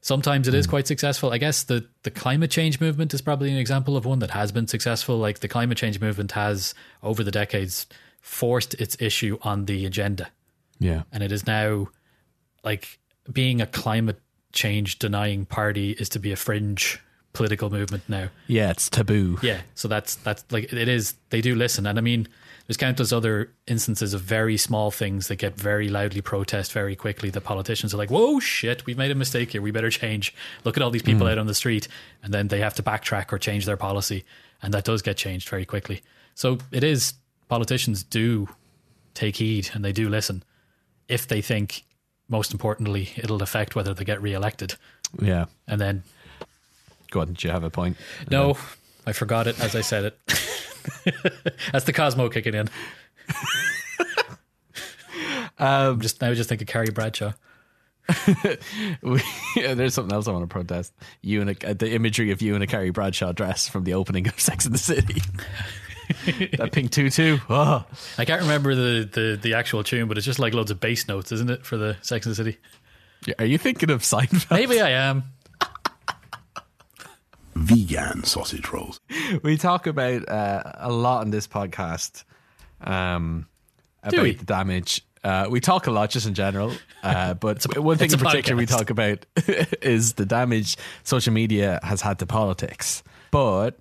sometimes 0.01 0.49
it 0.49 0.55
is 0.55 0.67
quite 0.67 0.87
successful. 0.87 1.33
I 1.33 1.39
guess 1.39 1.65
the 1.65 1.87
the 2.03 2.11
climate 2.11 2.51
change 2.51 2.81
movement 2.81 3.13
is 3.13 3.21
probably 3.21 3.51
an 3.51 3.59
example 3.59 3.97
of 3.97 4.05
one 4.07 4.21
that 4.21 4.31
has 4.31 4.53
been 4.53 4.67
successful. 4.67 5.19
Like 5.19 5.41
the 5.41 5.49
climate 5.49 5.77
change 5.77 6.01
movement 6.01 6.33
has 6.33 6.75
over 7.03 7.23
the 7.23 7.31
decades 7.31 7.87
forced 8.21 8.75
its 8.75 8.97
issue 9.01 9.39
on 9.43 9.67
the 9.67 9.85
agenda. 9.87 10.29
Yeah. 10.79 11.03
and 11.13 11.23
it 11.23 11.31
is 11.31 11.47
now 11.47 11.89
like 12.65 12.99
being 13.31 13.61
a 13.61 13.67
climate 13.67 14.21
change 14.53 14.99
denying 14.99 15.47
party 15.47 15.93
is 15.93 16.09
to 16.11 16.19
be 16.19 16.33
a 16.33 16.37
fringe 16.37 17.01
political 17.33 17.71
movement 17.71 18.03
now. 18.09 18.29
Yeah, 18.47 18.71
it's 18.71 18.91
taboo. 18.91 19.39
Yeah, 19.43 19.63
so 19.75 19.89
that's 19.89 20.17
that's 20.17 20.45
like 20.51 20.73
it 20.73 20.89
is. 20.89 21.15
They 21.31 21.41
do 21.41 21.55
listen, 21.55 21.87
and 21.87 21.99
I 21.99 22.03
mean, 22.03 22.29
there's 22.67 22.77
countless 22.77 23.13
other 23.13 23.51
instances 23.67 24.13
of 24.13 24.21
very 24.21 24.57
small 24.57 24.91
things 24.91 25.29
that 25.29 25.37
get 25.37 25.57
very 25.57 25.89
loudly 25.89 26.21
protest 26.21 26.73
very 26.73 26.95
quickly. 26.95 27.31
The 27.31 27.41
politicians 27.41 27.95
are 27.95 27.99
like, 27.99 28.11
"Whoa, 28.11 28.39
shit, 28.41 28.85
we've 28.87 28.99
made 28.99 29.11
a 29.11 29.15
mistake 29.15 29.53
here. 29.53 29.63
We 29.63 29.71
better 29.71 29.91
change. 29.91 30.35
Look 30.65 30.77
at 30.77 30.83
all 30.83 30.91
these 30.91 31.03
people 31.03 31.27
hmm. 31.27 31.33
out 31.33 31.39
on 31.39 31.47
the 31.47 31.55
street," 31.55 31.89
and 32.23 32.35
then 32.35 32.49
they 32.49 32.61
have 32.61 32.75
to 32.75 32.83
backtrack 32.83 33.33
or 33.33 33.39
change 33.39 33.65
their 33.65 33.79
policy, 33.79 34.25
and 34.63 34.75
that 34.75 34.85
does 34.85 35.03
get 35.03 35.17
changed 35.17 35.49
very 35.49 35.65
quickly. 35.65 36.03
So 36.35 36.59
it 36.71 36.85
is 36.85 37.15
politicians 37.49 38.03
do 38.03 38.49
take 39.15 39.37
heed 39.37 39.69
and 39.75 39.85
they 39.85 39.93
do 39.93 40.09
listen 40.09 40.43
if 41.09 41.29
they 41.29 41.43
think, 41.43 41.85
most 42.33 42.53
importantly, 42.53 43.11
it'll 43.17 43.43
affect 43.43 43.77
whether 43.77 43.95
they 43.95 44.05
get 44.05 44.21
re-elected, 44.21 44.75
Yeah. 45.21 45.45
and 45.69 45.81
then 45.81 46.03
Go 47.13 47.21
on. 47.21 47.35
Do 47.35 47.47
you 47.47 47.53
have 47.53 47.63
a 47.63 47.71
point? 47.71 47.97
no, 48.31 48.57
I 49.07 49.13
forgot 49.13 49.47
it 49.47 49.61
as 49.61 49.77
I 49.77 49.83
said 49.83 50.05
it. 50.07 50.19
That's 51.73 51.85
the 51.85 51.93
Cosmo 51.93 52.29
kicking 52.31 52.55
in. 52.55 52.69
um, 55.59 56.01
just 56.01 56.21
now, 56.21 56.31
I 56.31 56.35
just 56.35 56.49
think 56.49 56.61
of 56.63 56.67
Carrie 56.69 56.89
Bradshaw. 56.93 57.33
We, 59.03 59.21
yeah, 59.57 59.75
there's 59.75 59.95
something 59.95 60.13
else 60.13 60.27
I 60.27 60.33
want 60.33 60.43
to 60.45 60.47
protest. 60.53 60.93
You 61.23 61.41
and 61.41 61.51
a, 61.51 61.75
the 61.75 61.93
imagery 61.93 62.31
of 62.31 62.41
you 62.43 62.55
in 62.55 62.63
a 62.63 62.67
Carrie 62.67 62.91
Bradshaw 62.91 63.33
dress 63.33 63.69
from 63.69 63.85
the 63.85 63.95
opening 63.95 64.27
of 64.29 64.39
Sex 64.41 64.65
in 64.67 64.73
the 64.73 64.79
City. 64.79 65.21
that 66.59 66.71
pink 66.73 66.91
tutu. 66.91 67.39
Oh. 67.49 67.85
I 68.19 68.25
can't 68.25 68.43
remember 68.43 68.75
the, 68.75 69.09
the 69.11 69.39
the 69.41 69.55
actual 69.55 69.85
tune, 69.85 70.09
but 70.09 70.17
it's 70.17 70.27
just 70.27 70.39
like 70.39 70.55
loads 70.55 70.71
of 70.71 70.81
bass 70.81 71.09
notes, 71.09 71.33
isn't 71.33 71.51
it, 71.51 71.65
for 71.65 71.77
the 71.77 71.97
Sex 72.03 72.27
and 72.27 72.33
the 72.33 72.37
City? 72.37 72.59
Are 73.39 73.45
you 73.45 73.59
thinking 73.59 73.91
of 73.91 74.03
Seinfeld? 74.03 74.51
Maybe 74.51 74.81
I 74.81 74.91
am. 74.91 75.25
Vegan 77.55 78.25
sausage 78.25 78.69
rolls. 78.73 79.01
we 79.43 79.57
talk 79.57 79.87
about 79.87 80.29
uh, 80.29 80.63
a 80.77 80.91
lot 80.91 81.21
on 81.21 81.31
this 81.31 81.47
podcast 81.47 82.25
um, 82.81 83.47
about 84.03 84.25
the 84.25 84.45
damage. 84.45 85.03
Uh, 85.23 85.47
we 85.49 85.61
talk 85.61 85.87
a 85.87 85.91
lot 85.91 86.11
just 86.11 86.27
in 86.27 86.35
general, 86.35 86.73
uh, 87.05 87.35
but 87.41 87.63
one 87.77 87.97
thing 87.97 88.11
in 88.11 88.15
a 88.15 88.23
particular 88.23 88.57
we 88.57 88.67
talk 88.67 88.91
about 88.91 89.25
is 89.83 90.15
the 90.15 90.27
damage 90.27 90.77
social 91.05 91.33
media 91.33 91.79
has 91.85 92.01
had 92.01 92.19
to 92.19 92.27
politics. 92.27 93.05
But 93.31 93.79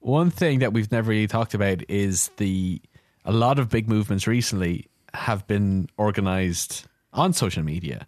one 0.00 0.30
thing 0.30 0.60
that 0.60 0.72
we've 0.72 0.90
never 0.92 1.10
really 1.10 1.26
talked 1.26 1.54
about 1.54 1.82
is 1.88 2.28
the 2.36 2.80
a 3.24 3.32
lot 3.32 3.58
of 3.58 3.68
big 3.68 3.88
movements 3.88 4.26
recently 4.26 4.86
have 5.14 5.46
been 5.46 5.88
organized 5.96 6.86
on 7.12 7.32
social 7.32 7.62
media. 7.62 8.06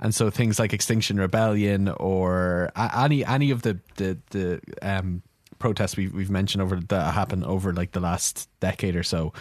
And 0.00 0.14
so 0.14 0.30
things 0.30 0.58
like 0.58 0.72
Extinction 0.72 1.18
Rebellion 1.18 1.88
or 1.88 2.70
any 2.76 3.24
any 3.24 3.50
of 3.50 3.62
the 3.62 3.80
the 3.96 4.18
the 4.30 4.60
um, 4.82 5.22
protests 5.58 5.96
we've 5.96 6.12
we've 6.12 6.30
mentioned 6.30 6.62
over 6.62 6.76
that 6.76 7.14
happen 7.14 7.44
over 7.44 7.72
like 7.72 7.92
the 7.92 8.00
last 8.00 8.48
decade 8.60 8.94
or 8.94 9.02
so, 9.02 9.32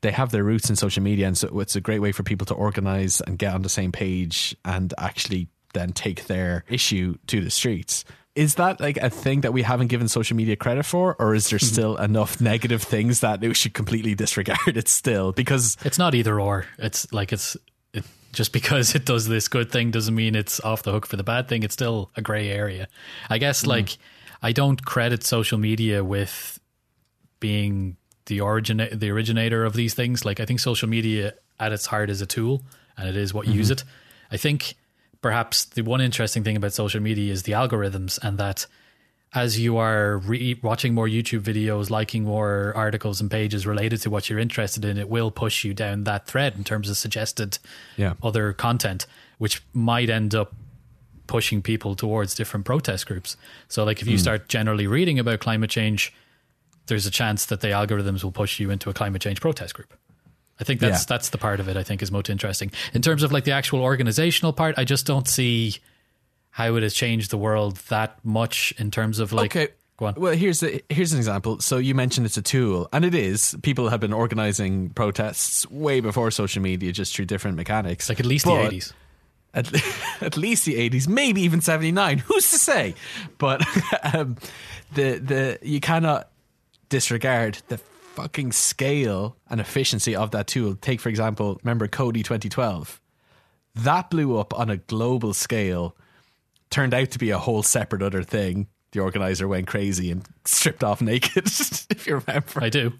they 0.00 0.10
have 0.10 0.30
their 0.30 0.44
roots 0.44 0.70
in 0.70 0.76
social 0.76 1.02
media, 1.02 1.26
and 1.26 1.36
so 1.36 1.60
it's 1.60 1.76
a 1.76 1.80
great 1.80 1.98
way 1.98 2.12
for 2.12 2.22
people 2.22 2.46
to 2.46 2.54
organize 2.54 3.20
and 3.20 3.38
get 3.38 3.54
on 3.54 3.62
the 3.62 3.68
same 3.68 3.92
page 3.92 4.56
and 4.64 4.94
actually 4.96 5.48
then 5.74 5.92
take 5.92 6.26
their 6.26 6.64
issue 6.68 7.14
to 7.26 7.42
the 7.42 7.50
streets. 7.50 8.04
Is 8.38 8.54
that 8.54 8.78
like 8.78 8.98
a 8.98 9.10
thing 9.10 9.40
that 9.40 9.52
we 9.52 9.62
haven't 9.62 9.88
given 9.88 10.06
social 10.06 10.36
media 10.36 10.54
credit 10.54 10.86
for, 10.86 11.16
or 11.18 11.34
is 11.34 11.50
there 11.50 11.58
mm-hmm. 11.58 11.74
still 11.74 11.96
enough 11.96 12.40
negative 12.40 12.84
things 12.84 13.18
that 13.18 13.40
we 13.40 13.52
should 13.52 13.74
completely 13.74 14.14
disregard 14.14 14.76
it 14.76 14.86
still? 14.86 15.32
Because 15.32 15.76
It's 15.84 15.98
not 15.98 16.14
either 16.14 16.38
or. 16.38 16.64
It's 16.78 17.12
like 17.12 17.32
it's 17.32 17.56
it, 17.92 18.04
just 18.32 18.52
because 18.52 18.94
it 18.98 19.04
does 19.04 19.26
this 19.26 19.48
good 19.48 19.72
thing 19.72 19.90
doesn't 19.90 20.14
mean 20.14 20.36
it's 20.36 20.60
off 20.60 20.84
the 20.84 20.92
hook 20.92 21.04
for 21.04 21.16
the 21.16 21.24
bad 21.24 21.48
thing. 21.48 21.64
It's 21.64 21.74
still 21.74 22.12
a 22.14 22.22
gray 22.22 22.48
area. 22.48 22.86
I 23.28 23.38
guess 23.38 23.64
mm. 23.64 23.70
like 23.70 23.98
I 24.40 24.52
don't 24.52 24.84
credit 24.84 25.24
social 25.24 25.58
media 25.58 26.04
with 26.04 26.60
being 27.40 27.96
the 28.26 28.40
origin 28.40 28.88
the 28.92 29.10
originator 29.10 29.64
of 29.64 29.72
these 29.72 29.94
things. 29.94 30.24
Like 30.24 30.38
I 30.38 30.44
think 30.44 30.60
social 30.60 30.88
media 30.88 31.34
at 31.58 31.72
its 31.72 31.86
heart 31.86 32.08
is 32.08 32.20
a 32.20 32.26
tool 32.26 32.62
and 32.96 33.08
it 33.08 33.16
is 33.16 33.34
what 33.34 33.48
use 33.48 33.66
mm-hmm. 33.66 33.88
it. 33.88 33.92
I 34.30 34.36
think 34.36 34.76
perhaps 35.20 35.64
the 35.64 35.82
one 35.82 36.00
interesting 36.00 36.44
thing 36.44 36.56
about 36.56 36.72
social 36.72 37.00
media 37.00 37.32
is 37.32 37.42
the 37.42 37.52
algorithms 37.52 38.18
and 38.22 38.38
that 38.38 38.66
as 39.34 39.58
you 39.58 39.76
are 39.76 40.18
re- 40.18 40.58
watching 40.62 40.94
more 40.94 41.06
YouTube 41.06 41.40
videos, 41.40 41.90
liking 41.90 42.24
more 42.24 42.72
articles 42.74 43.20
and 43.20 43.30
pages 43.30 43.66
related 43.66 44.00
to 44.00 44.10
what 44.10 44.30
you're 44.30 44.38
interested 44.38 44.84
in, 44.84 44.96
it 44.96 45.08
will 45.08 45.30
push 45.30 45.64
you 45.64 45.74
down 45.74 46.04
that 46.04 46.26
thread 46.26 46.54
in 46.56 46.64
terms 46.64 46.88
of 46.88 46.96
suggested 46.96 47.58
Yeah. 47.96 48.14
other 48.22 48.52
content, 48.54 49.06
which 49.36 49.62
might 49.74 50.08
end 50.08 50.34
up 50.34 50.54
pushing 51.26 51.60
people 51.60 51.94
towards 51.94 52.34
different 52.34 52.64
protest 52.64 53.06
groups. 53.06 53.36
So, 53.68 53.84
like, 53.84 54.00
if 54.00 54.08
you 54.08 54.16
hmm. 54.16 54.22
start 54.22 54.48
generally 54.48 54.86
reading 54.86 55.18
about 55.18 55.40
climate 55.40 55.68
change, 55.68 56.12
there's 56.86 57.04
a 57.04 57.10
chance 57.10 57.44
that 57.46 57.60
the 57.60 57.68
algorithms 57.68 58.24
will 58.24 58.32
push 58.32 58.58
you 58.58 58.70
into 58.70 58.88
a 58.88 58.94
climate 58.94 59.20
change 59.20 59.42
protest 59.42 59.74
group. 59.74 59.92
I 60.60 60.64
think 60.64 60.80
that's 60.80 61.02
Yeah. 61.02 61.06
that's 61.08 61.28
the 61.30 61.38
part 61.38 61.60
of 61.60 61.68
it 61.68 61.76
I 61.76 61.82
think 61.82 62.02
is 62.02 62.10
most 62.10 62.28
interesting. 62.30 62.70
In 62.92 63.02
terms 63.02 63.22
of 63.22 63.32
like 63.32 63.44
the 63.44 63.52
actual 63.52 63.80
organizational 63.80 64.52
part, 64.52 64.76
I 64.78 64.84
just 64.84 65.06
don't 65.06 65.28
see 65.28 65.76
how 66.50 66.74
it 66.76 66.82
has 66.82 66.94
changed 66.94 67.30
the 67.30 67.38
world 67.38 67.76
that 67.88 68.18
much 68.24 68.74
in 68.78 68.90
terms 68.90 69.18
of 69.20 69.32
like 69.32 69.54
okay. 69.54 69.72
go 69.96 70.06
on. 70.06 70.14
Well, 70.16 70.32
here's 70.34 70.60
the, 70.60 70.82
here's 70.88 71.12
an 71.12 71.18
example. 71.18 71.60
So 71.60 71.78
you 71.78 71.94
mentioned 71.94 72.26
it's 72.26 72.36
a 72.36 72.42
tool, 72.42 72.88
and 72.92 73.04
it 73.04 73.14
is. 73.14 73.56
People 73.62 73.88
have 73.90 74.00
been 74.00 74.12
organizing 74.12 74.90
protests 74.90 75.68
way 75.70 76.00
before 76.00 76.30
social 76.32 76.60
media, 76.62 76.90
just 76.92 77.14
through 77.14 77.26
different 77.26 77.56
mechanics. 77.56 78.08
like 78.08 78.18
at 78.18 78.26
least 78.26 78.44
But- 78.46 78.56
the 78.62 78.66
eighties. 78.66 78.92
at, 79.54 79.72
at 80.22 80.36
least 80.36 80.64
the 80.66 80.74
80s 80.90 81.08
maybe 81.08 81.40
even 81.40 81.62
79 81.62 82.18
who's 82.18 82.50
to 82.50 82.58
say 82.58 82.94
but 83.38 83.62
um, 84.14 84.36
the 84.94 85.18
the 85.18 85.58
you 85.62 85.80
cannot 85.80 86.28
disregard 86.90 87.58
the 87.68 87.80
fucking 88.22 88.52
scale 88.52 89.36
and 89.48 89.60
efficiency 89.60 90.14
of 90.16 90.30
that 90.32 90.46
tool 90.46 90.74
take 90.74 91.00
for 91.00 91.08
example 91.08 91.58
remember 91.62 91.86
Kony 91.86 92.24
2012 92.24 93.00
that 93.76 94.10
blew 94.10 94.36
up 94.38 94.52
on 94.58 94.70
a 94.70 94.76
global 94.76 95.32
scale 95.32 95.96
turned 96.70 96.92
out 96.94 97.10
to 97.12 97.18
be 97.18 97.30
a 97.30 97.38
whole 97.38 97.62
separate 97.62 98.02
other 98.02 98.22
thing 98.22 98.66
the 98.92 99.00
organizer 99.00 99.46
went 99.46 99.66
crazy 99.66 100.10
and 100.10 100.24
stripped 100.44 100.82
off 100.82 101.00
naked 101.00 101.46
if 101.90 102.06
you 102.06 102.16
remember 102.26 102.62
I 102.62 102.68
do. 102.70 102.92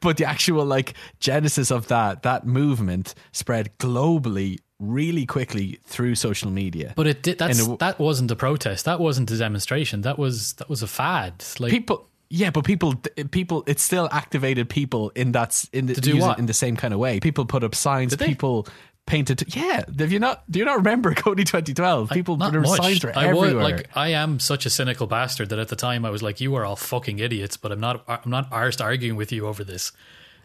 but 0.00 0.16
the 0.18 0.24
actual 0.26 0.64
like 0.64 0.94
genesis 1.20 1.70
of 1.70 1.88
that 1.88 2.22
that 2.24 2.46
movement 2.46 3.14
spread 3.32 3.70
globally 3.78 4.58
really 4.80 5.26
quickly 5.26 5.78
through 5.86 6.14
social 6.14 6.50
media 6.50 6.92
But 6.94 7.06
it 7.06 7.22
did 7.22 7.38
that's 7.38 7.66
it- 7.66 7.78
that 7.78 7.98
wasn't 7.98 8.30
a 8.30 8.36
protest. 8.36 8.84
That 8.84 9.00
wasn't 9.00 9.30
a 9.30 9.36
demonstration. 9.38 10.02
That 10.02 10.18
was 10.18 10.52
that 10.54 10.68
was 10.68 10.82
a 10.84 10.86
fad. 10.86 11.42
Like 11.58 11.70
people 11.72 12.08
yeah 12.30 12.50
but 12.50 12.64
people 12.64 12.94
eh, 13.16 13.24
people 13.30 13.64
it 13.66 13.80
still 13.80 14.08
activated 14.12 14.68
people 14.68 15.10
in 15.10 15.32
that 15.32 15.64
in 15.72 15.86
the 15.86 15.94
do 15.94 16.18
what? 16.18 16.38
in 16.38 16.46
the 16.46 16.54
same 16.54 16.76
kind 16.76 16.92
of 16.92 17.00
way 17.00 17.20
people 17.20 17.46
put 17.46 17.64
up 17.64 17.74
signs 17.74 18.14
Did 18.14 18.26
people 18.26 18.66
painted. 19.08 19.56
Yeah, 19.56 19.84
have 19.98 20.12
you 20.12 20.20
not? 20.20 20.48
Do 20.50 20.60
you 20.60 20.64
not 20.64 20.76
remember 20.76 21.14
Kony 21.14 21.38
2012? 21.38 22.10
People, 22.10 22.36
were 22.36 22.60
much. 22.60 22.80
signs 22.80 23.04
I 23.04 23.26
everywhere. 23.26 23.54
like, 23.54 23.88
I 23.96 24.08
am 24.10 24.38
such 24.38 24.66
a 24.66 24.70
cynical 24.70 25.06
bastard 25.06 25.48
that 25.48 25.58
at 25.58 25.68
the 25.68 25.76
time 25.76 26.04
I 26.04 26.10
was 26.10 26.22
like, 26.22 26.40
"You 26.40 26.54
are 26.54 26.64
all 26.64 26.76
fucking 26.76 27.18
idiots," 27.18 27.56
but 27.56 27.72
I'm 27.72 27.80
not. 27.80 28.04
I'm 28.06 28.30
not 28.30 28.50
arsed 28.50 28.84
arguing 28.84 29.16
with 29.16 29.32
you 29.32 29.48
over 29.48 29.64
this. 29.64 29.90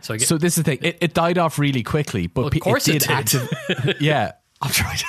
So 0.02 0.16
I 0.16 0.18
get, 0.18 0.28
so 0.28 0.38
this 0.38 0.58
is 0.58 0.64
the 0.64 0.72
thing. 0.72 0.80
It, 0.82 0.98
it 1.02 1.14
died 1.14 1.38
off 1.38 1.60
really 1.60 1.84
quickly, 1.84 2.28
but 2.28 2.42
Well, 2.42 2.48
of 2.48 2.60
course 2.60 2.88
it 2.88 2.96
it 2.96 3.08
did. 3.08 3.26
did. 3.26 3.42
active- 3.42 3.98
yeah, 4.02 4.32
I'm 4.62 4.72
trying. 4.72 4.98
to... 4.98 5.06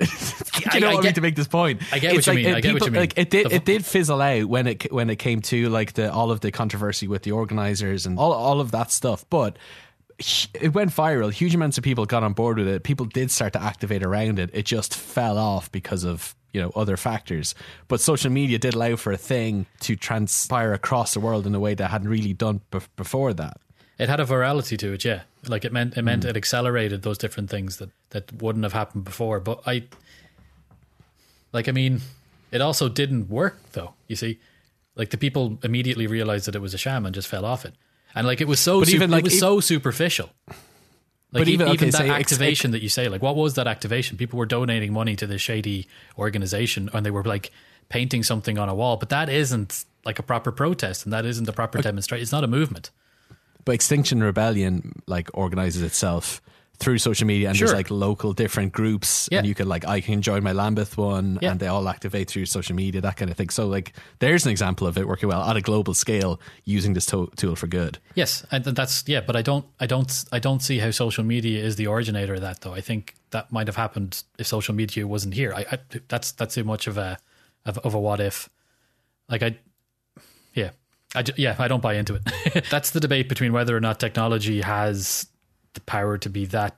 I- 0.00 0.74
you 0.74 0.80
know 0.80 0.88
I 0.88 0.90
what 0.90 0.92
I 0.92 0.92
mean 0.94 1.02
get- 1.02 1.14
to 1.16 1.20
make 1.20 1.36
this 1.36 1.48
point. 1.48 1.82
I 1.92 1.98
get 1.98 2.10
what 2.12 2.18
It's 2.18 2.26
you 2.26 2.34
mean. 2.34 2.54
I 2.54 2.60
get 2.60 2.74
what 2.74 2.84
you 2.84 2.90
mean. 2.90 3.00
Like 3.00 3.18
it 3.18 3.30
did, 3.30 3.52
it 3.52 3.64
did 3.64 3.84
fizzle 3.84 4.20
out 4.20 4.44
when 4.46 4.66
it 4.66 4.92
when 4.92 5.10
it 5.10 5.16
came 5.16 5.40
to 5.42 5.68
like 5.68 5.94
the 5.94 6.12
all 6.12 6.30
of 6.30 6.40
the 6.40 6.50
controversy 6.50 7.08
with 7.08 7.22
the 7.22 7.32
organizers 7.32 8.06
and 8.06 8.18
all 8.18 8.32
all 8.32 8.60
of 8.60 8.70
that 8.72 8.90
stuff. 8.90 9.24
But 9.30 9.56
it 10.54 10.74
went 10.74 10.90
viral. 10.90 11.32
Huge 11.32 11.54
amounts 11.54 11.78
of 11.78 11.84
people 11.84 12.04
got 12.04 12.24
on 12.24 12.32
board 12.32 12.58
with 12.58 12.66
it. 12.68 12.82
People 12.82 13.06
did 13.06 13.30
start 13.30 13.52
to 13.52 13.62
activate 13.62 14.02
around 14.02 14.38
it. 14.40 14.50
It 14.52 14.66
just 14.66 14.94
fell 14.96 15.38
off 15.38 15.70
because 15.70 16.04
of 16.04 16.34
you 16.52 16.60
know 16.60 16.72
other 16.74 16.96
factors. 16.96 17.54
But 17.86 18.00
social 18.00 18.30
media 18.32 18.58
did 18.58 18.74
allow 18.74 18.96
for 18.96 19.12
a 19.12 19.16
thing 19.16 19.66
to 19.80 19.94
transpire 19.94 20.72
across 20.72 21.14
the 21.14 21.20
world 21.20 21.46
in 21.46 21.54
a 21.54 21.60
way 21.60 21.74
that 21.74 21.88
hadn't 21.90 22.08
really 22.08 22.32
done 22.32 22.60
bef- 22.72 22.88
before 22.96 23.32
that. 23.34 23.58
It 23.98 24.08
had 24.08 24.20
a 24.20 24.24
virality 24.24 24.78
to 24.78 24.92
it. 24.92 25.04
Yeah, 25.04 25.22
like 25.46 25.64
it 25.64 25.72
meant 25.72 25.96
it 25.96 26.02
meant 26.02 26.24
Hmm. 26.24 26.30
it 26.30 26.36
accelerated 26.36 27.02
those 27.02 27.18
different 27.18 27.50
things 27.50 27.76
that 27.78 27.90
that 28.10 28.32
wouldn't 28.42 28.64
have 28.64 28.72
happened 28.72 29.04
before. 29.04 29.40
But 29.40 29.60
I, 29.66 29.84
like, 31.52 31.68
I 31.68 31.72
mean, 31.72 32.00
it 32.50 32.60
also 32.60 32.88
didn't 32.88 33.28
work 33.28 33.58
though. 33.72 33.94
You 34.06 34.16
see, 34.16 34.38
like 34.96 35.10
the 35.10 35.16
people 35.18 35.58
immediately 35.62 36.06
realized 36.06 36.46
that 36.46 36.54
it 36.54 36.60
was 36.60 36.74
a 36.74 36.78
sham 36.78 37.06
and 37.06 37.14
just 37.14 37.28
fell 37.28 37.44
off 37.44 37.64
it. 37.64 37.74
And 38.14 38.26
like 38.26 38.40
it 38.40 38.48
was 38.48 38.60
so, 38.60 38.82
su- 38.84 38.94
even, 38.96 39.10
like, 39.10 39.20
it 39.20 39.24
was 39.24 39.34
e- 39.34 39.38
so 39.38 39.60
superficial. 39.60 40.30
Like 41.30 41.42
But 41.42 41.48
even- 41.48 41.68
even, 41.68 41.76
okay, 41.88 41.90
that 41.90 42.00
ex- 42.00 42.20
activation 42.32 42.70
that 42.70 42.82
you 42.82 42.88
say, 42.88 43.08
like, 43.08 43.20
what 43.20 43.36
was 43.36 43.54
that 43.54 43.66
activation? 43.66 44.16
People 44.16 44.38
were 44.38 44.46
donating 44.46 44.92
money 44.94 45.14
to 45.16 45.26
this 45.26 45.42
shady 45.42 45.86
organization, 46.18 46.88
and 46.94 47.04
they 47.04 47.10
were 47.10 47.22
like 47.24 47.50
painting 47.90 48.22
something 48.22 48.58
on 48.58 48.68
a 48.70 48.74
wall. 48.74 48.96
But 48.96 49.10
that 49.10 49.28
isn't 49.28 49.84
like 50.06 50.18
a 50.18 50.22
proper 50.22 50.50
protest, 50.52 51.04
and 51.04 51.12
that 51.12 51.26
isn't 51.26 51.46
a 51.48 51.52
proper 51.52 51.82
demonstration. 51.82 52.22
It's 52.22 52.32
not 52.32 52.44
a 52.44 52.48
movement. 52.48 52.90
But 53.68 53.74
Extinction 53.74 54.22
Rebellion 54.22 55.02
like 55.06 55.28
organizes 55.34 55.82
itself 55.82 56.40
through 56.80 56.98
social 56.98 57.26
media 57.26 57.48
and 57.48 57.56
Sure. 57.56 57.66
there's 57.66 57.76
like 57.76 57.90
local 57.90 58.32
different 58.32 58.72
groups 58.72 59.28
Yeah. 59.32 59.38
and 59.38 59.46
you 59.48 59.54
can 59.54 59.68
like 59.68 59.84
I 59.96 60.00
can 60.00 60.22
join 60.22 60.42
my 60.44 60.52
Lambeth 60.52 60.96
one 60.96 61.38
Yeah. 61.42 61.50
and 61.50 61.60
they 61.60 61.66
all 61.66 61.88
activate 61.88 62.30
through 62.30 62.46
social 62.46 62.76
media 62.76 63.00
that 63.00 63.16
kind 63.16 63.30
of 63.30 63.36
thing 63.36 63.50
so 63.50 63.66
like 63.66 63.92
there's 64.20 64.44
an 64.46 64.52
example 64.52 64.86
of 64.86 64.96
it 64.96 65.06
working 65.08 65.28
well 65.28 65.42
on 65.42 65.56
a 65.56 65.60
global 65.60 65.92
scale 65.94 66.40
using 66.76 66.94
this 66.94 67.06
to- 67.06 67.30
tool 67.36 67.56
for 67.56 67.66
good 67.66 67.98
Yes, 68.14 68.46
and 68.52 68.64
that's 68.64 69.04
yeah, 69.06 69.20
but 69.26 69.34
I 69.36 69.42
don't, 69.42 69.64
I 69.80 69.86
don't, 69.86 70.10
I 70.32 70.38
don't 70.38 70.62
see 70.62 70.78
how 70.78 70.90
social 70.92 71.24
media 71.24 71.64
is 71.68 71.74
the 71.76 71.86
originator 71.88 72.34
of 72.34 72.40
that. 72.42 72.60
Though 72.62 72.74
I 72.74 72.80
think 72.80 73.14
that 73.30 73.50
might 73.52 73.66
have 73.66 73.76
happened 73.84 74.22
if 74.38 74.46
social 74.46 74.74
media 74.74 75.04
wasn't 75.06 75.34
here. 75.34 75.52
I, 75.60 75.62
I 75.72 75.78
that's 76.12 76.32
that's 76.38 76.54
too 76.54 76.64
much 76.64 76.86
of 76.90 76.96
a 76.96 77.18
of, 77.66 77.78
of 77.86 77.94
a 77.94 78.00
what 78.00 78.20
if. 78.20 78.48
Like 79.32 79.42
I, 79.48 79.50
yeah, 80.54 80.70
Yeah, 81.36 81.56
I 81.58 81.68
don't 81.68 81.80
buy 81.80 81.94
into 81.94 82.14
it. 82.16 82.66
that's 82.70 82.90
the 82.90 83.00
debate 83.00 83.28
between 83.28 83.52
whether 83.52 83.76
or 83.76 83.80
not 83.80 83.98
technology 83.98 84.60
has 84.60 85.26
the 85.74 85.80
power 85.82 86.18
to 86.18 86.28
be 86.28 86.44
that 86.46 86.76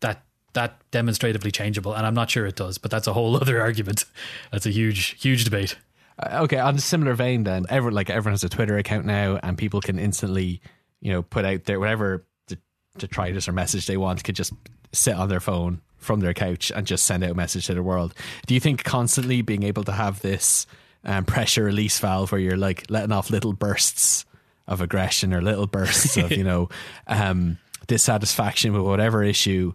that 0.00 0.22
that 0.54 0.78
demonstratively 0.90 1.50
changeable, 1.50 1.92
and 1.92 2.06
I'm 2.06 2.14
not 2.14 2.30
sure 2.30 2.46
it 2.46 2.56
does. 2.56 2.78
But 2.78 2.90
that's 2.90 3.06
a 3.06 3.12
whole 3.12 3.36
other 3.40 3.60
argument. 3.60 4.04
That's 4.50 4.66
a 4.66 4.70
huge 4.70 5.20
huge 5.20 5.44
debate. 5.44 5.76
Uh, 6.18 6.40
okay 6.44 6.58
on 6.58 6.74
a 6.74 6.78
similar 6.78 7.12
vein 7.12 7.44
then 7.44 7.66
everyone 7.68 7.92
like 7.92 8.08
everyone 8.08 8.32
has 8.32 8.42
a 8.42 8.48
Twitter 8.48 8.78
account 8.78 9.04
now 9.04 9.38
and 9.42 9.58
people 9.58 9.82
can 9.82 9.98
instantly 9.98 10.62
you 11.02 11.12
know 11.12 11.20
put 11.20 11.44
out 11.44 11.64
their 11.64 11.78
whatever 11.78 12.24
de- 12.46 12.56
detritus 12.96 13.46
or 13.46 13.52
message 13.52 13.84
they 13.84 13.98
want 13.98 14.24
could 14.24 14.34
just 14.34 14.54
sit 14.92 15.14
on 15.14 15.28
their 15.28 15.40
phone 15.40 15.82
from 15.98 16.20
their 16.20 16.32
couch 16.32 16.72
and 16.74 16.86
just 16.86 17.04
send 17.04 17.22
out 17.22 17.32
a 17.32 17.34
message 17.34 17.66
to 17.66 17.74
the 17.74 17.82
world 17.82 18.14
do 18.46 18.54
you 18.54 18.60
think 18.60 18.82
constantly 18.82 19.42
being 19.42 19.62
able 19.62 19.84
to 19.84 19.92
have 19.92 20.22
this 20.22 20.66
um, 21.06 21.24
pressure 21.26 21.64
release 21.64 21.98
valve 21.98 22.30
where 22.30 22.40
you're 22.40 22.56
like 22.56 22.84
letting 22.90 23.12
off 23.12 23.30
little 23.30 23.52
bursts 23.52 24.26
of 24.66 24.80
aggression 24.80 25.32
or 25.32 25.40
little 25.40 25.66
bursts 25.66 26.16
of 26.16 26.32
you 26.32 26.44
know 26.50 26.68
um, 27.06 27.56
dissatisfaction 27.86 28.72
with 28.72 28.82
whatever 28.82 29.22
issue 29.22 29.72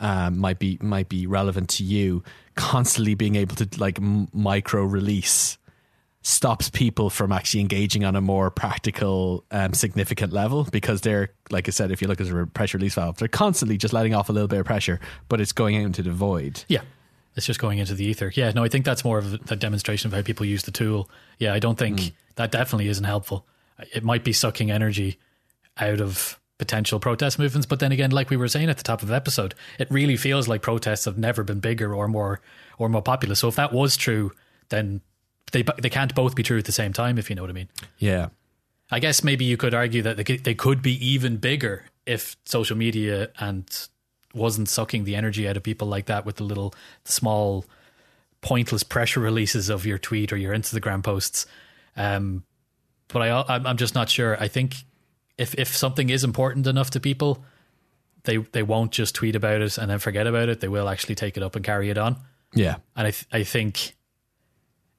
um, 0.00 0.38
might 0.38 0.58
be 0.58 0.78
might 0.80 1.08
be 1.08 1.26
relevant 1.26 1.68
to 1.70 1.82
you 1.82 2.22
constantly 2.54 3.14
being 3.14 3.34
able 3.34 3.56
to 3.56 3.68
like 3.78 3.98
m- 3.98 4.28
micro 4.32 4.84
release 4.84 5.58
stops 6.24 6.70
people 6.70 7.10
from 7.10 7.30
actually 7.32 7.60
engaging 7.60 8.02
on 8.02 8.16
a 8.16 8.20
more 8.20 8.50
practical, 8.50 9.44
um, 9.50 9.74
significant 9.74 10.32
level 10.32 10.66
because 10.72 11.02
they're, 11.02 11.30
like 11.50 11.68
I 11.68 11.70
said, 11.70 11.90
if 11.90 12.00
you 12.00 12.08
look 12.08 12.18
at 12.18 12.26
a 12.26 12.46
pressure 12.46 12.78
release 12.78 12.94
valve, 12.94 13.18
they're 13.18 13.28
constantly 13.28 13.76
just 13.76 13.92
letting 13.92 14.14
off 14.14 14.30
a 14.30 14.32
little 14.32 14.48
bit 14.48 14.58
of 14.58 14.64
pressure, 14.64 15.00
but 15.28 15.38
it's 15.40 15.52
going 15.52 15.76
out 15.76 15.84
into 15.84 16.02
the 16.02 16.10
void. 16.10 16.64
Yeah. 16.66 16.80
It's 17.36 17.46
just 17.46 17.60
going 17.60 17.78
into 17.78 17.94
the 17.94 18.04
ether. 18.04 18.32
Yeah, 18.34 18.50
no, 18.52 18.62
I 18.62 18.68
think 18.68 18.84
that's 18.84 19.04
more 19.04 19.18
of 19.18 19.50
a 19.50 19.56
demonstration 19.56 20.08
of 20.08 20.14
how 20.14 20.22
people 20.22 20.46
use 20.46 20.62
the 20.62 20.70
tool. 20.70 21.10
Yeah, 21.38 21.52
I 21.52 21.58
don't 21.58 21.78
think 21.78 22.00
hmm. 22.00 22.06
that 22.36 22.52
definitely 22.52 22.88
isn't 22.88 23.04
helpful. 23.04 23.46
It 23.92 24.04
might 24.04 24.22
be 24.22 24.32
sucking 24.32 24.70
energy 24.70 25.18
out 25.76 26.00
of 26.00 26.38
potential 26.58 27.00
protest 27.00 27.38
movements, 27.38 27.66
but 27.66 27.80
then 27.80 27.90
again, 27.90 28.10
like 28.10 28.30
we 28.30 28.36
were 28.36 28.46
saying 28.46 28.68
at 28.68 28.76
the 28.76 28.84
top 28.84 29.02
of 29.02 29.08
the 29.08 29.14
episode, 29.14 29.54
it 29.78 29.90
really 29.90 30.16
feels 30.16 30.46
like 30.46 30.62
protests 30.62 31.04
have 31.06 31.18
never 31.18 31.42
been 31.42 31.58
bigger 31.58 31.92
or 31.92 32.06
more 32.06 32.40
or 32.78 32.88
more 32.88 33.02
popular. 33.02 33.34
So 33.34 33.48
if 33.48 33.56
that 33.56 33.72
was 33.72 33.96
true, 33.96 34.32
then 34.68 35.00
they 35.52 35.62
they 35.80 35.90
can't 35.90 36.14
both 36.14 36.34
be 36.34 36.42
true 36.42 36.58
at 36.58 36.64
the 36.64 36.72
same 36.72 36.92
time. 36.92 37.18
If 37.18 37.28
you 37.28 37.36
know 37.36 37.42
what 37.42 37.50
I 37.50 37.54
mean. 37.54 37.68
Yeah. 37.98 38.28
I 38.90 39.00
guess 39.00 39.24
maybe 39.24 39.44
you 39.44 39.56
could 39.56 39.74
argue 39.74 40.02
that 40.02 40.16
they 40.16 40.36
they 40.36 40.54
could 40.54 40.82
be 40.82 41.04
even 41.04 41.38
bigger 41.38 41.84
if 42.06 42.36
social 42.44 42.76
media 42.76 43.30
and 43.38 43.66
wasn't 44.34 44.68
sucking 44.68 45.04
the 45.04 45.16
energy 45.16 45.48
out 45.48 45.56
of 45.56 45.62
people 45.62 45.88
like 45.88 46.06
that 46.06 46.24
with 46.24 46.36
the 46.36 46.44
little 46.44 46.74
small 47.04 47.64
pointless 48.40 48.82
pressure 48.82 49.20
releases 49.30 49.68
of 49.68 49.86
your 49.86 49.98
tweet 49.98 50.32
or 50.32 50.36
your 50.36 50.54
Instagram 50.54 51.02
posts. 51.02 51.46
Um, 51.96 52.44
but 53.08 53.22
I, 53.22 53.44
I'm 53.48 53.76
just 53.76 53.94
not 53.94 54.10
sure. 54.10 54.40
I 54.40 54.48
think 54.48 54.74
if 55.38 55.54
if 55.54 55.76
something 55.76 56.10
is 56.10 56.24
important 56.24 56.66
enough 56.66 56.90
to 56.90 57.00
people, 57.00 57.44
they 58.24 58.38
they 58.38 58.62
won't 58.62 58.92
just 58.92 59.14
tweet 59.14 59.36
about 59.36 59.60
it 59.60 59.78
and 59.78 59.90
then 59.90 59.98
forget 59.98 60.26
about 60.26 60.48
it. 60.48 60.60
They 60.60 60.68
will 60.68 60.88
actually 60.88 61.14
take 61.14 61.36
it 61.36 61.42
up 61.42 61.56
and 61.56 61.64
carry 61.64 61.90
it 61.90 61.98
on. 61.98 62.16
Yeah. 62.54 62.76
And 62.96 63.06
I 63.06 63.10
th- 63.10 63.26
I 63.32 63.42
think 63.44 63.96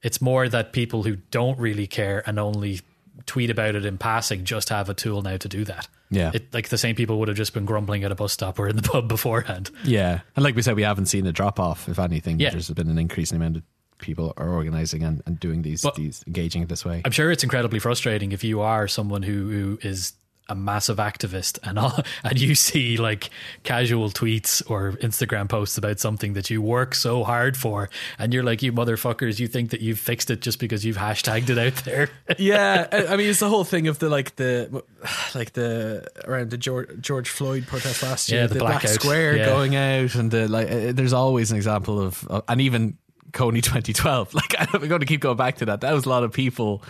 it's 0.02 0.22
more 0.22 0.48
that 0.48 0.72
people 0.72 1.04
who 1.04 1.18
don't 1.32 1.58
really 1.60 1.88
care 1.88 2.24
and 2.28 2.40
only 2.40 2.82
tweet 3.26 3.50
about 3.50 3.76
it 3.76 3.86
in 3.86 3.98
passing 3.98 4.44
just 4.44 4.70
have 4.70 4.90
a 4.90 4.94
tool 4.94 5.22
now 5.22 5.38
to 5.38 5.48
do 5.48 5.64
that. 5.66 5.88
Yeah. 6.10 6.32
It, 6.34 6.54
like 6.54 6.70
the 6.70 6.78
same 6.78 6.96
people 6.96 7.20
would 7.20 7.28
have 7.28 7.38
just 7.38 7.54
been 7.54 7.66
grumbling 7.66 8.04
at 8.04 8.12
a 8.12 8.16
bus 8.16 8.34
stop 8.34 8.60
or 8.60 8.68
in 8.68 8.76
the 8.76 8.82
pub 8.90 9.08
beforehand. 9.08 9.72
Yeah. 9.84 10.22
And 10.36 10.44
like 10.44 10.56
we 10.56 10.62
said, 10.62 10.76
we 10.76 10.84
haven't 10.84 11.08
seen 11.08 11.26
a 11.28 11.32
drop 11.32 11.60
off, 11.60 11.90
if 11.90 12.00
anything. 12.00 12.40
Yeah. 12.40 12.52
There's 12.52 12.70
been 12.72 12.90
an 12.90 13.00
increasing 13.00 13.38
amount 13.38 13.58
of 13.58 13.64
people 13.98 14.34
are 14.38 14.50
organizing 14.50 15.04
and, 15.04 15.22
and 15.26 15.40
doing 15.40 15.62
these, 15.62 15.82
But- 15.82 15.96
these 15.96 16.24
engaging 16.28 16.66
this 16.68 16.84
way. 16.86 17.02
I'm 17.06 17.12
sure 17.12 17.32
it's 17.32 17.44
incredibly 17.44 17.80
frustrating 17.80 18.32
if 18.32 18.44
you 18.44 18.62
are 18.62 18.88
someone 18.88 19.24
who, 19.24 19.50
who 19.50 19.80
is 19.82 20.14
a 20.48 20.56
massive 20.56 20.98
activist 20.98 21.58
and 21.64 21.80
all, 21.80 22.00
and 22.24 22.40
you 22.40 22.56
see 22.56 22.98
like 22.98 23.30
casual 23.64 24.10
tweets 24.10 24.62
or 24.70 24.94
Instagram 25.02 25.50
posts 25.50 25.78
about 25.78 26.00
something 26.00 26.34
that 26.34 26.50
you 26.50 26.62
work 26.62 26.94
so 26.96 27.24
hard 27.24 27.58
for, 27.58 27.90
and 28.20 28.34
you're 28.34 28.44
like, 28.44 28.62
you 28.62 28.72
motherfuckers, 28.72 29.40
you 29.40 29.48
think 29.48 29.72
that 29.72 29.82
you've 29.82 30.00
fixed 30.00 30.30
it 30.30 30.42
just 30.42 30.60
because 30.60 30.86
you've 30.86 30.98
hashtagged 30.98 31.50
it 31.50 31.58
out 31.58 31.76
there. 31.86 32.10
yeah, 32.38 32.88
I 33.10 33.16
mean, 33.18 33.30
it's 33.30 33.40
the 33.40 33.50
whole 33.50 33.64
thing 33.64 33.88
of 33.88 34.00
the 34.00 34.10
like 34.10 34.36
the 34.36 34.84
like 35.36 35.54
the 35.54 36.08
around 36.26 36.52
the 36.52 36.58
George, 36.58 36.90
George 37.02 37.30
Floyd 37.30 37.66
protest 37.68 38.04
last 38.04 38.30
year, 38.32 38.42
Yeah, 38.42 38.48
the 38.48 38.60
Black. 38.60 38.88
Square 38.88 39.38
Yeah. 39.38 39.46
going 39.46 39.76
out, 39.76 40.16
and 40.16 40.30
the 40.32 40.48
like. 40.48 40.70
uh, 40.72 40.92
There's 40.92 41.14
always 41.14 41.52
an 41.52 41.58
example 41.58 42.00
of, 42.02 42.26
of 42.28 42.44
and 42.48 42.62
even 42.62 42.98
Kony 43.32 43.56
2012. 43.64 44.34
Like 44.34 44.56
I'm 44.60 44.88
going 44.88 45.00
to 45.02 45.06
keep 45.06 45.22
going 45.22 45.38
back 45.38 45.56
to 45.58 45.66
that. 45.66 45.82
That 45.82 45.94
was 45.94 46.06
a 46.06 46.10
lot 46.10 46.24
of 46.24 46.32
people 46.32 46.84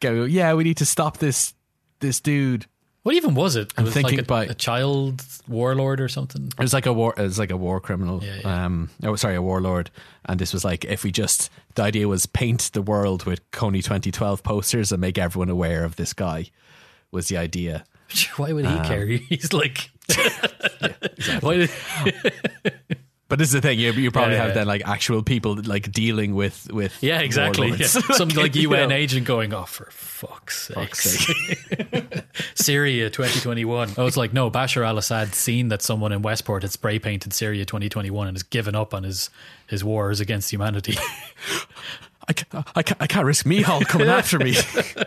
go, 0.00 0.24
yeah, 0.24 0.54
we 0.54 0.64
need 0.64 0.78
to 0.78 0.86
stop 0.86 1.18
this 1.18 1.54
this 2.00 2.20
dude. 2.20 2.66
What 3.04 3.14
even 3.14 3.34
was 3.34 3.54
it? 3.54 3.68
It 3.68 3.74
I'm 3.76 3.84
was 3.84 3.94
thinking 3.94 4.18
like 4.18 4.28
a, 4.30 4.32
about- 4.32 4.50
a 4.50 4.54
child 4.54 5.22
warlord 5.46 6.00
or 6.00 6.08
something. 6.08 6.46
It 6.48 6.58
was 6.58 6.72
like 6.74 6.86
a 6.86 6.92
war. 6.92 7.14
It 7.16 7.22
was 7.22 7.38
like 7.38 7.50
a 7.52 7.56
war 7.56 7.78
criminal. 7.80 8.24
Yeah, 8.24 8.40
yeah. 8.42 8.64
Um, 8.64 8.90
oh, 9.04 9.14
sorry, 9.14 9.34
a 9.36 9.42
warlord. 9.42 9.90
And 10.24 10.40
this 10.40 10.52
was 10.52 10.64
like 10.64 10.84
if 10.86 11.04
we 11.04 11.12
just 11.12 11.50
the 11.76 11.82
idea 11.82 12.08
was 12.08 12.26
paint 12.26 12.70
the 12.72 12.82
world 12.82 13.24
with 13.24 13.48
Kony 13.52 13.82
2012 13.84 14.42
posters 14.42 14.90
and 14.90 15.00
make 15.00 15.18
everyone 15.18 15.50
aware 15.50 15.84
of 15.84 15.96
this 15.96 16.12
guy. 16.12 16.46
Was 17.12 17.28
the 17.28 17.36
idea. 17.36 17.84
Why 18.36 18.52
would 18.52 18.66
he 18.66 18.72
Um, 18.72 18.84
care? 18.86 19.06
He's 19.28 19.52
like, 19.52 19.90
why 21.40 21.56
did, 21.56 21.70
But 23.28 23.38
this 23.38 23.48
is 23.48 23.54
the 23.54 23.60
thing. 23.62 23.78
You, 23.78 23.92
you 23.92 24.10
probably 24.10 24.34
Yeah, 24.34 24.40
have 24.42 24.48
yeah. 24.48 24.54
then 24.54 24.66
like 24.66 24.82
actual 24.86 25.22
people 25.22 25.56
like 25.64 25.90
dealing 25.90 26.34
with 26.34 26.70
with 26.70 27.02
yeah, 27.02 27.20
exactly. 27.20 27.70
Yeah. 27.78 27.86
Some 27.86 28.28
like 28.28 28.54
You 28.54 28.70
UN 28.72 28.90
know. 28.90 28.94
agent 28.94 29.26
going, 29.26 29.54
oh, 29.54 29.64
for 29.64 29.88
fuck's 29.90 30.66
sake. 30.68 30.76
Fuck's 30.76 31.26
sake. 31.26 32.24
Syria 32.54 33.08
2021. 33.10 33.92
I 33.96 34.02
was 34.02 34.16
like, 34.18 34.32
no, 34.34 34.50
Bashar 34.50 34.86
al 34.86 34.98
Assad 34.98 35.34
seen 35.34 35.68
that 35.68 35.80
someone 35.80 36.12
in 36.12 36.20
Westport 36.22 36.62
had 36.62 36.72
spray 36.72 36.98
painted 36.98 37.32
Syria 37.32 37.64
2021 37.64 38.28
and 38.28 38.36
has 38.36 38.42
given 38.42 38.74
up 38.74 38.92
on 38.92 39.04
his, 39.04 39.30
his 39.66 39.82
wars 39.82 40.20
against 40.20 40.50
humanity. 40.52 40.96
I, 42.26 42.32
ca- 42.32 42.64
I, 42.74 42.82
ca- 42.82 42.96
I 43.00 43.06
can't 43.06 43.26
risk 43.26 43.44
Mihal 43.46 43.84
coming 43.86 44.08
after 44.20 44.38
me. 44.38 44.54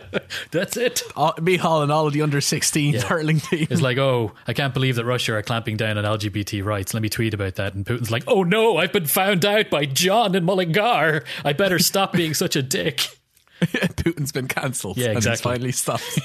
That's 0.50 0.76
it. 0.76 1.02
all, 1.16 1.32
Mihal 1.34 1.82
and 1.82 1.90
all 1.90 2.06
of 2.06 2.12
the 2.12 2.22
under 2.22 2.40
16 2.40 2.94
Yeah. 2.94 3.00
hurling 3.00 3.40
team. 3.40 3.66
It's 3.70 3.80
like, 3.80 3.98
oh, 3.98 4.32
I 4.46 4.52
can't 4.52 4.72
believe 4.72 4.96
that 4.96 5.04
Russia 5.04 5.34
are 5.34 5.42
clamping 5.42 5.76
down 5.76 5.98
on 5.98 6.04
LGBT 6.04 6.64
rights. 6.64 6.94
Let 6.94 7.02
me 7.02 7.08
tweet 7.08 7.34
about 7.34 7.56
that. 7.56 7.74
And 7.74 7.84
Putin's 7.84 8.10
like, 8.10 8.24
oh 8.26 8.42
no, 8.44 8.76
I've 8.76 8.92
been 8.92 9.06
found 9.06 9.44
out 9.44 9.68
by 9.70 9.84
John 9.84 10.34
and 10.34 10.46
Mullingar. 10.46 11.24
I 11.44 11.52
better 11.54 11.78
stop 11.78 12.12
being 12.12 12.34
such 12.34 12.54
a 12.56 12.62
dick. 12.62 13.08
Putin's 13.60 14.30
been 14.32 14.46
cancelled. 14.46 14.96
Yeah, 14.96 15.06
And 15.06 15.14
he's 15.16 15.26
exactly. 15.26 15.52
finally 15.52 15.72
stopped. 15.72 16.20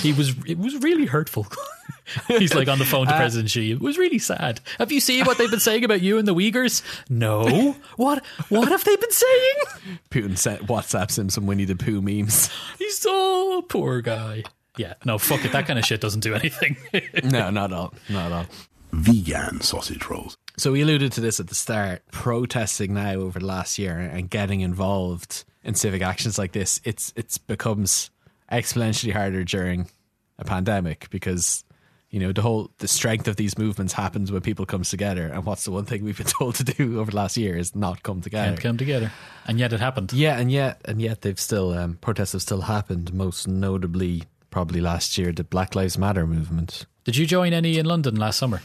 He 0.00 0.12
was, 0.12 0.34
it 0.46 0.56
was 0.58 0.76
really 0.82 1.04
hurtful. 1.06 1.46
He's 2.28 2.54
like 2.54 2.68
on 2.68 2.78
the 2.78 2.84
Uh, 2.84 2.88
phone 2.88 3.06
to 3.06 3.16
President 3.16 3.50
Xi. 3.50 3.72
It 3.72 3.80
was 3.80 3.96
really 3.98 4.18
sad. 4.18 4.60
Have 4.78 4.92
you 4.92 5.00
seen 5.00 5.24
what 5.24 5.38
they've 5.38 5.50
been 5.50 5.60
saying 5.60 5.84
about 5.84 6.00
you 6.02 6.18
and 6.18 6.26
the 6.28 6.34
Uyghurs? 6.34 6.82
No. 7.08 7.72
What? 7.96 8.24
What 8.48 8.68
have 8.68 8.84
they 8.84 8.96
been 8.96 9.10
saying? 9.10 9.54
Putin 10.10 10.36
sent 10.38 10.66
WhatsApps 10.66 11.18
him 11.18 11.30
some 11.30 11.46
Winnie 11.46 11.64
the 11.64 11.76
Pooh 11.76 12.02
memes. 12.02 12.50
He's 12.78 12.98
so 12.98 13.62
poor 13.62 14.00
guy. 14.02 14.44
Yeah, 14.76 14.94
no, 15.04 15.18
fuck 15.18 15.44
it. 15.44 15.52
That 15.52 15.66
kind 15.66 15.78
of 15.78 15.84
shit 15.84 16.00
doesn't 16.00 16.20
do 16.20 16.34
anything. 16.34 16.76
no, 17.22 17.50
not 17.50 17.72
at 17.72 17.76
all. 17.78 17.94
Not 18.08 18.26
at 18.26 18.32
all. 18.32 18.46
Vegan 18.92 19.60
sausage 19.60 20.04
rolls. 20.08 20.36
So 20.56 20.72
we 20.72 20.82
alluded 20.82 21.10
to 21.12 21.20
this 21.20 21.40
at 21.40 21.48
the 21.48 21.54
start. 21.54 22.02
Protesting 22.12 22.94
now 22.94 23.14
over 23.14 23.38
the 23.40 23.46
last 23.46 23.78
year 23.78 23.98
and 23.98 24.30
getting 24.30 24.60
involved 24.60 25.44
in 25.64 25.74
civic 25.74 26.02
actions 26.02 26.38
like 26.38 26.52
this, 26.52 26.80
it's 26.84 27.12
it's 27.16 27.38
becomes 27.38 28.10
exponentially 28.52 29.12
harder 29.12 29.42
during 29.42 29.88
a 30.38 30.44
pandemic 30.44 31.08
because 31.10 31.63
you 32.14 32.20
know 32.20 32.30
the 32.30 32.42
whole 32.42 32.70
the 32.78 32.86
strength 32.86 33.26
of 33.26 33.34
these 33.34 33.58
movements 33.58 33.92
happens 33.92 34.30
when 34.30 34.40
people 34.40 34.64
comes 34.64 34.88
together. 34.88 35.26
And 35.26 35.44
what's 35.44 35.64
the 35.64 35.72
one 35.72 35.84
thing 35.84 36.04
we've 36.04 36.16
been 36.16 36.26
told 36.38 36.54
to 36.54 36.62
do 36.62 37.00
over 37.00 37.10
the 37.10 37.16
last 37.16 37.36
year 37.36 37.56
is 37.56 37.74
not 37.74 38.04
come 38.04 38.20
together. 38.20 38.50
Can't 38.50 38.60
come 38.60 38.76
together. 38.76 39.10
And 39.48 39.58
yet 39.58 39.72
it 39.72 39.80
happened. 39.80 40.12
Yeah, 40.12 40.38
and 40.38 40.48
yet 40.48 40.80
and 40.84 41.02
yet 41.02 41.22
they've 41.22 41.40
still 41.40 41.72
um, 41.72 41.94
protests 41.94 42.30
have 42.30 42.42
still 42.42 42.60
happened. 42.60 43.12
Most 43.12 43.48
notably, 43.48 44.22
probably 44.52 44.80
last 44.80 45.18
year, 45.18 45.32
the 45.32 45.42
Black 45.42 45.74
Lives 45.74 45.98
Matter 45.98 46.24
movement. 46.24 46.86
Did 47.02 47.16
you 47.16 47.26
join 47.26 47.52
any 47.52 47.78
in 47.78 47.84
London 47.84 48.14
last 48.14 48.38
summer? 48.38 48.62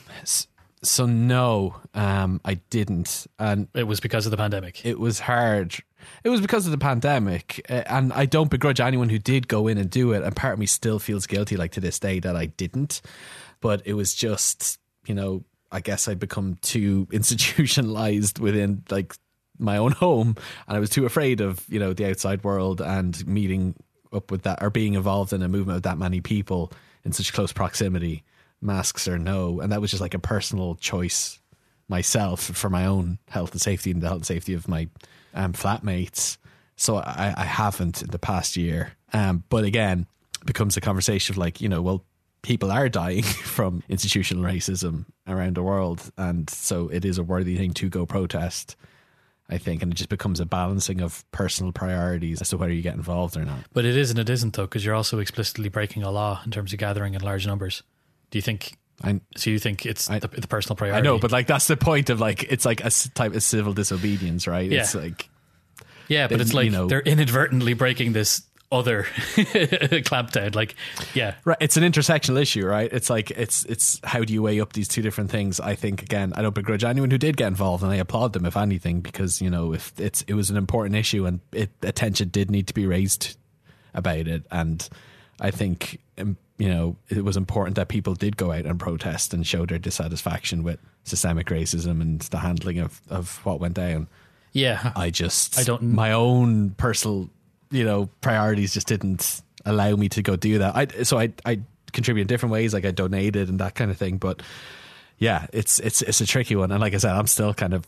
So 0.82 1.06
no, 1.06 1.76
um, 1.94 2.40
I 2.46 2.56
didn't, 2.70 3.28
and 3.38 3.68
It 3.74 3.84
was 3.84 4.00
because 4.00 4.26
of 4.26 4.32
the 4.32 4.38
pandemic. 4.38 4.86
it 4.86 4.98
was 5.00 5.20
hard. 5.20 5.76
It 6.24 6.30
was 6.30 6.40
because 6.40 6.66
of 6.66 6.72
the 6.72 6.78
pandemic, 6.78 7.66
uh, 7.70 7.84
and 7.88 8.14
I 8.14 8.26
don't 8.26 8.50
begrudge 8.50 8.80
anyone 8.80 9.10
who 9.10 9.20
did 9.20 9.50
go 9.50 9.68
in 9.68 9.78
and 9.78 9.90
do 9.90 10.14
it. 10.14 10.24
And 10.24 10.34
part 10.36 10.54
of 10.54 10.60
me 10.60 10.66
still 10.66 10.98
feels 10.98 11.28
guilty, 11.28 11.58
like 11.58 11.74
to 11.74 11.82
this 11.82 12.00
day, 12.00 12.20
that 12.22 12.36
I 12.38 12.46
didn't. 12.46 13.02
But 13.60 13.82
it 13.86 13.94
was 13.94 14.14
just, 14.14 14.80
you 15.06 15.14
know, 15.14 15.44
I 15.72 15.82
guess 15.82 16.08
I'd 16.08 16.20
become 16.20 16.58
too 16.62 17.08
institutionalized 17.12 18.40
within 18.40 18.84
like 18.90 19.14
my 19.58 19.78
own 19.78 19.92
home, 19.92 20.36
and 20.68 20.78
I 20.78 20.80
was 20.80 20.90
too 20.90 21.06
afraid 21.06 21.42
of 21.42 21.66
you 21.68 21.80
know 21.80 21.94
the 21.94 22.10
outside 22.10 22.44
world 22.46 22.80
and 22.80 23.26
meeting 23.28 23.76
up 24.14 24.32
with 24.32 24.44
that 24.44 24.64
or 24.64 24.70
being 24.70 24.94
involved 24.94 25.34
in 25.34 25.42
a 25.42 25.50
movement 25.50 25.76
of 25.78 25.84
that 25.84 25.98
many 25.98 26.22
people 26.22 26.72
in 27.04 27.12
such 27.12 27.34
close 27.34 27.52
proximity. 27.52 28.24
Masks 28.62 29.08
or 29.08 29.18
no, 29.18 29.60
and 29.62 29.72
that 29.72 29.82
was 29.82 29.92
just 29.92 30.02
like 30.02 30.14
a 30.14 30.20
personal 30.20 30.76
choice 30.76 31.40
myself 31.90 32.42
for 32.42 32.70
my 32.70 32.86
own 32.86 33.18
health 33.28 33.52
and 33.52 33.62
safety 33.62 33.92
and 33.92 34.02
the 34.02 34.08
health 34.08 34.18
and 34.18 34.26
safety 34.26 34.54
of 34.54 34.68
my 34.68 34.88
um, 35.34 35.54
flatmates. 35.54 36.38
So 36.76 36.98
I, 36.98 37.34
I 37.36 37.44
haven't 37.44 38.02
in 38.02 38.10
the 38.12 38.20
past 38.20 38.56
year. 38.56 38.94
Um, 39.12 39.44
but 39.50 39.66
again, 39.66 40.06
it 40.40 40.46
becomes 40.46 40.78
a 40.78 40.82
conversation 40.82 41.34
of 41.34 41.38
like, 41.38 41.60
you 41.60 41.68
know, 41.68 41.82
well, 41.82 42.06
people 42.42 42.72
are 42.72 42.88
dying 42.88 43.24
from 43.44 43.84
institutional 43.90 44.44
racism 44.44 45.06
around 45.28 45.56
the 45.56 45.64
world. 45.64 46.10
And 46.18 46.50
so 46.50 46.88
it 46.90 47.04
is 47.04 47.18
a 47.18 47.24
worthy 47.24 47.58
thing 47.58 47.74
to 47.74 47.90
go 47.90 48.06
protest, 48.06 48.76
I 49.50 49.58
think. 49.58 49.82
And 49.82 49.92
it 49.92 49.96
just 49.96 50.10
becomes 50.10 50.40
a 50.40 50.46
balancing 50.46 51.02
of 51.02 51.30
personal 51.32 51.72
priorities 51.72 52.40
as 52.40 52.50
to 52.50 52.58
whether 52.58 52.72
you 52.72 52.82
get 52.82 52.96
involved 52.96 53.36
or 53.36 53.46
not. 53.46 53.60
But 53.74 53.86
it 53.86 53.98
is 53.98 54.10
and 54.10 54.20
it 54.20 54.30
isn't, 54.30 54.56
though, 54.56 54.64
because 54.66 54.86
you're 54.86 54.96
also 54.96 55.20
explicitly 55.20 55.70
breaking 55.70 56.04
a 56.04 56.12
law 56.12 56.42
in 56.46 56.52
terms 56.52 56.72
of 56.72 56.80
gathering 56.80 57.16
in 57.16 57.22
large 57.22 57.46
numbers. 57.46 57.84
Do 58.32 58.38
you 58.38 58.42
think? 58.42 58.78
I, 59.04 59.22
So 59.38 59.50
you 59.50 59.60
think 59.60 59.86
it's 59.86 60.10
I- 60.10 60.20
the, 60.20 60.28
the 60.28 60.48
personal 60.48 60.76
priority? 60.76 60.98
I 61.00 61.02
know, 61.02 61.20
but 61.20 61.32
like 61.32 61.48
that's 61.48 61.68
the 61.68 61.78
point 61.78 62.10
of 62.10 62.20
like, 62.20 62.44
it's 62.44 62.66
like 62.66 62.84
a 62.84 62.90
type 63.16 63.34
of 63.34 63.42
civil 63.44 63.74
disobedience, 63.74 64.46
right? 64.48 64.72
It's 64.72 64.94
Yeah. 64.94 65.02
like, 65.02 65.30
yeah, 66.10 66.26
but 66.28 66.32
then, 66.32 66.42
it's 66.42 66.54
like 66.54 66.66
you 66.66 66.72
know- 66.72 66.88
they're 66.88 67.00
inadvertently 67.02 67.74
breaking 67.76 68.12
this 68.14 68.42
other 68.72 69.04
clampdown. 69.64 70.56
Like, 70.56 70.76
yeah, 71.14 71.36
Right, 71.46 71.58
it's 71.60 71.78
an 71.78 71.84
intersectional 71.84 72.40
issue, 72.42 72.66
right? 72.66 72.92
It's 72.92 73.10
like 73.10 73.32
it's 73.32 73.66
it's 73.66 74.00
how 74.04 74.24
do 74.24 74.34
you 74.34 74.42
weigh 74.42 74.60
up 74.60 74.74
these 74.74 74.88
two 74.88 75.02
different 75.02 75.32
things? 75.32 75.60
I 75.60 75.76
think 75.76 76.02
again, 76.04 76.34
I 76.36 76.42
don't 76.42 76.54
begrudge 76.56 76.84
anyone 76.84 77.10
who 77.12 77.18
did 77.18 77.38
get 77.38 77.48
involved, 77.48 77.84
and 77.84 77.92
I 77.92 77.96
applaud 77.96 78.34
them 78.34 78.46
if 78.46 78.58
anything, 78.58 79.02
because 79.02 79.42
you 79.42 79.50
know 79.50 79.74
if 79.74 79.94
it's 80.00 80.22
it 80.24 80.34
was 80.34 80.50
an 80.50 80.58
important 80.58 80.96
issue 80.96 81.26
and 81.26 81.40
it, 81.52 81.70
attention 81.82 82.30
did 82.30 82.52
need 82.52 82.68
to 82.68 82.74
be 82.74 82.86
raised 82.86 83.38
about 83.94 84.28
it, 84.28 84.44
and 84.52 84.88
I 85.42 85.52
think 85.52 86.00
you 86.60 86.70
know 86.70 86.96
it 87.10 87.24
was 87.26 87.36
important 87.36 87.76
that 87.78 87.88
people 87.88 88.14
did 88.14 88.38
go 88.38 88.52
out 88.52 88.66
and 88.66 88.80
protest 88.80 89.34
and 89.34 89.48
show 89.48 89.66
their 89.66 89.80
dissatisfaction 89.80 90.62
with 90.62 90.78
systemic 91.06 91.48
racism 91.48 92.02
and 92.02 92.22
the 92.30 92.38
handling 92.40 92.78
of 92.80 93.02
of 93.10 93.44
what 93.46 93.60
went 93.60 93.74
down. 93.74 94.08
yeah. 94.52 94.92
I 94.96 95.10
just 95.10 95.58
I 95.58 95.64
don't- 95.64 95.82
my 95.82 96.12
own 96.12 96.72
personal 96.72 97.30
you 97.72 97.84
know 97.84 98.10
priorities 98.22 98.74
just 98.74 98.88
didn't 98.88 99.42
allow 99.66 99.96
me 99.96 100.10
to 100.10 100.22
go 100.22 100.36
do 100.36 100.60
that. 100.60 100.76
I 100.76 101.04
so 101.04 101.18
I 101.18 101.32
I 101.46 101.60
contribute 101.92 102.24
in 102.24 102.28
different 102.28 102.54
ways, 102.54 102.74
like 102.74 102.86
I 102.86 102.92
donated 102.92 103.50
and 103.50 103.60
that 103.60 103.74
kind 103.76 103.90
of 103.92 103.98
thing. 103.98 104.18
But 104.18 104.42
yeah, 105.18 105.48
it's 105.54 105.80
it's 105.80 106.02
it's 106.02 106.22
a 106.22 106.26
tricky 106.26 106.56
one, 106.56 106.72
and 106.72 106.80
like 106.82 106.94
I 106.94 106.98
said, 106.98 107.12
I'm 107.16 107.28
still 107.28 107.54
kind 107.54 107.74
of 107.74 107.86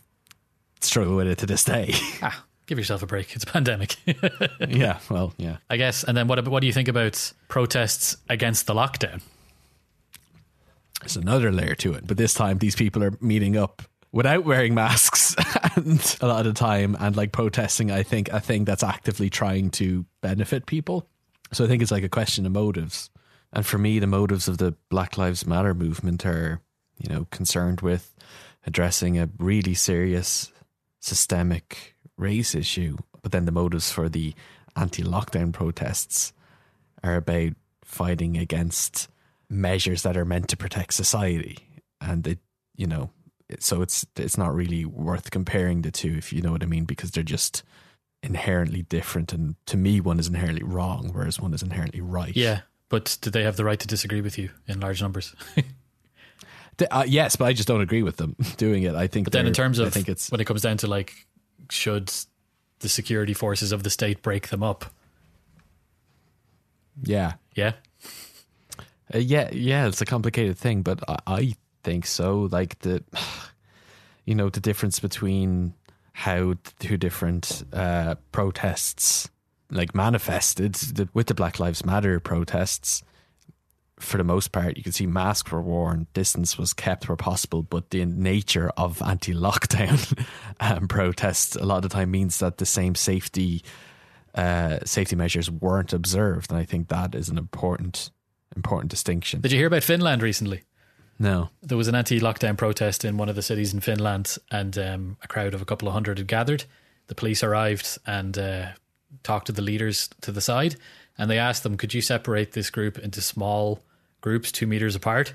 struggling 0.81 1.15
with 1.17 1.27
it 1.27 1.37
to 1.39 1.45
this 1.45 1.63
day. 1.63 1.93
ah, 2.21 2.43
give 2.71 2.77
yourself 2.77 3.03
a 3.03 3.05
break. 3.05 3.35
It's 3.35 3.43
a 3.43 3.47
pandemic, 3.47 3.97
yeah, 4.65 4.99
well, 5.09 5.33
yeah. 5.35 5.57
I 5.69 5.75
guess. 5.75 6.05
And 6.05 6.15
then 6.15 6.29
what? 6.29 6.47
What 6.47 6.61
do 6.61 6.67
you 6.67 6.71
think 6.73 6.87
about 6.87 7.33
protests 7.49 8.15
against 8.29 8.65
the 8.65 8.73
lockdown? 8.73 9.21
There's 11.01 11.17
another 11.17 11.51
layer 11.51 11.75
to 11.75 11.93
it, 11.95 12.07
but 12.07 12.15
this 12.15 12.33
time 12.33 12.59
these 12.59 12.77
people 12.77 13.03
are 13.03 13.11
meeting 13.19 13.57
up 13.57 13.81
without 14.13 14.45
wearing 14.45 14.73
masks 14.73 15.35
and 15.75 16.17
a 16.21 16.27
lot 16.27 16.45
of 16.45 16.53
the 16.53 16.59
time 16.59 16.95
and 16.97 17.17
like 17.17 17.33
protesting 17.33 17.91
I 17.91 18.03
think 18.03 18.29
a 18.29 18.39
thing 18.39 18.63
that's 18.63 18.83
actively 18.83 19.29
trying 19.29 19.69
to 19.71 20.05
benefit 20.21 20.65
people. 20.65 21.09
So 21.51 21.65
I 21.65 21.67
think 21.67 21.81
it's 21.81 21.91
like 21.91 22.03
a 22.03 22.09
question 22.09 22.45
of 22.45 22.53
motives. 22.53 23.09
And 23.51 23.65
for 23.65 23.77
me 23.77 23.99
the 23.99 24.07
motives 24.07 24.47
of 24.47 24.59
the 24.59 24.75
Black 24.89 25.17
Lives 25.17 25.45
Matter 25.45 25.73
movement 25.73 26.25
are, 26.25 26.61
you 26.99 27.13
know, 27.13 27.27
concerned 27.31 27.81
with 27.81 28.15
addressing 28.65 29.19
a 29.19 29.29
really 29.39 29.73
serious 29.73 30.53
systemic 31.01 31.90
race 32.21 32.55
issue. 32.55 32.97
But 33.21 33.31
then 33.31 33.45
the 33.45 33.51
motives 33.51 33.91
for 33.91 34.07
the 34.07 34.33
anti 34.75 35.03
lockdown 35.03 35.51
protests 35.51 36.31
are 37.03 37.15
about 37.15 37.53
fighting 37.83 38.37
against 38.37 39.09
measures 39.49 40.03
that 40.03 40.15
are 40.15 40.23
meant 40.23 40.47
to 40.47 40.55
protect 40.55 40.93
society 40.93 41.57
and 41.99 42.25
it 42.25 42.39
you 42.77 42.87
know 42.87 43.09
so 43.59 43.81
it's 43.81 44.05
it's 44.15 44.37
not 44.37 44.55
really 44.55 44.85
worth 44.85 45.29
comparing 45.29 45.81
the 45.81 45.91
two 45.91 46.15
if 46.17 46.31
you 46.31 46.41
know 46.41 46.53
what 46.53 46.63
i 46.63 46.65
mean 46.65 46.85
because 46.85 47.11
they're 47.11 47.21
just 47.21 47.63
inherently 48.23 48.83
different 48.83 49.33
and 49.33 49.55
to 49.65 49.75
me 49.75 49.99
one 49.99 50.19
is 50.19 50.27
inherently 50.29 50.63
wrong 50.63 51.09
whereas 51.11 51.37
one 51.37 51.53
is 51.53 51.61
inherently 51.61 51.99
right 51.99 52.33
Yeah, 52.33 52.61
but 52.87 53.17
do 53.19 53.29
they 53.29 53.43
have 53.43 53.57
the 53.57 53.65
right 53.65 53.79
to 53.79 53.87
disagree 53.87 54.21
with 54.21 54.37
you 54.37 54.51
in 54.67 54.79
large 54.79 55.01
numbers? 55.01 55.35
Th- 56.77 56.87
uh, 56.89 57.03
yes 57.05 57.35
but 57.35 57.45
i 57.45 57.53
just 57.53 57.67
don't 57.67 57.81
agree 57.81 58.03
with 58.03 58.15
them 58.15 58.37
doing 58.57 58.83
it 58.83 58.95
i 58.95 59.07
think 59.07 59.25
But 59.25 59.33
then, 59.33 59.47
in 59.47 59.53
terms 59.53 59.79
of 59.79 59.87
i 59.87 59.89
think 59.89 60.07
it's 60.07 60.31
when 60.31 60.39
it 60.39 60.45
comes 60.45 60.61
down 60.61 60.77
to 60.77 60.87
like, 60.87 61.13
should 61.71 62.11
the 62.79 62.89
security 62.89 63.33
forces 63.33 63.71
of 63.71 63.83
the 63.83 63.89
state 63.89 64.21
break 64.21 64.49
them 64.49 64.63
up? 64.63 64.85
yeah 67.03 67.33
Yeah, 67.55 67.73
Uh, 69.13 69.17
yeah, 69.17 69.49
yeah, 69.51 69.87
it's 69.87 70.01
a 70.01 70.05
complicated 70.05 70.57
thing, 70.57 70.81
but 70.81 70.99
I, 71.07 71.17
I 71.27 71.55
think 71.83 72.05
so. 72.05 72.47
Like 72.51 72.79
the, 72.79 73.03
you 74.25 74.35
know, 74.35 74.49
the 74.49 74.59
difference 74.59 74.99
between 74.99 75.73
how 76.13 76.55
two 76.79 76.97
different 76.97 77.63
uh, 77.73 78.15
protests 78.31 79.29
like 79.69 79.95
manifested 79.95 80.73
the, 80.75 81.09
with 81.13 81.27
the 81.27 81.33
Black 81.33 81.59
Lives 81.59 81.85
Matter 81.85 82.19
protests. 82.19 83.03
For 84.01 84.17
the 84.17 84.23
most 84.23 84.51
part, 84.51 84.77
you 84.77 84.83
could 84.83 84.95
see 84.95 85.05
masks 85.05 85.51
were 85.51 85.61
worn, 85.61 86.07
distance 86.13 86.57
was 86.57 86.73
kept 86.73 87.07
where 87.07 87.15
possible, 87.15 87.61
but 87.61 87.91
the 87.91 88.03
nature 88.05 88.71
of 88.75 89.01
anti-lockdown 89.01 90.25
um, 90.59 90.87
protests 90.87 91.55
a 91.55 91.63
lot 91.63 91.77
of 91.77 91.83
the 91.83 91.89
time 91.89 92.11
means 92.11 92.39
that 92.39 92.57
the 92.57 92.65
same 92.65 92.95
safety 92.95 93.63
uh, 94.33 94.79
safety 94.85 95.15
measures 95.15 95.51
weren't 95.51 95.93
observed, 95.93 96.51
and 96.51 96.59
I 96.59 96.63
think 96.63 96.87
that 96.87 97.15
is 97.15 97.29
an 97.29 97.37
important 97.37 98.11
important 98.55 98.89
distinction. 98.89 99.41
did 99.41 99.51
you 99.51 99.57
hear 99.57 99.67
about 99.67 99.83
Finland 99.83 100.21
recently? 100.21 100.63
No. 101.19 101.49
There 101.61 101.77
was 101.77 101.87
an 101.87 101.95
anti-lockdown 101.95 102.57
protest 102.57 103.05
in 103.05 103.17
one 103.17 103.29
of 103.29 103.35
the 103.35 103.41
cities 103.41 103.73
in 103.73 103.79
Finland, 103.79 104.37
and 104.49 104.77
um, 104.77 105.17
a 105.21 105.27
crowd 105.27 105.53
of 105.53 105.61
a 105.61 105.65
couple 105.65 105.87
of 105.87 105.93
hundred 105.93 106.17
had 106.17 106.27
gathered. 106.27 106.65
The 107.07 107.15
police 107.15 107.43
arrived 107.43 107.97
and 108.05 108.37
uh, 108.37 108.67
talked 109.23 109.47
to 109.47 109.51
the 109.51 109.61
leaders 109.61 110.09
to 110.21 110.31
the 110.31 110.41
side, 110.41 110.75
and 111.17 111.29
they 111.29 111.37
asked 111.37 111.63
them, 111.63 111.77
"Could 111.77 111.93
you 111.93 112.01
separate 112.01 112.53
this 112.53 112.69
group 112.69 112.97
into 112.97 113.21
small 113.21 113.83
groups, 114.21 114.51
two 114.51 114.67
meters 114.67 114.95
apart, 114.95 115.33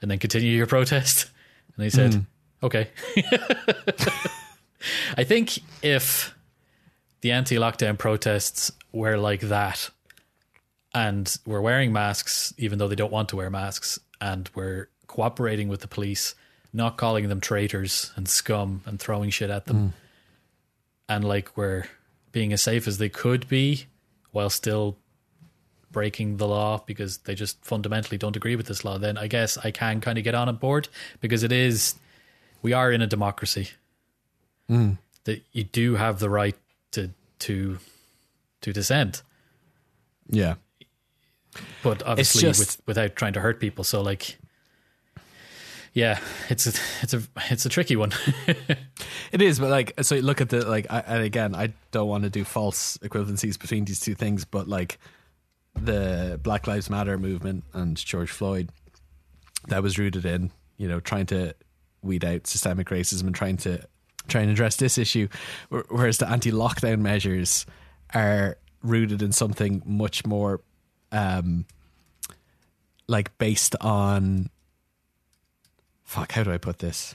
and 0.00 0.10
then 0.10 0.18
continue 0.18 0.56
your 0.56 0.66
protest?" 0.76 1.30
And 1.76 1.84
they 1.84 1.90
said, 1.90 2.14
hmm. 2.14 2.20
"Okay." 2.62 2.88
I 5.16 5.24
think 5.24 5.58
if 5.82 6.34
the 7.20 7.32
anti-lockdown 7.32 7.98
protests 7.98 8.72
were 8.92 9.16
like 9.16 9.40
that, 9.42 9.90
and 10.94 11.36
we're 11.44 11.60
wearing 11.60 11.92
masks 11.92 12.54
even 12.56 12.78
though 12.78 12.88
they 12.88 12.96
don't 12.96 13.12
want 13.12 13.28
to 13.30 13.36
wear 13.36 13.50
masks, 13.50 13.98
and 14.20 14.48
we're 14.54 14.88
cooperating 15.06 15.68
with 15.68 15.80
the 15.80 15.88
police, 15.88 16.34
not 16.72 16.96
calling 16.96 17.28
them 17.28 17.40
traitors 17.40 18.12
and 18.16 18.28
scum 18.28 18.82
and 18.86 18.98
throwing 18.98 19.30
shit 19.30 19.50
at 19.50 19.66
them, 19.66 19.76
hmm. 19.76 19.88
and 21.08 21.24
like 21.24 21.56
we're 21.56 21.84
being 22.32 22.52
as 22.52 22.62
safe 22.62 22.86
as 22.86 22.98
they 22.98 23.08
could 23.08 23.48
be 23.48 23.86
while 24.32 24.50
still 24.50 24.96
breaking 25.90 26.36
the 26.36 26.46
law 26.46 26.82
because 26.86 27.18
they 27.18 27.34
just 27.34 27.64
fundamentally 27.64 28.16
don't 28.18 28.36
agree 28.36 28.56
with 28.56 28.66
this 28.66 28.84
law, 28.84 28.98
then 28.98 29.18
I 29.18 29.26
guess 29.26 29.58
I 29.58 29.70
can 29.70 30.00
kind 30.00 30.18
of 30.18 30.24
get 30.24 30.34
on 30.34 30.54
board 30.56 30.88
because 31.20 31.42
it 31.42 31.52
is, 31.52 31.94
we 32.62 32.72
are 32.72 32.92
in 32.92 33.02
a 33.02 33.06
democracy. 33.06 33.70
Mm. 34.70 34.98
That 35.24 35.42
you 35.52 35.64
do 35.64 35.96
have 35.96 36.18
the 36.20 36.30
right 36.30 36.56
to 36.92 37.10
to 37.40 37.78
to 38.62 38.72
dissent, 38.72 39.22
Yeah. 40.28 40.54
but 41.82 42.02
obviously 42.04 42.42
just- 42.42 42.60
with, 42.60 42.82
without 42.86 43.16
trying 43.16 43.32
to 43.34 43.40
hurt 43.40 43.58
people. 43.60 43.84
So 43.84 44.00
like, 44.00 44.38
yeah, 45.92 46.20
it's 46.48 46.66
a 46.66 46.72
it's 47.02 47.14
a 47.14 47.22
it's 47.50 47.66
a 47.66 47.68
tricky 47.68 47.96
one. 47.96 48.12
It 49.32 49.40
is, 49.42 49.60
but 49.60 49.70
like, 49.70 49.92
so 50.02 50.16
you 50.16 50.22
look 50.22 50.40
at 50.40 50.48
the 50.48 50.68
like, 50.68 50.86
I, 50.90 50.98
and 51.06 51.22
again, 51.22 51.54
I 51.54 51.72
don't 51.92 52.08
want 52.08 52.24
to 52.24 52.30
do 52.30 52.42
false 52.42 52.98
equivalencies 52.98 53.56
between 53.56 53.84
these 53.84 54.00
two 54.00 54.16
things, 54.16 54.44
but 54.44 54.66
like 54.66 54.98
the 55.74 56.38
Black 56.42 56.66
Lives 56.66 56.90
Matter 56.90 57.18
movement 57.18 57.64
and 57.72 57.96
George 57.96 58.30
Floyd, 58.30 58.70
that 59.68 59.82
was 59.82 59.98
rooted 59.98 60.24
in 60.24 60.50
you 60.76 60.88
know 60.88 61.00
trying 61.00 61.26
to 61.26 61.54
weed 62.02 62.24
out 62.24 62.46
systemic 62.46 62.88
racism 62.88 63.22
and 63.22 63.34
trying 63.34 63.56
to 63.58 63.80
try 64.28 64.40
and 64.40 64.50
address 64.50 64.76
this 64.76 64.96
issue, 64.98 65.28
whereas 65.68 66.18
the 66.18 66.28
anti-lockdown 66.28 67.00
measures 67.00 67.66
are 68.14 68.56
rooted 68.82 69.22
in 69.22 69.32
something 69.32 69.82
much 69.84 70.24
more, 70.26 70.60
um, 71.12 71.66
like 73.06 73.36
based 73.38 73.76
on. 73.80 74.50
Fuck, 76.04 76.32
how 76.32 76.42
do 76.42 76.52
I 76.52 76.58
put 76.58 76.78
this? 76.78 77.14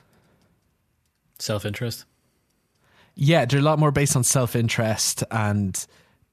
Self 1.39 1.65
interest. 1.65 2.05
Yeah, 3.15 3.45
they're 3.45 3.59
a 3.59 3.63
lot 3.63 3.79
more 3.79 3.91
based 3.91 4.15
on 4.15 4.23
self 4.23 4.55
interest 4.55 5.23
and 5.31 5.85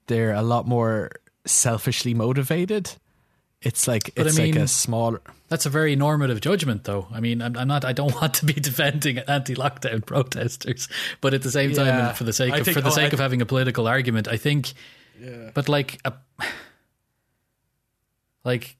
they're 0.06 0.34
a 0.34 0.42
lot 0.42 0.66
more 0.66 1.10
selfishly 1.44 2.14
motivated. 2.14 2.92
It's 3.60 3.86
like 3.86 4.12
But 4.16 4.26
I 4.26 4.28
it's 4.30 4.38
like 4.38 4.56
a 4.56 4.66
smaller 4.66 5.20
That's 5.48 5.66
a 5.66 5.70
very 5.70 5.94
normative 5.94 6.40
judgment, 6.40 6.82
though. 6.82 7.06
I 7.12 7.20
mean, 7.20 7.40
I'm, 7.40 7.56
I'm 7.56 7.68
not. 7.68 7.84
I 7.84 7.92
don't 7.92 8.12
want 8.20 8.34
to 8.34 8.44
be 8.44 8.54
defending 8.54 9.18
anti-lockdown 9.18 10.04
protesters, 10.06 10.88
but 11.20 11.32
at 11.32 11.42
the 11.42 11.50
same 11.50 11.72
time, 11.72 11.86
Yeah. 11.86 12.12
for 12.12 12.24
the 12.24 12.32
sake 12.32 12.52
I 12.52 12.58
of 12.58 12.64
think- 12.64 12.74
for 12.76 12.80
the 12.80 12.88
oh, 12.88 12.92
sake 12.92 13.12
I- 13.12 13.14
of 13.14 13.20
having 13.20 13.40
a 13.40 13.46
political 13.46 13.86
argument, 13.86 14.26
I 14.26 14.36
think. 14.36 14.72
Yeah. 15.20 15.50
But 15.54 15.68
like, 15.68 16.00
a, 16.04 16.14
like 18.44 18.76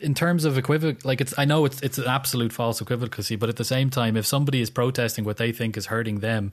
in 0.00 0.14
terms 0.14 0.44
of 0.44 0.54
equivoc, 0.54 1.04
like 1.04 1.20
it's. 1.20 1.32
I 1.38 1.44
know 1.46 1.64
it's 1.64 1.80
it's 1.82 1.96
an 1.98 2.06
absolute 2.06 2.52
false 2.52 2.80
equivocacy, 2.80 3.36
but 3.36 3.48
at 3.48 3.56
the 3.56 3.64
same 3.64 3.88
time, 3.90 4.16
if 4.16 4.26
somebody 4.26 4.60
is 4.60 4.68
protesting 4.70 5.24
what 5.24 5.36
they 5.38 5.52
think 5.52 5.76
is 5.76 5.86
hurting 5.86 6.20
them. 6.20 6.52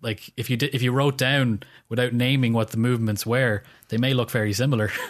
Like 0.00 0.30
if 0.36 0.48
you 0.50 0.56
did, 0.56 0.74
if 0.74 0.82
you 0.82 0.92
wrote 0.92 1.18
down 1.18 1.62
without 1.88 2.12
naming 2.12 2.52
what 2.52 2.70
the 2.70 2.76
movements 2.76 3.26
were, 3.26 3.62
they 3.88 3.96
may 3.98 4.14
look 4.14 4.30
very 4.30 4.52
similar. 4.52 4.90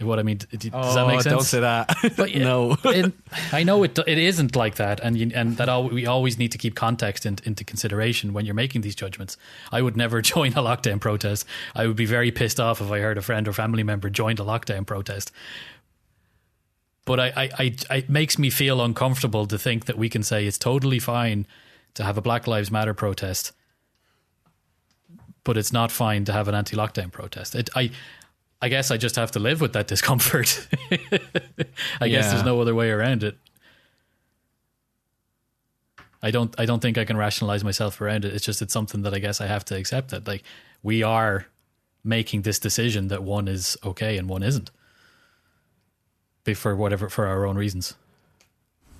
what 0.00 0.18
I 0.18 0.22
mean, 0.24 0.38
does 0.38 0.48
that 0.50 0.70
Oh, 0.72 1.06
make 1.06 1.20
sense? 1.22 1.32
Don't 1.32 1.42
say 1.42 1.60
that. 1.60 1.96
But 2.16 2.32
yeah, 2.32 2.44
no. 2.44 2.76
it, 2.84 3.12
I 3.52 3.62
know 3.62 3.82
it. 3.84 3.96
It 4.06 4.18
isn't 4.18 4.56
like 4.56 4.74
that, 4.76 4.98
and 5.00 5.16
you, 5.16 5.30
and 5.34 5.56
that 5.58 5.68
all, 5.68 5.88
we 5.88 6.06
always 6.06 6.38
need 6.38 6.50
to 6.52 6.58
keep 6.58 6.74
context 6.74 7.24
in, 7.24 7.38
into 7.44 7.62
consideration 7.64 8.32
when 8.32 8.44
you're 8.44 8.54
making 8.54 8.80
these 8.80 8.96
judgments. 8.96 9.36
I 9.70 9.80
would 9.80 9.96
never 9.96 10.20
join 10.22 10.52
a 10.52 10.62
lockdown 10.62 11.00
protest. 11.00 11.46
I 11.76 11.86
would 11.86 11.96
be 11.96 12.06
very 12.06 12.30
pissed 12.32 12.58
off 12.58 12.80
if 12.80 12.90
I 12.90 12.98
heard 12.98 13.16
a 13.18 13.22
friend 13.22 13.46
or 13.46 13.52
family 13.52 13.82
member 13.84 14.10
joined 14.10 14.40
a 14.40 14.44
lockdown 14.44 14.86
protest. 14.86 15.30
But 17.04 17.18
I, 17.20 17.26
I, 17.28 17.50
I, 17.58 17.76
I 17.90 17.96
it 17.98 18.10
makes 18.10 18.38
me 18.38 18.50
feel 18.50 18.80
uncomfortable 18.80 19.46
to 19.46 19.58
think 19.58 19.86
that 19.86 19.98
we 19.98 20.08
can 20.08 20.22
say 20.22 20.46
it's 20.46 20.58
totally 20.58 20.98
fine 20.98 21.46
to 21.94 22.04
have 22.04 22.16
a 22.16 22.22
Black 22.22 22.46
Lives 22.46 22.70
Matter 22.70 22.94
protest, 22.94 23.52
but 25.44 25.56
it's 25.56 25.72
not 25.72 25.90
fine 25.90 26.24
to 26.26 26.32
have 26.32 26.48
an 26.48 26.54
anti-lockdown 26.54 27.10
protest. 27.12 27.54
It, 27.54 27.68
I, 27.74 27.90
I 28.60 28.68
guess 28.68 28.90
I 28.90 28.96
just 28.96 29.16
have 29.16 29.30
to 29.32 29.38
live 29.38 29.60
with 29.60 29.72
that 29.72 29.86
discomfort. 29.94 30.66
I 32.00 32.08
guess 32.08 32.30
there's 32.30 32.44
no 32.44 32.60
other 32.60 32.74
way 32.74 32.90
around 32.90 33.22
it. 33.24 33.36
I 36.22 36.30
don't 36.30 36.54
I 36.58 36.66
don't 36.66 36.80
think 36.80 36.98
I 36.98 37.04
can 37.04 37.16
rationalize 37.16 37.64
myself 37.64 38.00
around 38.00 38.24
it. 38.24 38.32
It's 38.32 38.44
just 38.44 38.62
it's 38.62 38.72
something 38.72 39.02
that 39.02 39.12
I 39.12 39.18
guess 39.18 39.40
I 39.40 39.46
have 39.48 39.64
to 39.66 39.76
accept 39.76 40.10
that 40.10 40.26
like 40.28 40.44
we 40.82 41.02
are 41.02 41.46
making 42.04 42.42
this 42.42 42.60
decision 42.60 43.08
that 43.08 43.24
one 43.24 43.48
is 43.48 43.76
okay 43.84 44.16
and 44.16 44.28
one 44.28 44.42
isn't. 44.44 44.70
Be- 46.44 46.54
For 46.54 46.76
whatever 46.76 47.08
for 47.08 47.26
our 47.26 47.44
own 47.44 47.56
reasons. 47.56 47.94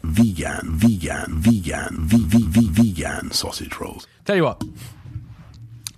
Vegan, 0.03 0.63
vegan, 0.73 1.41
vegan, 1.41 1.97
v 2.09 2.17
v 2.25 2.39
v 2.49 2.69
vegan 2.69 3.31
sausage 3.31 3.79
rolls. 3.79 4.09
Tell 4.25 4.35
you 4.35 4.43
what. 4.45 4.61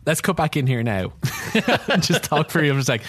Let's 0.07 0.20
cut 0.20 0.36
back 0.36 0.57
in 0.57 0.66
here 0.66 0.82
now. 0.82 1.12
just 2.00 2.24
talk 2.24 2.50
for 2.50 2.62
you 2.62 2.74
for 2.74 2.80
a 2.80 2.82
sec. 2.82 3.00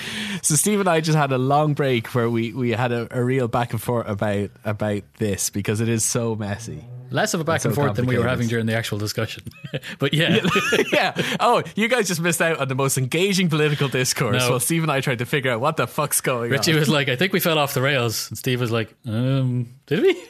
So 0.42 0.56
Steve 0.56 0.80
and 0.80 0.88
I 0.88 1.02
just 1.02 1.18
had 1.18 1.32
a 1.32 1.38
long 1.38 1.74
break 1.74 2.08
where 2.16 2.30
we, 2.30 2.54
we 2.54 2.72
had 2.72 2.92
a, 2.92 3.08
a 3.12 3.24
real 3.24 3.48
back 3.48 3.72
and 3.74 3.82
forth 3.82 4.08
about 4.08 4.50
about 4.64 5.04
this 5.18 5.50
because 5.50 5.82
it 5.82 5.90
is 5.90 6.04
so 6.06 6.36
messy. 6.36 6.86
Less 7.12 7.34
of 7.34 7.40
a 7.40 7.44
back 7.44 7.58
It's 7.58 7.66
and 7.66 7.76
so 7.76 7.82
forth 7.82 7.96
than 7.96 8.08
we 8.08 8.18
were 8.18 8.28
having 8.28 8.48
during 8.48 8.66
the 8.66 8.76
actual 8.76 8.98
discussion. 8.98 9.44
but 10.00 10.14
yeah. 10.14 10.40
yeah. 10.92 11.36
Oh, 11.40 11.64
you 11.76 11.88
guys 11.88 12.08
just 12.08 12.20
missed 12.22 12.42
out 12.42 12.60
on 12.60 12.68
the 12.68 12.76
most 12.76 12.98
engaging 12.98 13.50
political 13.50 13.88
discourse 13.88 14.42
No. 14.44 14.52
while 14.52 14.60
Steve 14.60 14.82
and 14.84 14.92
I 14.92 15.02
tried 15.02 15.20
to 15.20 15.26
figure 15.26 15.52
out 15.52 15.60
what 15.62 15.78
the 15.78 15.88
fuck's 15.88 16.22
going 16.22 16.50
Richie 16.50 16.72
on. 16.72 16.78
Richie 16.78 16.80
was 16.80 16.90
like, 16.90 17.10
I 17.10 17.16
think 17.16 17.32
we 17.32 17.40
fell 17.40 17.60
off 17.60 17.74
the 17.74 17.82
rails. 17.82 18.30
And 18.30 18.38
Steve 18.38 18.60
was 18.60 18.72
like, 18.72 18.94
um, 19.06 19.76
did 19.86 20.02
we? 20.02 20.24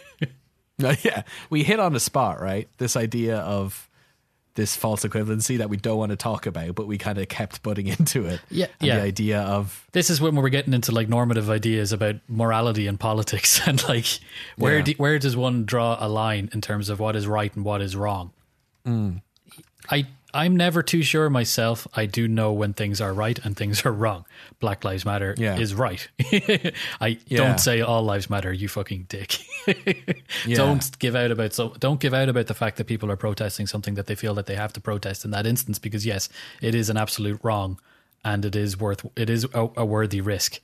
yeah. 1.04 1.24
We 1.50 1.64
hit 1.64 1.80
on 1.80 1.94
the 1.94 2.00
spot, 2.00 2.42
right? 2.42 2.68
This 2.78 2.96
idea 2.98 3.38
of 3.38 3.85
this 4.56 4.76
false 4.76 5.04
equivalency 5.04 5.58
that 5.58 5.70
we 5.70 5.78
don't 5.78 5.98
want 5.98 6.10
to 6.12 6.16
talk 6.16 6.46
about, 6.46 6.76
but 6.76 6.88
we 6.88 6.98
kind 6.98 7.18
of 7.18 7.28
kept 7.28 7.62
butting 7.62 7.88
into 8.00 8.26
it. 8.26 8.40
Yeah, 8.50 8.68
And 8.80 8.88
yeah. 8.88 8.96
The 8.98 9.04
idea 9.04 9.42
of 9.42 9.86
This 9.92 10.10
is 10.10 10.20
when 10.22 10.36
we're 10.36 10.50
getting 10.50 10.74
into 10.74 10.92
like 10.92 11.08
normative 11.10 11.50
ideas 11.50 11.92
about 11.94 12.16
morality 12.28 12.88
and 12.88 13.00
politics 13.00 13.60
and 13.68 13.84
like 13.88 14.06
where 14.58 14.78
Yeah. 14.78 14.84
do, 14.84 14.94
where 14.98 15.20
does 15.20 15.36
one 15.38 15.66
draw 15.66 15.98
a 16.00 16.08
line 16.10 16.50
in 16.54 16.62
terms 16.62 16.90
of 16.90 17.00
what 17.00 17.16
is 17.16 17.28
right 17.28 17.54
and 17.56 17.64
what 17.66 17.82
is 17.82 17.96
wrong? 17.96 18.32
Mm. 18.88 19.22
I 19.92 20.08
I'm 20.36 20.56
never 20.58 20.84
too 20.84 21.02
sure 21.02 21.30
myself. 21.30 21.88
I 21.96 22.06
do 22.06 22.28
know 22.28 22.52
when 22.54 22.74
things 22.74 23.00
are 23.02 23.14
right 23.14 23.40
and 23.44 23.56
things 23.58 23.86
are 23.86 23.92
wrong. 23.92 24.26
Black 24.60 24.84
Lives 24.84 25.06
Matter 25.06 25.34
Yeah. 25.38 25.58
is 25.58 25.74
right. 25.74 26.08
I 27.02 27.18
Yeah. 27.28 27.38
don't 27.38 27.60
say 27.60 27.82
all 27.82 28.04
lives 28.04 28.30
matter. 28.30 28.52
You 28.54 28.68
fucking 28.68 29.06
dick. 29.10 29.38
Yeah. 30.46 30.58
Don't 30.58 31.00
give 31.00 31.16
out 31.16 31.32
about 31.32 31.54
so 31.54 31.70
don't 31.80 32.00
give 32.00 32.14
out 32.14 32.30
about 32.30 32.48
the 32.48 32.54
fact 32.54 32.78
that 32.78 32.86
people 32.86 33.10
are 33.10 33.16
protesting 33.18 33.66
something 33.66 33.96
that 33.96 34.06
they 34.08 34.16
feel 34.16 34.34
that 34.36 34.46
they 34.46 34.56
have 34.56 34.74
to 34.74 34.82
protest 34.82 35.26
in 35.26 35.32
that 35.32 35.48
instance 35.48 35.80
because 35.80 36.06
yes, 36.06 36.30
it 36.62 36.76
is 36.76 36.90
an 36.90 36.98
absolute 36.98 37.40
wrong 37.42 37.80
and 38.24 38.46
it 38.46 38.56
is 38.56 38.78
worth 38.78 39.06
it 39.16 39.30
is 39.30 39.46
a, 39.54 39.70
a 39.78 39.86
worthy 39.86 40.22
risk. 40.22 40.60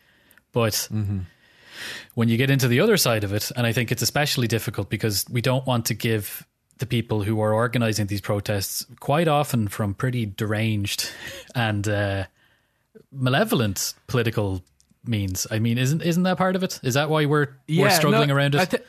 But 0.51 0.73
Mm-hmm. 0.91 1.19
when 2.13 2.27
you 2.29 2.37
get 2.37 2.49
into 2.51 2.67
the 2.67 2.79
other 2.81 2.97
side 2.97 3.23
of 3.23 3.33
it, 3.33 3.51
and 3.55 3.65
I 3.65 3.71
think 3.73 3.91
it's 3.91 4.01
especially 4.03 4.47
difficult 4.47 4.89
because 4.89 5.25
we 5.31 5.41
don't 5.41 5.65
want 5.65 5.85
to 5.87 5.93
give 5.95 6.45
the 6.81 6.85
people 6.85 7.23
who 7.23 7.39
are 7.39 7.53
organizing 7.53 8.07
these 8.07 8.19
protests 8.19 8.85
quite 8.99 9.29
often 9.29 9.69
from 9.69 9.93
pretty 9.93 10.25
deranged 10.25 11.09
and 11.55 11.87
uh, 11.87 12.25
malevolent 13.11 13.93
political 14.07 14.61
means. 15.05 15.47
I 15.49 15.59
mean, 15.59 15.77
isn't 15.77 16.01
isn't 16.01 16.23
that 16.23 16.37
part 16.37 16.57
of 16.57 16.63
it? 16.63 16.81
Is 16.83 16.95
that 16.95 17.09
why 17.09 17.25
we're 17.25 17.47
we're 17.69 17.89
struggling 17.91 18.27
no, 18.27 18.35
around 18.35 18.55
it? 18.55 18.61
I, 18.61 18.65
thi- 18.65 18.83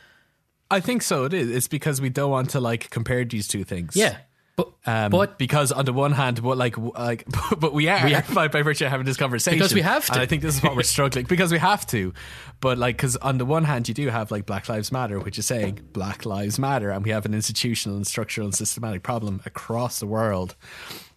I 0.69 0.79
think 0.81 1.03
so. 1.03 1.23
It 1.25 1.33
is. 1.33 1.49
It's 1.49 1.67
because 1.69 2.01
we 2.01 2.09
don't 2.09 2.31
want 2.31 2.49
to 2.49 2.59
like 2.59 2.89
compare 2.89 3.23
these 3.23 3.47
two 3.47 3.63
things. 3.63 3.95
yeah, 3.95 4.17
but 4.55 4.69
Um, 4.85 5.09
but 5.11 5.37
because 5.37 5.71
on 5.71 5.85
the 5.85 5.93
one 5.93 6.11
hand, 6.11 6.39
what 6.39 6.57
like 6.57 6.77
like, 6.77 7.25
but 7.57 7.73
we 7.73 7.87
are 7.89 8.05
We 8.05 8.13
are- 8.15 8.23
by, 8.33 8.47
by 8.49 8.61
virtue 8.61 8.85
of 8.85 8.91
having 8.91 9.05
this 9.05 9.17
conversation 9.17 9.57
Because 9.57 9.73
we 9.73 9.81
have 9.81 10.05
to. 10.07 10.13
and 10.13 10.21
I 10.21 10.25
think 10.25 10.41
this 10.43 10.55
is 10.55 10.61
what 10.63 10.75
we're 10.75 10.83
struggling 10.95 11.25
because 11.25 11.51
we 11.51 11.57
have 11.59 11.85
to. 11.87 12.13
But 12.61 12.77
like, 12.77 12.97
because 12.97 13.15
on 13.17 13.37
the 13.39 13.45
one 13.45 13.63
hand, 13.65 13.87
you 13.87 13.93
do 13.93 14.07
have 14.09 14.29
like 14.31 14.45
Black 14.45 14.69
Lives 14.69 14.91
Matter, 14.91 15.19
which 15.19 15.37
is 15.39 15.45
saying 15.45 15.79
Black 15.93 16.25
Lives 16.25 16.59
Matter, 16.59 16.91
and 16.91 17.03
we 17.03 17.11
have 17.11 17.25
an 17.25 17.33
institutional 17.33 17.95
and 17.97 18.05
structural 18.05 18.45
and 18.45 18.53
systematic 18.55 19.03
problem 19.03 19.41
across 19.45 19.99
the 19.99 20.07
world 20.07 20.55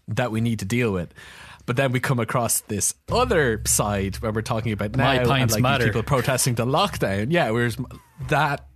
that 0.09 0.31
we 0.33 0.41
need 0.41 0.59
to 0.61 0.65
deal 0.65 0.91
with. 0.93 1.13
But 1.67 1.75
then 1.77 1.91
we 1.91 1.99
come 1.99 2.21
across 2.21 2.61
this 2.61 2.95
other 3.11 3.61
side 3.67 4.17
where 4.17 4.31
we're 4.31 4.41
talking 4.43 4.71
about 4.73 4.95
now 4.97 5.05
My 5.05 5.15
and 5.17 5.51
like 5.51 5.61
matter. 5.63 5.85
people 5.87 6.05
protesting 6.05 6.55
the 6.55 6.65
lockdown. 6.65 7.27
Yeah, 7.33 7.51
whereas 7.51 7.77
that 8.29 8.67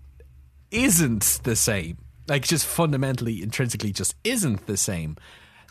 isn't 0.70 1.40
the 1.44 1.56
same. 1.56 1.98
Like, 2.30 2.46
just 2.46 2.64
fundamentally, 2.64 3.42
intrinsically, 3.42 3.92
just 3.92 4.14
isn't 4.24 4.66
the 4.66 4.76
same. 4.78 5.16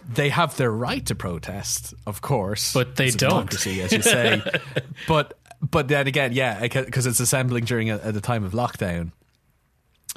They 0.08 0.30
have 0.30 0.56
their 0.58 0.72
right 0.72 1.06
to 1.08 1.16
protest, 1.16 1.94
of 2.06 2.22
course, 2.22 2.74
But 2.74 2.96
they 2.96 3.10
don't. 3.10 3.52
as 3.54 3.66
you 3.92 4.02
say. 4.02 4.42
but 5.08 5.38
but 5.62 5.88
then 5.88 6.08
again, 6.08 6.32
yeah, 6.34 6.62
because 6.62 7.06
it's 7.06 7.20
assembling 7.20 7.66
during 7.66 7.90
a, 7.90 7.96
at 7.98 8.16
a 8.16 8.22
time 8.22 8.44
of 8.46 8.54
lockdown. 8.54 9.12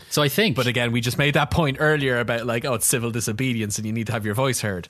so 0.09 0.22
I 0.22 0.28
think 0.28 0.55
But 0.57 0.66
again, 0.68 0.93
we 0.93 1.01
just 1.01 1.18
made 1.18 1.34
that 1.34 1.51
point 1.51 1.78
earlier 1.80 2.20
about 2.20 2.47
like, 2.47 2.64
oh, 2.64 2.74
it's 2.74 2.86
civil 2.86 3.11
disobedience 3.11 3.76
and 3.78 3.86
you 3.86 3.93
need 3.93 4.07
to 4.07 4.12
have 4.12 4.24
your 4.24 4.34
voice 4.36 4.61
heard. 4.61 4.88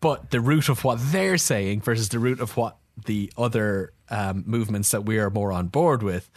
but 0.00 0.30
the 0.30 0.40
root 0.40 0.68
of 0.68 0.84
what 0.84 0.98
they're 1.12 1.38
saying 1.38 1.80
versus 1.80 2.08
the 2.10 2.18
root 2.20 2.38
of 2.40 2.56
what 2.56 2.76
the 3.06 3.32
other 3.36 3.92
um, 4.10 4.44
movements 4.46 4.90
that 4.92 5.04
we 5.04 5.18
are 5.18 5.30
more 5.30 5.50
on 5.52 5.66
board 5.68 6.02
with. 6.04 6.30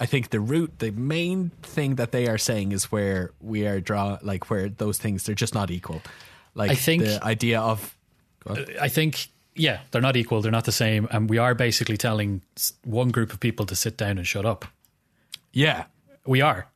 I 0.00 0.06
think 0.06 0.30
the 0.30 0.40
root, 0.40 0.78
the 0.78 0.90
main 0.92 1.50
thing 1.62 1.96
that 1.96 2.12
they 2.12 2.28
are 2.28 2.38
saying 2.38 2.72
is 2.72 2.92
where 2.92 3.32
we 3.40 3.66
are 3.66 3.80
draw, 3.80 4.18
like 4.22 4.48
where 4.50 4.68
those 4.68 4.98
things 4.98 5.24
they're 5.24 5.34
just 5.34 5.54
not 5.54 5.70
equal. 5.70 6.02
Like 6.54 6.70
I 6.70 6.74
think- 6.74 7.04
the 7.04 7.22
idea 7.24 7.60
of 7.60 7.94
I 8.80 8.88
think, 8.88 9.26
yeah, 9.54 9.80
they're 9.90 10.00
not 10.00 10.16
equal. 10.16 10.40
They're 10.40 10.52
not 10.52 10.64
the 10.64 10.72
same. 10.72 11.06
And 11.10 11.28
we 11.28 11.36
are 11.38 11.54
basically 11.54 11.96
telling 11.98 12.40
one 12.84 13.10
group 13.10 13.32
of 13.32 13.40
people 13.40 13.66
to 13.66 13.76
sit 13.76 13.96
down 13.98 14.16
and 14.18 14.26
shut 14.26 14.46
up. 14.46 14.64
yeah, 15.52 15.84
We 16.24 16.40
are. 16.40 16.66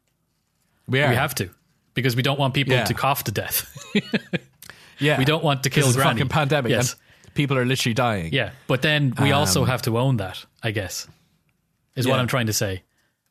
we 0.89 1.01
are 1.01 1.09
We 1.11 1.15
have 1.17 1.35
to. 1.37 1.49
Because 1.95 2.17
we 2.17 2.23
don't 2.23 2.39
want 2.39 2.55
people 2.55 2.75
Yeah. 2.75 2.85
to 2.85 2.95
cough 2.95 3.25
to 3.25 3.33
death. 3.33 3.67
yeah 4.99 5.19
we 5.19 5.25
don't 5.25 5.43
want 5.45 5.63
to 5.63 5.71
kill 5.71 5.87
This 5.87 5.97
Granny. 5.97 6.11
fucking 6.19 6.29
pandemic. 6.29 6.71
Yes. 6.71 6.97
people 7.35 7.57
are 7.57 7.65
literally 7.65 7.95
dying. 7.95 8.33
Yeah. 8.33 8.51
But 8.67 8.83
then 8.83 9.15
we 9.21 9.33
also 9.33 9.63
Um, 9.63 9.69
have 9.69 9.83
to 9.83 9.99
own 9.99 10.17
that, 10.19 10.45
I 10.63 10.71
guess, 10.73 11.07
is 11.97 12.07
what 12.07 12.19
I'm 12.21 12.27
trying 12.29 12.47
to 12.47 12.53
say. 12.53 12.83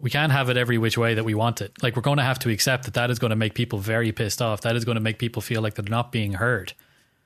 We 0.02 0.10
can't 0.10 0.32
have 0.32 0.49
it 0.49 0.58
every 0.58 0.78
which 0.78 0.97
way 0.97 1.14
that 1.14 1.24
we 1.24 1.34
want 1.36 1.62
it. 1.62 1.72
Like, 1.84 1.95
we're 1.95 2.02
going 2.02 2.18
to 2.18 2.24
have 2.24 2.39
to 2.39 2.49
accept 2.49 2.86
that 2.86 2.95
that 2.95 3.10
is 3.12 3.20
going 3.20 3.30
to 3.30 3.36
make 3.36 3.54
people 3.54 3.80
very 3.80 4.12
pissed 4.12 4.41
off. 4.41 4.62
That 4.62 4.76
is 4.76 4.84
going 4.84 4.95
to 4.95 5.02
make 5.02 5.20
people 5.20 5.41
feel 5.41 5.62
like 5.62 5.76
they're 5.76 5.86
not 5.89 6.12
being 6.12 6.34
heard. 6.34 6.74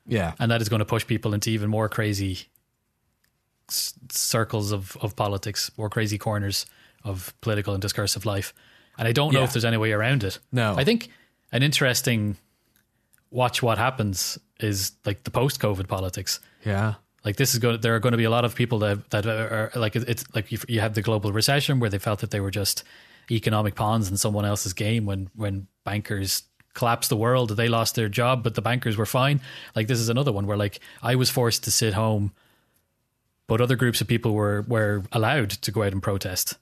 yeah, 0.06 0.34
and 0.40 0.52
that 0.52 0.62
is 0.62 0.70
going 0.70 0.80
to 0.82 0.86
push 0.86 1.08
people 1.08 1.34
into 1.34 1.50
even 1.50 1.70
more 1.70 1.88
crazy 1.90 2.50
s- 3.70 3.94
circles 4.12 4.72
of, 4.72 4.96
of 5.02 5.16
politics, 5.16 5.72
more 5.78 5.90
crazy 5.90 6.18
corners 6.18 6.66
of 7.04 7.34
political 7.42 7.74
and 7.74 7.82
discursive 7.82 8.26
life. 8.26 8.54
And 8.98 9.08
I 9.08 9.12
don't 9.14 9.34
know 9.34 9.40
Yeah. 9.40 9.46
if 9.46 9.54
there's 9.54 9.66
any 9.66 9.78
way 9.78 9.92
around 9.94 10.24
it. 10.24 10.40
No. 10.52 10.76
I 10.78 10.84
think 10.84 11.10
an 11.52 11.64
interesting 11.64 12.38
watch 13.32 13.62
what 13.64 13.78
happens 13.78 14.38
is 14.60 14.92
like 15.06 15.24
the 15.24 15.32
post 15.32 15.60
COVID 15.60 15.88
politics. 15.88 16.40
yeah, 16.66 16.96
Like 17.26 17.38
this 17.38 17.54
is 17.54 17.60
going. 17.60 17.82
There 17.82 17.96
are 17.96 18.00
going 18.00 18.12
to 18.12 18.18
be 18.18 18.24
a 18.24 18.30
lot 18.30 18.46
of 18.46 18.54
people 18.54 18.80
that 18.80 19.10
that 19.10 19.26
are, 19.26 19.72
like 19.76 19.96
it's 19.96 20.24
like 20.36 20.52
you, 20.70 20.80
had 20.80 20.94
the 20.94 21.02
global 21.02 21.32
recession 21.32 21.80
where 21.80 21.90
they 21.90 21.98
felt 21.98 22.20
that 22.20 22.30
they 22.30 22.40
were 22.40 22.52
just 22.52 22.84
economic 23.32 23.74
pawns 23.74 24.10
in 24.10 24.18
someone 24.18 24.46
else's 24.46 24.74
game. 24.74 25.08
When 25.08 25.30
when 25.36 25.68
bankers 25.84 26.44
collapsed 26.76 27.10
the 27.10 27.18
world, 27.18 27.50
they 27.58 27.68
lost 27.68 27.96
their 27.96 28.10
job, 28.10 28.44
but 28.44 28.54
the 28.54 28.62
bankers 28.62 28.96
were 28.96 29.08
fine. 29.08 29.42
Like 29.76 29.88
this 29.88 30.00
is 30.00 30.10
another 30.10 30.32
one 30.32 30.46
where 30.46 30.58
like 30.58 30.80
I 31.02 31.16
was 31.16 31.32
forced 31.32 31.64
to 31.64 31.72
sit 31.72 31.96
home, 31.96 32.32
but 33.48 33.60
other 33.60 33.76
groups 33.76 34.02
of 34.02 34.08
people 34.08 34.34
were 34.34 34.62
were 34.68 35.04
allowed 35.12 35.50
to 35.50 35.72
go 35.72 35.82
out 35.82 35.94
and 35.94 36.04
protest. 36.04 36.58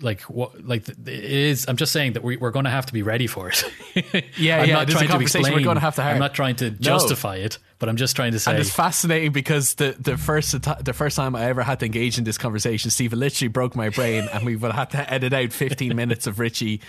Like 0.00 0.22
what? 0.22 0.66
Like 0.66 0.88
it 0.88 1.08
is. 1.08 1.66
I'm 1.68 1.76
just 1.76 1.92
saying 1.92 2.14
that 2.14 2.24
we, 2.24 2.36
we're 2.36 2.50
going 2.50 2.64
to 2.64 2.70
have 2.70 2.86
to 2.86 2.92
be 2.92 3.02
ready 3.02 3.26
for 3.26 3.48
it. 3.48 3.64
Yeah, 4.36 4.58
I'm 4.62 4.68
yeah, 4.68 4.74
not 4.74 4.88
trying 4.88 5.08
to 5.08 5.20
explain. 5.20 5.54
we're 5.54 5.62
gonna 5.62 5.78
have 5.78 5.94
to 5.96 6.02
have. 6.02 6.14
I'm 6.14 6.18
not 6.18 6.34
trying 6.34 6.56
to 6.56 6.70
justify 6.70 7.36
it, 7.36 7.58
but 7.78 7.88
I'm 7.88 7.96
just 7.96 8.16
trying 8.16 8.32
to 8.32 8.40
say. 8.40 8.50
And 8.50 8.60
it's 8.60 8.70
fascinating 8.70 9.30
because 9.30 9.74
the, 9.74 9.96
the 9.98 10.16
first 10.16 10.60
the 10.84 10.92
first 10.92 11.16
time 11.16 11.36
I 11.36 11.44
ever 11.44 11.62
had 11.62 11.78
to 11.80 11.86
engage 11.86 12.18
in 12.18 12.24
this 12.24 12.36
conversation, 12.36 12.90
Steve 12.90 13.12
literally 13.12 13.48
broke 13.48 13.76
my 13.76 13.90
brain, 13.90 14.28
and 14.32 14.44
we 14.44 14.56
would 14.56 14.72
have 14.72 14.88
to 14.90 15.12
edit 15.12 15.32
out 15.32 15.52
15 15.52 15.94
minutes 15.96 16.26
of 16.26 16.40
Richie 16.40 16.80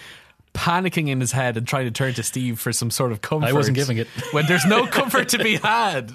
panicking 0.55 1.09
in 1.09 1.19
his 1.19 1.31
head 1.31 1.57
and 1.57 1.67
trying 1.67 1.85
to 1.85 1.91
turn 1.91 2.13
to 2.15 2.23
Steve 2.23 2.59
for 2.59 2.73
some 2.73 2.89
sort 2.89 3.11
of 3.11 3.21
comfort. 3.21 3.47
I 3.47 3.53
wasn't 3.53 3.75
giving 3.75 3.97
it. 3.97 4.07
when 4.31 4.45
there's 4.47 4.65
no 4.65 4.87
comfort 4.87 5.29
to 5.29 5.37
be 5.37 5.57
had. 5.57 6.11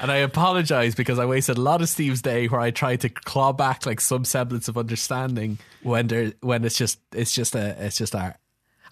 And 0.00 0.10
I 0.10 0.16
apologize 0.16 0.94
because 0.94 1.18
I 1.18 1.24
wasted 1.26 1.56
a 1.56 1.60
lot 1.60 1.80
of 1.82 1.88
Steve's 1.88 2.20
day 2.22 2.46
where 2.48 2.60
I 2.60 2.70
tried 2.70 3.00
to 3.02 3.08
claw 3.08 3.52
back 3.52 3.86
like 3.86 4.00
some 4.00 4.24
semblance 4.24 4.68
of 4.68 4.76
understanding 4.76 5.58
when 5.82 6.08
there 6.08 6.32
when 6.40 6.64
it's 6.64 6.76
just 6.76 6.98
it's 7.12 7.32
just 7.32 7.54
a 7.54 7.76
it's 7.86 7.96
just 7.98 8.14
a 8.14 8.34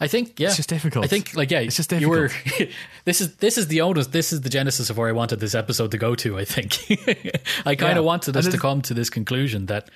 I 0.01 0.09
think 0.09 0.41
yeah, 0.41 0.49
It's 0.49 0.57
just 0.57 0.69
difficult. 0.69 1.05
I 1.05 1.09
think 1.09 1.35
like 1.37 1.51
yeah, 1.51 1.61
It's 1.61 1.77
just 1.77 1.91
difficult. 1.91 2.15
You 2.17 2.21
were, 2.67 2.67
this 3.05 3.21
is 3.21 3.37
this 3.37 3.57
is 3.59 3.69
the 3.69 3.83
onus. 3.83 4.09
This 4.09 4.33
is 4.33 4.41
the 4.41 4.49
genesis 4.49 4.91
of 4.91 4.97
where 4.99 5.09
I 5.09 5.13
wanted 5.13 5.39
this 5.41 5.55
episode 5.55 5.91
to 5.93 5.99
go 5.99 6.15
to. 6.17 6.39
I 6.39 6.45
think 6.45 6.79
I 7.67 7.75
kind 7.77 7.95
Yeah. 7.95 7.99
of 7.99 8.05
wanted 8.05 8.37
us 8.37 8.49
to 8.49 8.59
come 8.59 8.83
to 8.83 8.95
this 8.95 9.11
conclusion 9.11 9.67
that 9.67 9.91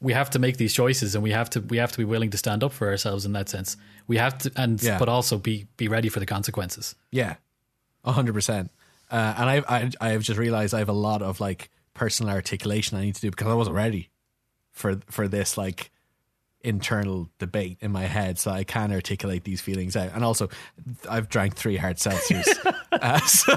we 0.00 0.14
have 0.14 0.30
to 0.30 0.38
make 0.38 0.56
these 0.56 0.72
choices 0.72 1.14
and 1.14 1.22
we 1.22 1.32
have 1.32 1.50
to 1.50 1.60
we 1.60 1.76
have 1.78 1.92
to 1.92 1.98
be 1.98 2.04
willing 2.04 2.30
to 2.30 2.38
stand 2.38 2.62
up 2.64 2.72
for 2.72 2.88
ourselves 2.88 3.26
in 3.26 3.32
that 3.32 3.48
sense. 3.48 3.76
We 4.06 4.16
have 4.18 4.38
to 4.38 4.52
and 4.56 4.82
Yeah. 4.82 4.98
but 4.98 5.08
also 5.08 5.36
be 5.38 5.66
be 5.76 5.88
ready 5.88 6.08
for 6.08 6.20
the 6.20 6.26
consequences. 6.26 6.94
Yeah, 7.10 7.34
a 8.04 8.12
hundred 8.12 8.32
percent. 8.34 8.70
Uh, 9.10 9.34
and 9.38 9.50
I've 9.50 9.64
I, 9.68 9.90
I've 10.00 10.22
just 10.22 10.38
realized 10.38 10.72
I 10.74 10.78
have 10.78 10.88
a 10.88 10.92
lot 10.92 11.22
of 11.22 11.40
like 11.40 11.68
personal 11.94 12.32
articulation 12.32 12.96
I 12.96 13.02
need 13.02 13.14
to 13.16 13.20
do 13.20 13.30
because 13.30 13.48
I 13.48 13.54
wasn't 13.54 13.76
ready 13.76 14.10
for 14.72 15.00
for 15.10 15.26
this 15.28 15.58
like 15.58 15.90
internal 16.62 17.26
debate 17.38 17.78
in 17.80 17.90
my 17.90 18.02
head, 18.04 18.38
so 18.38 18.50
I 18.50 18.64
can 18.64 18.92
articulate 18.92 19.44
these 19.44 19.60
feelings 19.62 19.96
out. 19.96 20.10
And 20.14 20.22
also, 20.22 20.48
I've 21.08 21.28
drank 21.28 21.56
three 21.56 21.76
hard 21.78 21.96
seltzers, 21.96 22.46
uh, 22.92 23.18
so 23.20 23.54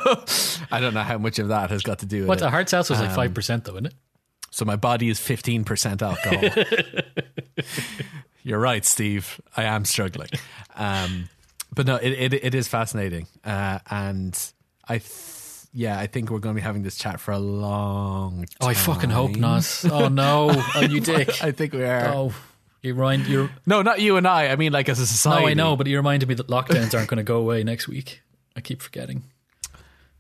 I 0.71 0.79
don't 0.79 0.93
know 0.93 1.01
how 1.03 1.17
much 1.17 1.37
of 1.37 1.49
that 1.49 1.69
has 1.69 1.83
got 1.83 1.99
to 1.99 2.05
do 2.05 2.21
with 2.21 2.29
What 2.29 2.41
it. 2.41 2.45
a 2.45 2.49
hard 2.49 2.69
seltzer 2.69 2.93
is 2.93 2.99
Um, 3.01 3.07
like 3.07 3.15
five 3.15 3.33
percent 3.33 3.65
though, 3.65 3.73
isn't 3.73 3.87
it? 3.87 3.93
So 4.51 4.65
my 4.65 4.75
body 4.77 5.09
is 5.09 5.19
fifteen 5.19 5.63
percent 5.65 6.01
alcohol. 6.01 6.49
You're 8.43 8.59
right, 8.59 8.83
Steve. 8.85 9.39
I 9.55 9.63
am 9.63 9.85
struggling, 9.85 10.29
um, 10.75 11.29
but 11.73 11.85
no, 11.85 11.95
it 11.95 12.11
it, 12.11 12.33
it 12.33 12.55
is 12.55 12.67
fascinating, 12.67 13.27
uh, 13.45 13.79
and 13.89 14.37
I, 14.87 14.97
th- 14.97 15.11
yeah, 15.73 15.99
I 15.99 16.07
think 16.07 16.29
we're 16.29 16.39
going 16.39 16.55
to 16.55 16.61
be 16.61 16.63
having 16.63 16.83
this 16.83 16.97
chat 16.97 17.19
for 17.19 17.31
a 17.31 17.39
long. 17.39 18.37
time. 18.37 18.47
Oh, 18.61 18.67
I 18.67 18.73
fucking 18.73 19.09
hope 19.09 19.35
not. 19.35 19.85
Oh 19.91 20.07
no, 20.07 20.51
oh 20.75 20.81
you 20.81 20.99
dick. 20.99 21.43
I 21.43 21.51
think 21.51 21.73
we 21.73 21.83
are. 21.83 22.07
Oh, 22.13 22.33
you 22.81 22.93
remind 22.93 23.27
you. 23.27 23.49
No, 23.65 23.81
not 23.81 23.99
you 23.99 24.17
and 24.17 24.27
I. 24.27 24.47
I 24.49 24.55
mean, 24.55 24.71
like 24.71 24.87
as 24.89 24.99
a 24.99 25.07
society. 25.07 25.43
No, 25.43 25.49
I 25.49 25.53
know, 25.53 25.75
but 25.75 25.87
you 25.87 25.97
reminded 25.97 26.29
me 26.29 26.35
that 26.35 26.47
lockdowns 26.47 26.93
aren't 26.93 27.09
going 27.09 27.17
to 27.17 27.23
go 27.23 27.37
away 27.37 27.63
next 27.63 27.87
week. 27.87 28.21
I 28.55 28.61
keep 28.61 28.81
forgetting. 28.81 29.23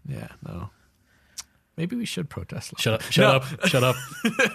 Yeah, 0.07 0.29
no. 0.45 0.69
Maybe 1.75 1.95
we 1.95 2.05
should 2.05 2.29
protest. 2.29 2.73
Shut 2.77 2.93
up! 2.93 3.01
Shut 3.11 3.25
up! 3.25 3.45
Shut 3.67 3.83
up! 3.83 3.95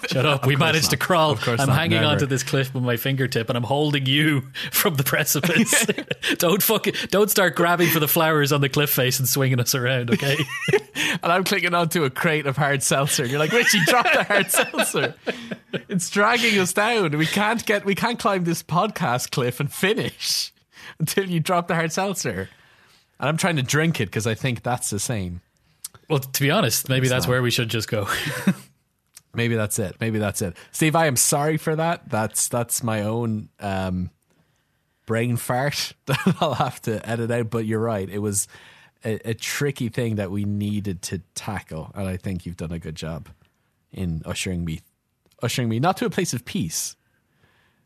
Shut 0.09 0.25
up! 0.25 0.47
we 0.47 0.55
managed 0.55 0.85
not. 0.85 0.91
to 0.91 0.97
crawl. 0.99 1.33
Of 1.33 1.41
course 1.41 1.61
I'm 1.61 1.67
not. 1.67 1.77
hanging 1.77 2.01
Never. 2.01 2.13
onto 2.13 2.27
this 2.27 2.45
cliff 2.45 2.73
with 2.73 2.85
my 2.85 2.97
fingertip, 2.97 3.49
and 3.49 3.57
I'm 3.57 3.65
holding 3.65 4.07
you 4.07 4.43
from 4.71 4.95
the 4.95 5.03
precipice. 5.03 5.85
don't 6.39 6.63
fucking 6.63 6.95
don't 7.11 7.29
start 7.29 7.57
grabbing 7.57 7.89
for 7.89 7.99
the 7.99 8.07
flowers 8.07 8.53
on 8.53 8.61
the 8.61 8.69
cliff 8.69 8.91
face 8.91 9.19
and 9.19 9.29
swinging 9.29 9.59
us 9.59 9.75
around, 9.75 10.11
okay? 10.13 10.37
And 11.23 11.33
I'm 11.33 11.45
clicking 11.45 11.75
onto 11.75 12.05
a 12.05 12.11
crate 12.11 12.47
of 12.47 12.57
hard 12.57 12.83
seltzer. 12.83 13.25
You're 13.25 13.39
like, 13.39 13.53
Richie, 13.53 13.81
drop 13.87 14.05
the 14.05 14.25
hard 14.25 14.51
seltzer. 14.51 15.15
It's 15.89 16.11
dragging 16.11 16.59
us 16.59 16.73
down. 16.73 17.17
We 17.17 17.27
can't 17.27 17.65
get, 17.65 17.85
we 17.85 17.95
can't 17.95 18.19
climb 18.19 18.45
this 18.45 18.63
podcast 18.63 19.31
cliff 19.31 19.59
and 19.61 19.73
finish 19.73 20.53
until 20.99 21.29
you 21.29 21.41
drop 21.41 21.69
the 21.69 21.75
hard 21.75 21.93
seltzer. 21.93 22.49
And 23.21 23.29
I'm 23.29 23.37
trying 23.37 23.57
to 23.57 23.63
drink 23.63 24.01
it 24.01 24.07
because 24.07 24.27
I 24.27 24.35
think 24.35 24.63
that's 24.63 24.91
the 24.91 24.99
same. 24.99 25.41
Well, 26.09 26.19
to 26.19 26.41
be 26.41 26.51
honest, 26.51 26.89
maybe 26.89 27.09
that's 27.09 27.27
not. 27.27 27.31
where 27.31 27.43
we 27.43 27.51
should 27.51 27.69
just 27.69 27.89
go. 27.89 28.09
Maybe 29.35 29.55
that's 29.55 29.79
it. 29.79 29.95
Maybe 30.01 30.19
that's 30.19 30.43
it. 30.43 30.57
Steve, 30.73 30.97
I 30.97 31.07
am 31.07 31.15
sorry 31.15 31.59
for 31.59 31.77
that. 31.77 32.09
That's 32.09 32.49
that's 32.49 32.83
my 32.83 33.03
own 33.03 33.51
um, 33.61 34.11
brain 35.07 35.37
fart 35.37 35.93
that 36.07 36.37
I'll 36.41 36.55
have 36.55 36.81
to 36.83 37.07
edit 37.09 37.31
out. 37.31 37.51
But 37.51 37.67
you're 37.67 37.79
right. 37.79 38.09
It 38.09 38.19
was 38.19 38.49
a, 39.05 39.31
a 39.31 39.35
tricky 39.35 39.91
thing 39.91 40.17
that 40.17 40.31
we 40.31 40.45
needed 40.45 41.03
to 41.03 41.19
tackle, 41.35 41.93
and 41.95 42.09
I 42.09 42.17
think 42.17 42.47
you've 42.47 42.57
done 42.57 42.73
a 42.73 42.79
good 42.79 42.97
job 42.97 43.29
in 43.93 44.23
ushering 44.25 44.65
me, 44.65 44.81
ushering 45.43 45.69
me 45.69 45.79
not 45.79 45.99
to 45.99 46.07
a 46.07 46.11
place 46.11 46.33
of 46.33 46.45
peace. 46.45 46.97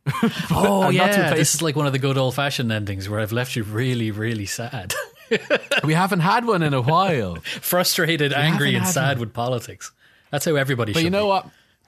oh 0.51 0.83
I'm 0.85 0.97
not 0.97 1.13
to 1.13 1.21
a 1.21 1.23
yeah, 1.23 1.29
place- 1.29 1.39
this 1.39 1.55
is 1.57 1.63
like 1.63 1.77
one 1.77 1.87
of 1.87 1.93
the 1.93 1.99
good 1.99 2.17
old 2.17 2.35
fashioned 2.35 2.73
endings 2.73 3.09
where 3.09 3.21
I've 3.21 3.33
left 3.33 3.57
you 3.57 3.63
really, 3.63 4.11
really 4.11 4.47
sad, 4.47 4.95
We 5.85 5.95
haven't 5.95 6.21
had 6.21 6.45
one 6.45 6.63
in 6.63 6.75
a 6.75 6.81
while. 6.83 7.37
frustrated, 7.61 8.33
angry, 8.33 8.75
and 8.75 8.87
sad 8.87 9.19
one. 9.19 9.27
with 9.29 9.35
politics. 9.35 9.91
That's 10.31 10.45
how 10.45 10.55
everybody 10.55 10.93
But 10.93 11.03
you 11.05 11.11
know 11.11 11.25
be. 11.25 11.29
what? 11.29 11.47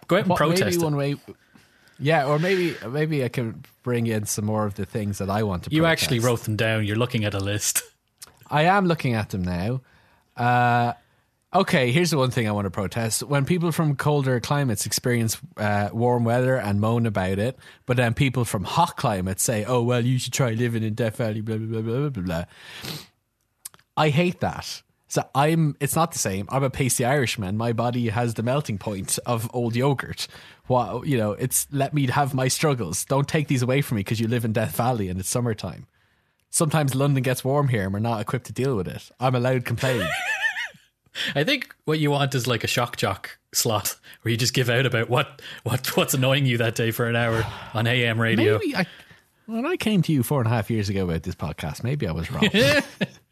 Go 0.08 0.16
out 0.16 0.20
and 0.20 0.28
What- 0.30 0.36
protest. 0.38 0.64
Maybe 0.64 0.76
it. 0.76 0.82
one 0.82 0.96
way. 0.96 1.14
Yeah, 1.98 2.26
or 2.26 2.38
maybe 2.40 2.74
maybe 2.88 3.24
I 3.24 3.28
can 3.28 3.62
bring 3.84 4.06
in 4.08 4.26
some 4.26 4.44
more 4.44 4.66
of 4.66 4.74
the 4.74 4.84
things 4.84 5.18
that 5.18 5.30
I 5.30 5.42
want 5.44 5.64
to. 5.64 5.70
You 5.70 5.82
protest. 5.82 6.02
actually 6.02 6.18
wrote 6.20 6.40
them 6.42 6.56
down. 6.56 6.84
You're 6.86 6.96
looking 6.96 7.24
at 7.24 7.34
a 7.34 7.38
list. 7.40 7.82
I 8.50 8.62
am 8.64 8.86
looking 8.86 9.14
at 9.14 9.30
them 9.30 9.42
now. 9.42 9.80
Uh, 10.36 10.94
okay, 11.54 11.92
here's 11.92 12.10
the 12.10 12.18
one 12.18 12.32
thing 12.32 12.48
I 12.48 12.50
want 12.52 12.64
to 12.66 12.70
protest. 12.70 13.22
When 13.22 13.44
people 13.44 13.70
from 13.70 13.94
colder 13.94 14.40
climates 14.40 14.86
experience 14.86 15.38
uh, 15.56 15.90
warm 15.92 16.24
weather 16.24 16.56
and 16.56 16.80
moan 16.80 17.06
about 17.06 17.38
it, 17.38 17.56
but 17.86 17.96
then 17.96 18.12
people 18.12 18.44
from 18.44 18.64
hot 18.64 18.96
climates 18.96 19.44
say, 19.44 19.64
oh, 19.64 19.82
well, 19.82 20.04
you 20.04 20.18
should 20.18 20.32
try 20.32 20.50
living 20.50 20.82
in 20.82 20.94
Death 20.94 21.16
Valley, 21.18 21.40
blah, 21.42 21.56
blah, 21.58 21.80
blah, 21.80 21.92
blah, 22.00 22.08
blah, 22.10 22.22
blah. 22.22 22.44
I 23.96 24.08
hate 24.08 24.40
that. 24.40 24.82
So 25.08 25.22
I'm, 25.34 25.76
it's 25.78 25.94
not 25.94 26.12
the 26.12 26.18
same. 26.18 26.46
I'm 26.48 26.64
a 26.64 26.70
pasty 26.70 27.04
Irishman. 27.04 27.56
My 27.56 27.72
body 27.72 28.08
has 28.08 28.34
the 28.34 28.42
melting 28.42 28.78
point 28.78 29.18
of 29.26 29.48
old 29.54 29.76
yogurt. 29.76 30.26
What, 30.66 31.06
you 31.06 31.16
know, 31.16 31.32
it's 31.32 31.68
let 31.70 31.94
me 31.94 32.08
have 32.08 32.34
my 32.34 32.48
struggles. 32.48 33.04
Don't 33.04 33.28
take 33.28 33.46
these 33.46 33.62
away 33.62 33.80
from 33.80 33.96
me 33.96 34.00
because 34.00 34.18
you 34.18 34.26
live 34.26 34.44
in 34.44 34.52
Death 34.52 34.76
Valley 34.76 35.08
and 35.08 35.20
it's 35.20 35.28
summertime 35.28 35.86
sometimes 36.54 36.94
London 36.94 37.22
gets 37.22 37.44
warm 37.44 37.66
here 37.66 37.82
and 37.82 37.92
we're 37.92 37.98
not 37.98 38.20
equipped 38.20 38.46
to 38.46 38.52
deal 38.52 38.76
with 38.76 38.86
it. 38.86 39.10
I'm 39.18 39.34
allowed 39.34 39.54
to 39.54 39.60
complain. 39.60 40.06
I 41.34 41.42
think 41.44 41.74
what 41.84 41.98
you 41.98 42.12
want 42.12 42.34
is 42.34 42.46
like 42.46 42.64
a 42.64 42.68
shock 42.68 42.96
jock 42.96 43.38
slot 43.52 43.96
where 44.22 44.30
you 44.30 44.36
just 44.36 44.54
give 44.54 44.70
out 44.70 44.86
about 44.86 45.08
what, 45.08 45.42
what 45.64 45.96
what's 45.96 46.14
annoying 46.14 46.46
you 46.46 46.58
that 46.58 46.76
day 46.76 46.92
for 46.92 47.06
an 47.06 47.16
hour 47.16 47.44
on 47.72 47.86
AM 47.86 48.20
radio. 48.20 48.58
maybe 48.58 48.76
I, 48.76 48.86
when 49.46 49.66
I 49.66 49.76
came 49.76 50.02
to 50.02 50.12
you 50.12 50.22
four 50.22 50.40
and 50.40 50.46
a 50.46 50.50
half 50.50 50.70
years 50.70 50.88
ago 50.88 51.04
about 51.04 51.24
this 51.24 51.34
podcast, 51.34 51.82
maybe 51.82 52.06
I 52.06 52.12
was 52.12 52.30
wrong. 52.30 52.48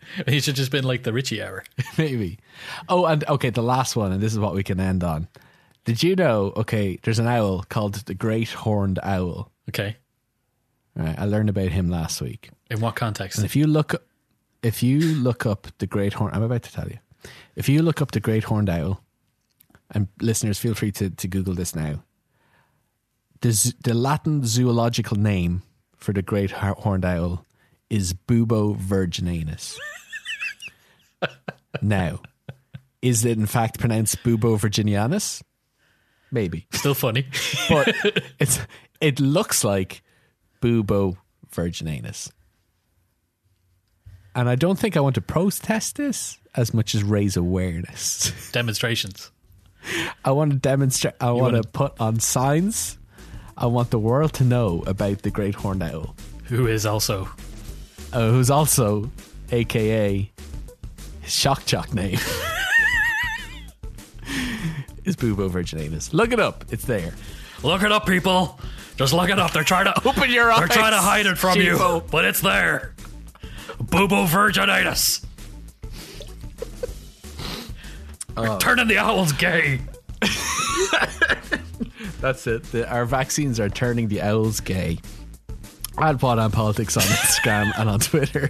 He 0.26 0.40
should 0.40 0.57
just 0.57 0.70
been 0.70 0.84
like 0.84 1.03
the 1.03 1.12
Richie 1.12 1.42
hour. 1.42 1.64
Maybe. 1.98 2.38
Oh, 2.88 3.07
and 3.07 3.24
okay, 3.28 3.50
the 3.50 3.62
last 3.62 3.96
one, 3.96 4.12
and 4.12 4.20
this 4.20 4.32
is 4.32 4.38
what 4.38 4.55
we 4.55 4.62
can 4.62 4.80
end 4.80 5.05
on. 5.05 5.28
Did 5.84 6.03
you 6.03 6.14
know? 6.14 6.53
Okay, 6.57 6.98
there's 7.03 7.18
an 7.18 7.26
owl 7.26 7.64
called 7.68 7.94
the 7.94 8.14
Great 8.14 8.50
Horned 8.50 8.98
Owl. 9.03 9.50
Okay. 9.68 9.96
Right, 10.94 11.18
I 11.18 11.24
learned 11.24 11.48
about 11.48 11.70
him 11.70 11.88
last 11.88 12.20
week. 12.20 12.50
In 12.70 12.80
what 12.80 12.94
context? 12.94 13.38
And 13.38 13.44
if 13.44 13.57
you 13.57 13.66
look, 13.66 13.94
if 14.62 14.82
you 14.82 15.00
look 15.00 15.46
up 15.46 15.66
the 15.78 15.86
Great 15.86 16.12
Horn, 16.14 16.32
I'm 16.34 16.42
about 16.42 16.62
to 16.64 16.72
tell 16.72 16.88
you. 16.88 16.98
If 17.57 17.68
you 17.68 17.82
look 17.82 18.03
up 18.03 18.11
the 18.11 18.20
Great 18.20 18.44
Horned 18.44 18.68
Owl, 18.68 19.00
and 19.90 20.09
listeners, 20.20 20.59
feel 20.59 20.74
free 20.74 20.92
to, 20.92 21.11
to 21.11 21.28
Google 21.28 21.55
this 21.55 21.74
now. 21.74 22.03
The 23.40 23.74
the 23.82 23.94
Latin 23.94 24.44
zoological 24.46 25.16
name 25.16 25.62
for 25.96 26.12
the 26.12 26.22
Great 26.22 26.50
Horned 26.53 27.05
Owl 27.05 27.44
is 27.93 28.14
Bubo 28.14 28.74
virginanus. 28.74 29.76
now, 31.82 32.20
is 33.03 33.22
it 33.26 33.36
in 33.36 33.45
fact 33.45 33.78
pronounced 33.78 34.16
Bubo 34.24 34.59
virginianus? 34.59 35.43
Maybe 36.30 36.66
Still 36.72 36.95
funny. 36.95 37.26
but 37.68 37.95
it's 38.38 38.59
it 39.03 39.20
looks 39.20 39.62
like 39.62 40.03
Bubo 40.62 41.18
virginanus. 41.55 42.30
And 44.34 44.49
I 44.49 44.55
don't 44.55 44.78
think 44.78 44.97
I 44.97 45.01
want 45.01 45.16
to 45.16 45.20
protest 45.20 45.97
this 45.97 46.38
as 46.55 46.72
much 46.72 46.95
as 46.95 47.05
raise 47.05 47.36
awareness. 47.36 48.32
Demonstrations. 48.53 49.30
I 50.24 50.30
want 50.30 50.53
to 50.53 50.57
demonstrate. 50.57 51.14
I 51.20 51.32
want 51.32 51.62
to 51.62 51.68
put 51.68 52.01
on 52.01 52.20
signs. 52.20 52.97
I 53.59 53.66
want 53.66 53.90
the 53.90 53.99
world 53.99 54.32
to 54.34 54.45
know 54.45 54.82
about 54.86 55.20
the 55.22 55.30
great 55.30 55.57
horned 55.57 55.82
owl, 55.82 56.16
Who 56.45 56.66
is 56.66 56.86
also 56.86 57.28
uh, 58.12 58.30
who's 58.30 58.50
also, 58.50 59.10
AKA, 59.50 60.30
his 61.20 61.32
shock 61.32 61.64
jock 61.66 61.94
name 61.94 62.14
is 65.04 65.16
Bubo 65.16 65.50
virginatus. 65.50 66.12
Look 66.12 66.32
it 66.32 66.40
up; 66.40 66.64
it's 66.70 66.84
there. 66.84 67.14
Look 67.62 67.82
it 67.82 67.92
up, 67.92 68.06
people. 68.06 68.58
Just 68.96 69.12
look 69.12 69.30
it 69.30 69.38
up. 69.38 69.52
They're 69.52 69.64
trying 69.64 69.86
to 69.86 69.94
Open 70.08 70.30
your 70.30 70.50
eyes. 70.52 70.60
They're 70.60 70.68
trying 70.68 70.92
to 70.92 70.98
hide 70.98 71.26
it 71.26 71.38
from 71.38 71.60
you, 71.60 72.02
but 72.10 72.24
it's 72.24 72.40
there. 72.40 72.94
Boobo 73.82 74.26
virginitis. 74.26 75.24
We're 78.36 78.58
turning 78.58 78.88
the 78.88 78.98
owls 78.98 79.32
gay. 79.32 79.80
That's 82.20 82.46
it. 82.46 82.62
The, 82.64 82.88
our 82.90 83.04
vaccines 83.04 83.60
are 83.60 83.68
turning 83.68 84.08
the 84.08 84.22
owls 84.22 84.60
gay. 84.60 84.98
At 85.99 86.22
What 86.22 86.38
on 86.38 86.51
Politics 86.51 86.97
on 86.97 87.03
Instagram 87.03 87.70
and 87.78 87.88
on 87.88 88.01
Twitter. 88.01 88.49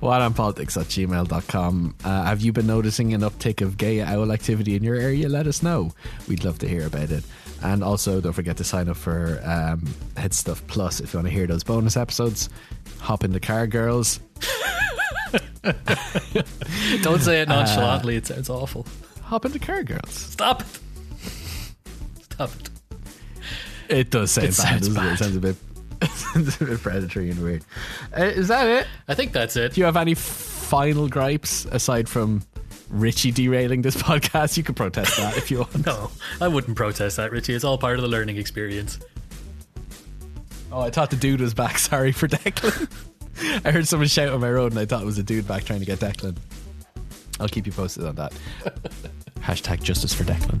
What 0.00 0.20
on 0.22 0.34
Politics 0.34 0.76
at 0.76 0.86
gmail.com. 0.86 1.94
Uh, 2.02 2.22
have 2.24 2.40
you 2.40 2.52
been 2.52 2.66
noticing 2.66 3.12
an 3.14 3.20
uptick 3.20 3.60
of 3.60 3.76
gay 3.76 4.00
owl 4.00 4.32
activity 4.32 4.74
in 4.74 4.82
your 4.82 4.96
area? 4.96 5.28
Let 5.28 5.46
us 5.46 5.62
know. 5.62 5.92
We'd 6.28 6.44
love 6.44 6.58
to 6.60 6.68
hear 6.68 6.86
about 6.86 7.10
it. 7.10 7.24
And 7.62 7.84
also, 7.84 8.20
don't 8.20 8.32
forget 8.32 8.56
to 8.58 8.64
sign 8.64 8.88
up 8.88 8.96
for 8.96 9.40
um, 9.44 9.84
Head 10.16 10.32
Stuff 10.32 10.66
Plus 10.66 11.00
if 11.00 11.12
you 11.12 11.18
want 11.18 11.28
to 11.28 11.34
hear 11.34 11.46
those 11.46 11.62
bonus 11.62 11.96
episodes. 11.96 12.48
Hop 13.00 13.22
in 13.24 13.32
the 13.32 13.40
car, 13.40 13.66
girls. 13.66 14.20
Don't 17.02 17.20
say 17.20 17.42
it 17.42 17.48
nonchalantly. 17.48 18.16
it 18.16 18.26
sounds 18.26 18.48
awful. 18.48 18.86
Hop 19.24 19.44
in 19.44 19.52
the 19.52 19.58
car, 19.58 19.82
girls. 19.82 20.12
Stop 20.14 20.62
it. 20.62 20.66
Stop 22.22 22.50
it. 22.54 22.70
It 23.88 24.10
does 24.10 24.30
sound 24.30 24.48
It 24.48 24.56
bad, 24.56 24.56
sounds 24.56 24.88
doesn't 24.88 25.04
it? 25.06 25.12
It 25.12 25.18
sounds 25.18 25.36
a 25.36 25.40
bit, 25.40 25.54
sounds 25.54 25.58
a 25.60 25.64
bit 25.64 25.67
predatory 26.82 27.30
and 27.30 27.42
weird. 27.42 27.64
Uh, 28.16 28.24
is 28.24 28.48
that 28.48 28.66
it? 28.66 28.86
I 29.08 29.14
think 29.14 29.32
that's 29.32 29.56
it. 29.56 29.74
Do 29.74 29.80
you 29.80 29.84
have 29.84 29.96
any 29.96 30.14
final 30.14 31.08
gripes 31.08 31.64
aside 31.66 32.08
from 32.08 32.42
Richie 32.90 33.30
derailing 33.32 33.82
this 33.82 33.96
podcast? 34.02 34.56
You 34.56 34.62
can 34.62 34.74
protest 34.74 35.16
that 35.16 35.36
if 35.36 35.50
you 35.50 35.58
want. 35.58 35.86
No, 35.86 36.10
I 36.40 36.48
wouldn't 36.48 36.76
protest 36.76 37.16
that, 37.16 37.30
Richie. 37.32 37.54
It's 37.54 37.64
all 37.64 37.78
part 37.78 37.96
of 37.96 38.02
the 38.02 38.08
learning 38.08 38.36
experience. 38.36 38.98
Oh, 40.70 40.80
I 40.80 40.90
thought 40.90 41.10
the 41.10 41.16
dude 41.16 41.40
was 41.40 41.54
back. 41.54 41.78
Sorry 41.78 42.12
for 42.12 42.28
Declan. 42.28 42.90
I 43.64 43.70
heard 43.70 43.86
someone 43.86 44.08
shout 44.08 44.28
on 44.28 44.40
my 44.40 44.50
road 44.50 44.72
and 44.72 44.78
I 44.80 44.84
thought 44.84 45.02
it 45.02 45.06
was 45.06 45.18
a 45.18 45.22
dude 45.22 45.48
back 45.48 45.64
trying 45.64 45.80
to 45.80 45.86
get 45.86 45.98
Declan. 45.98 46.36
I'll 47.40 47.48
keep 47.48 47.66
you 47.66 47.72
posted 47.72 48.04
on 48.04 48.16
that. 48.16 48.32
Hashtag 49.40 49.82
justice 49.82 50.12
for 50.12 50.24
Declan. 50.24 50.60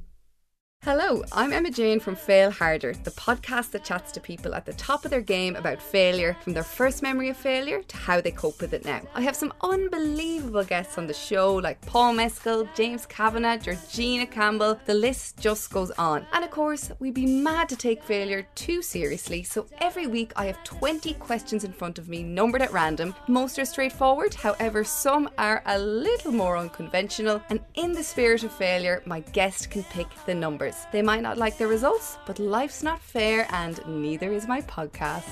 Hello, 0.83 1.23
I'm 1.31 1.53
Emma 1.53 1.69
Jane 1.69 1.99
from 1.99 2.15
Fail 2.15 2.49
Harder, 2.49 2.95
the 2.95 3.11
podcast 3.11 3.69
that 3.69 3.83
chats 3.83 4.11
to 4.13 4.19
people 4.19 4.55
at 4.55 4.65
the 4.65 4.73
top 4.73 5.05
of 5.05 5.11
their 5.11 5.21
game 5.21 5.55
about 5.55 5.79
failure, 5.79 6.35
from 6.41 6.53
their 6.53 6.63
first 6.63 7.03
memory 7.03 7.29
of 7.29 7.37
failure 7.37 7.83
to 7.83 7.97
how 7.97 8.19
they 8.19 8.31
cope 8.31 8.59
with 8.59 8.73
it 8.73 8.83
now. 8.83 8.99
I 9.13 9.21
have 9.21 9.35
some 9.35 9.53
unbelievable 9.61 10.63
guests 10.63 10.97
on 10.97 11.05
the 11.05 11.13
show 11.13 11.53
like 11.53 11.79
Paul 11.81 12.13
Mescal, 12.13 12.67
James 12.73 13.05
Kavanagh, 13.05 13.57
Georgina 13.57 14.25
Campbell, 14.25 14.79
the 14.87 14.95
list 14.95 15.37
just 15.37 15.71
goes 15.71 15.91
on. 15.99 16.25
And 16.33 16.43
of 16.43 16.49
course, 16.49 16.91
we'd 16.97 17.13
be 17.13 17.27
mad 17.27 17.69
to 17.69 17.75
take 17.75 18.03
failure 18.03 18.47
too 18.55 18.81
seriously, 18.81 19.43
so 19.43 19.67
every 19.81 20.07
week 20.07 20.33
I 20.35 20.47
have 20.47 20.63
20 20.63 21.13
questions 21.13 21.63
in 21.63 21.73
front 21.73 21.99
of 21.99 22.09
me, 22.09 22.23
numbered 22.23 22.63
at 22.63 22.73
random. 22.73 23.13
Most 23.27 23.59
are 23.59 23.65
straightforward, 23.65 24.33
however, 24.33 24.83
some 24.83 25.29
are 25.37 25.61
a 25.67 25.77
little 25.77 26.31
more 26.31 26.57
unconventional, 26.57 27.39
and 27.51 27.59
in 27.75 27.91
the 27.91 28.03
spirit 28.03 28.43
of 28.43 28.51
failure, 28.51 29.03
my 29.05 29.19
guest 29.19 29.69
can 29.69 29.83
pick 29.83 30.07
the 30.25 30.33
numbers. 30.33 30.70
They 30.91 31.01
might 31.01 31.21
not 31.21 31.37
like 31.37 31.57
the 31.57 31.67
results, 31.67 32.17
but 32.25 32.39
life's 32.39 32.83
not 32.83 33.01
fair, 33.01 33.47
and 33.51 33.79
neither 33.87 34.31
is 34.31 34.47
my 34.47 34.61
podcast. 34.61 35.29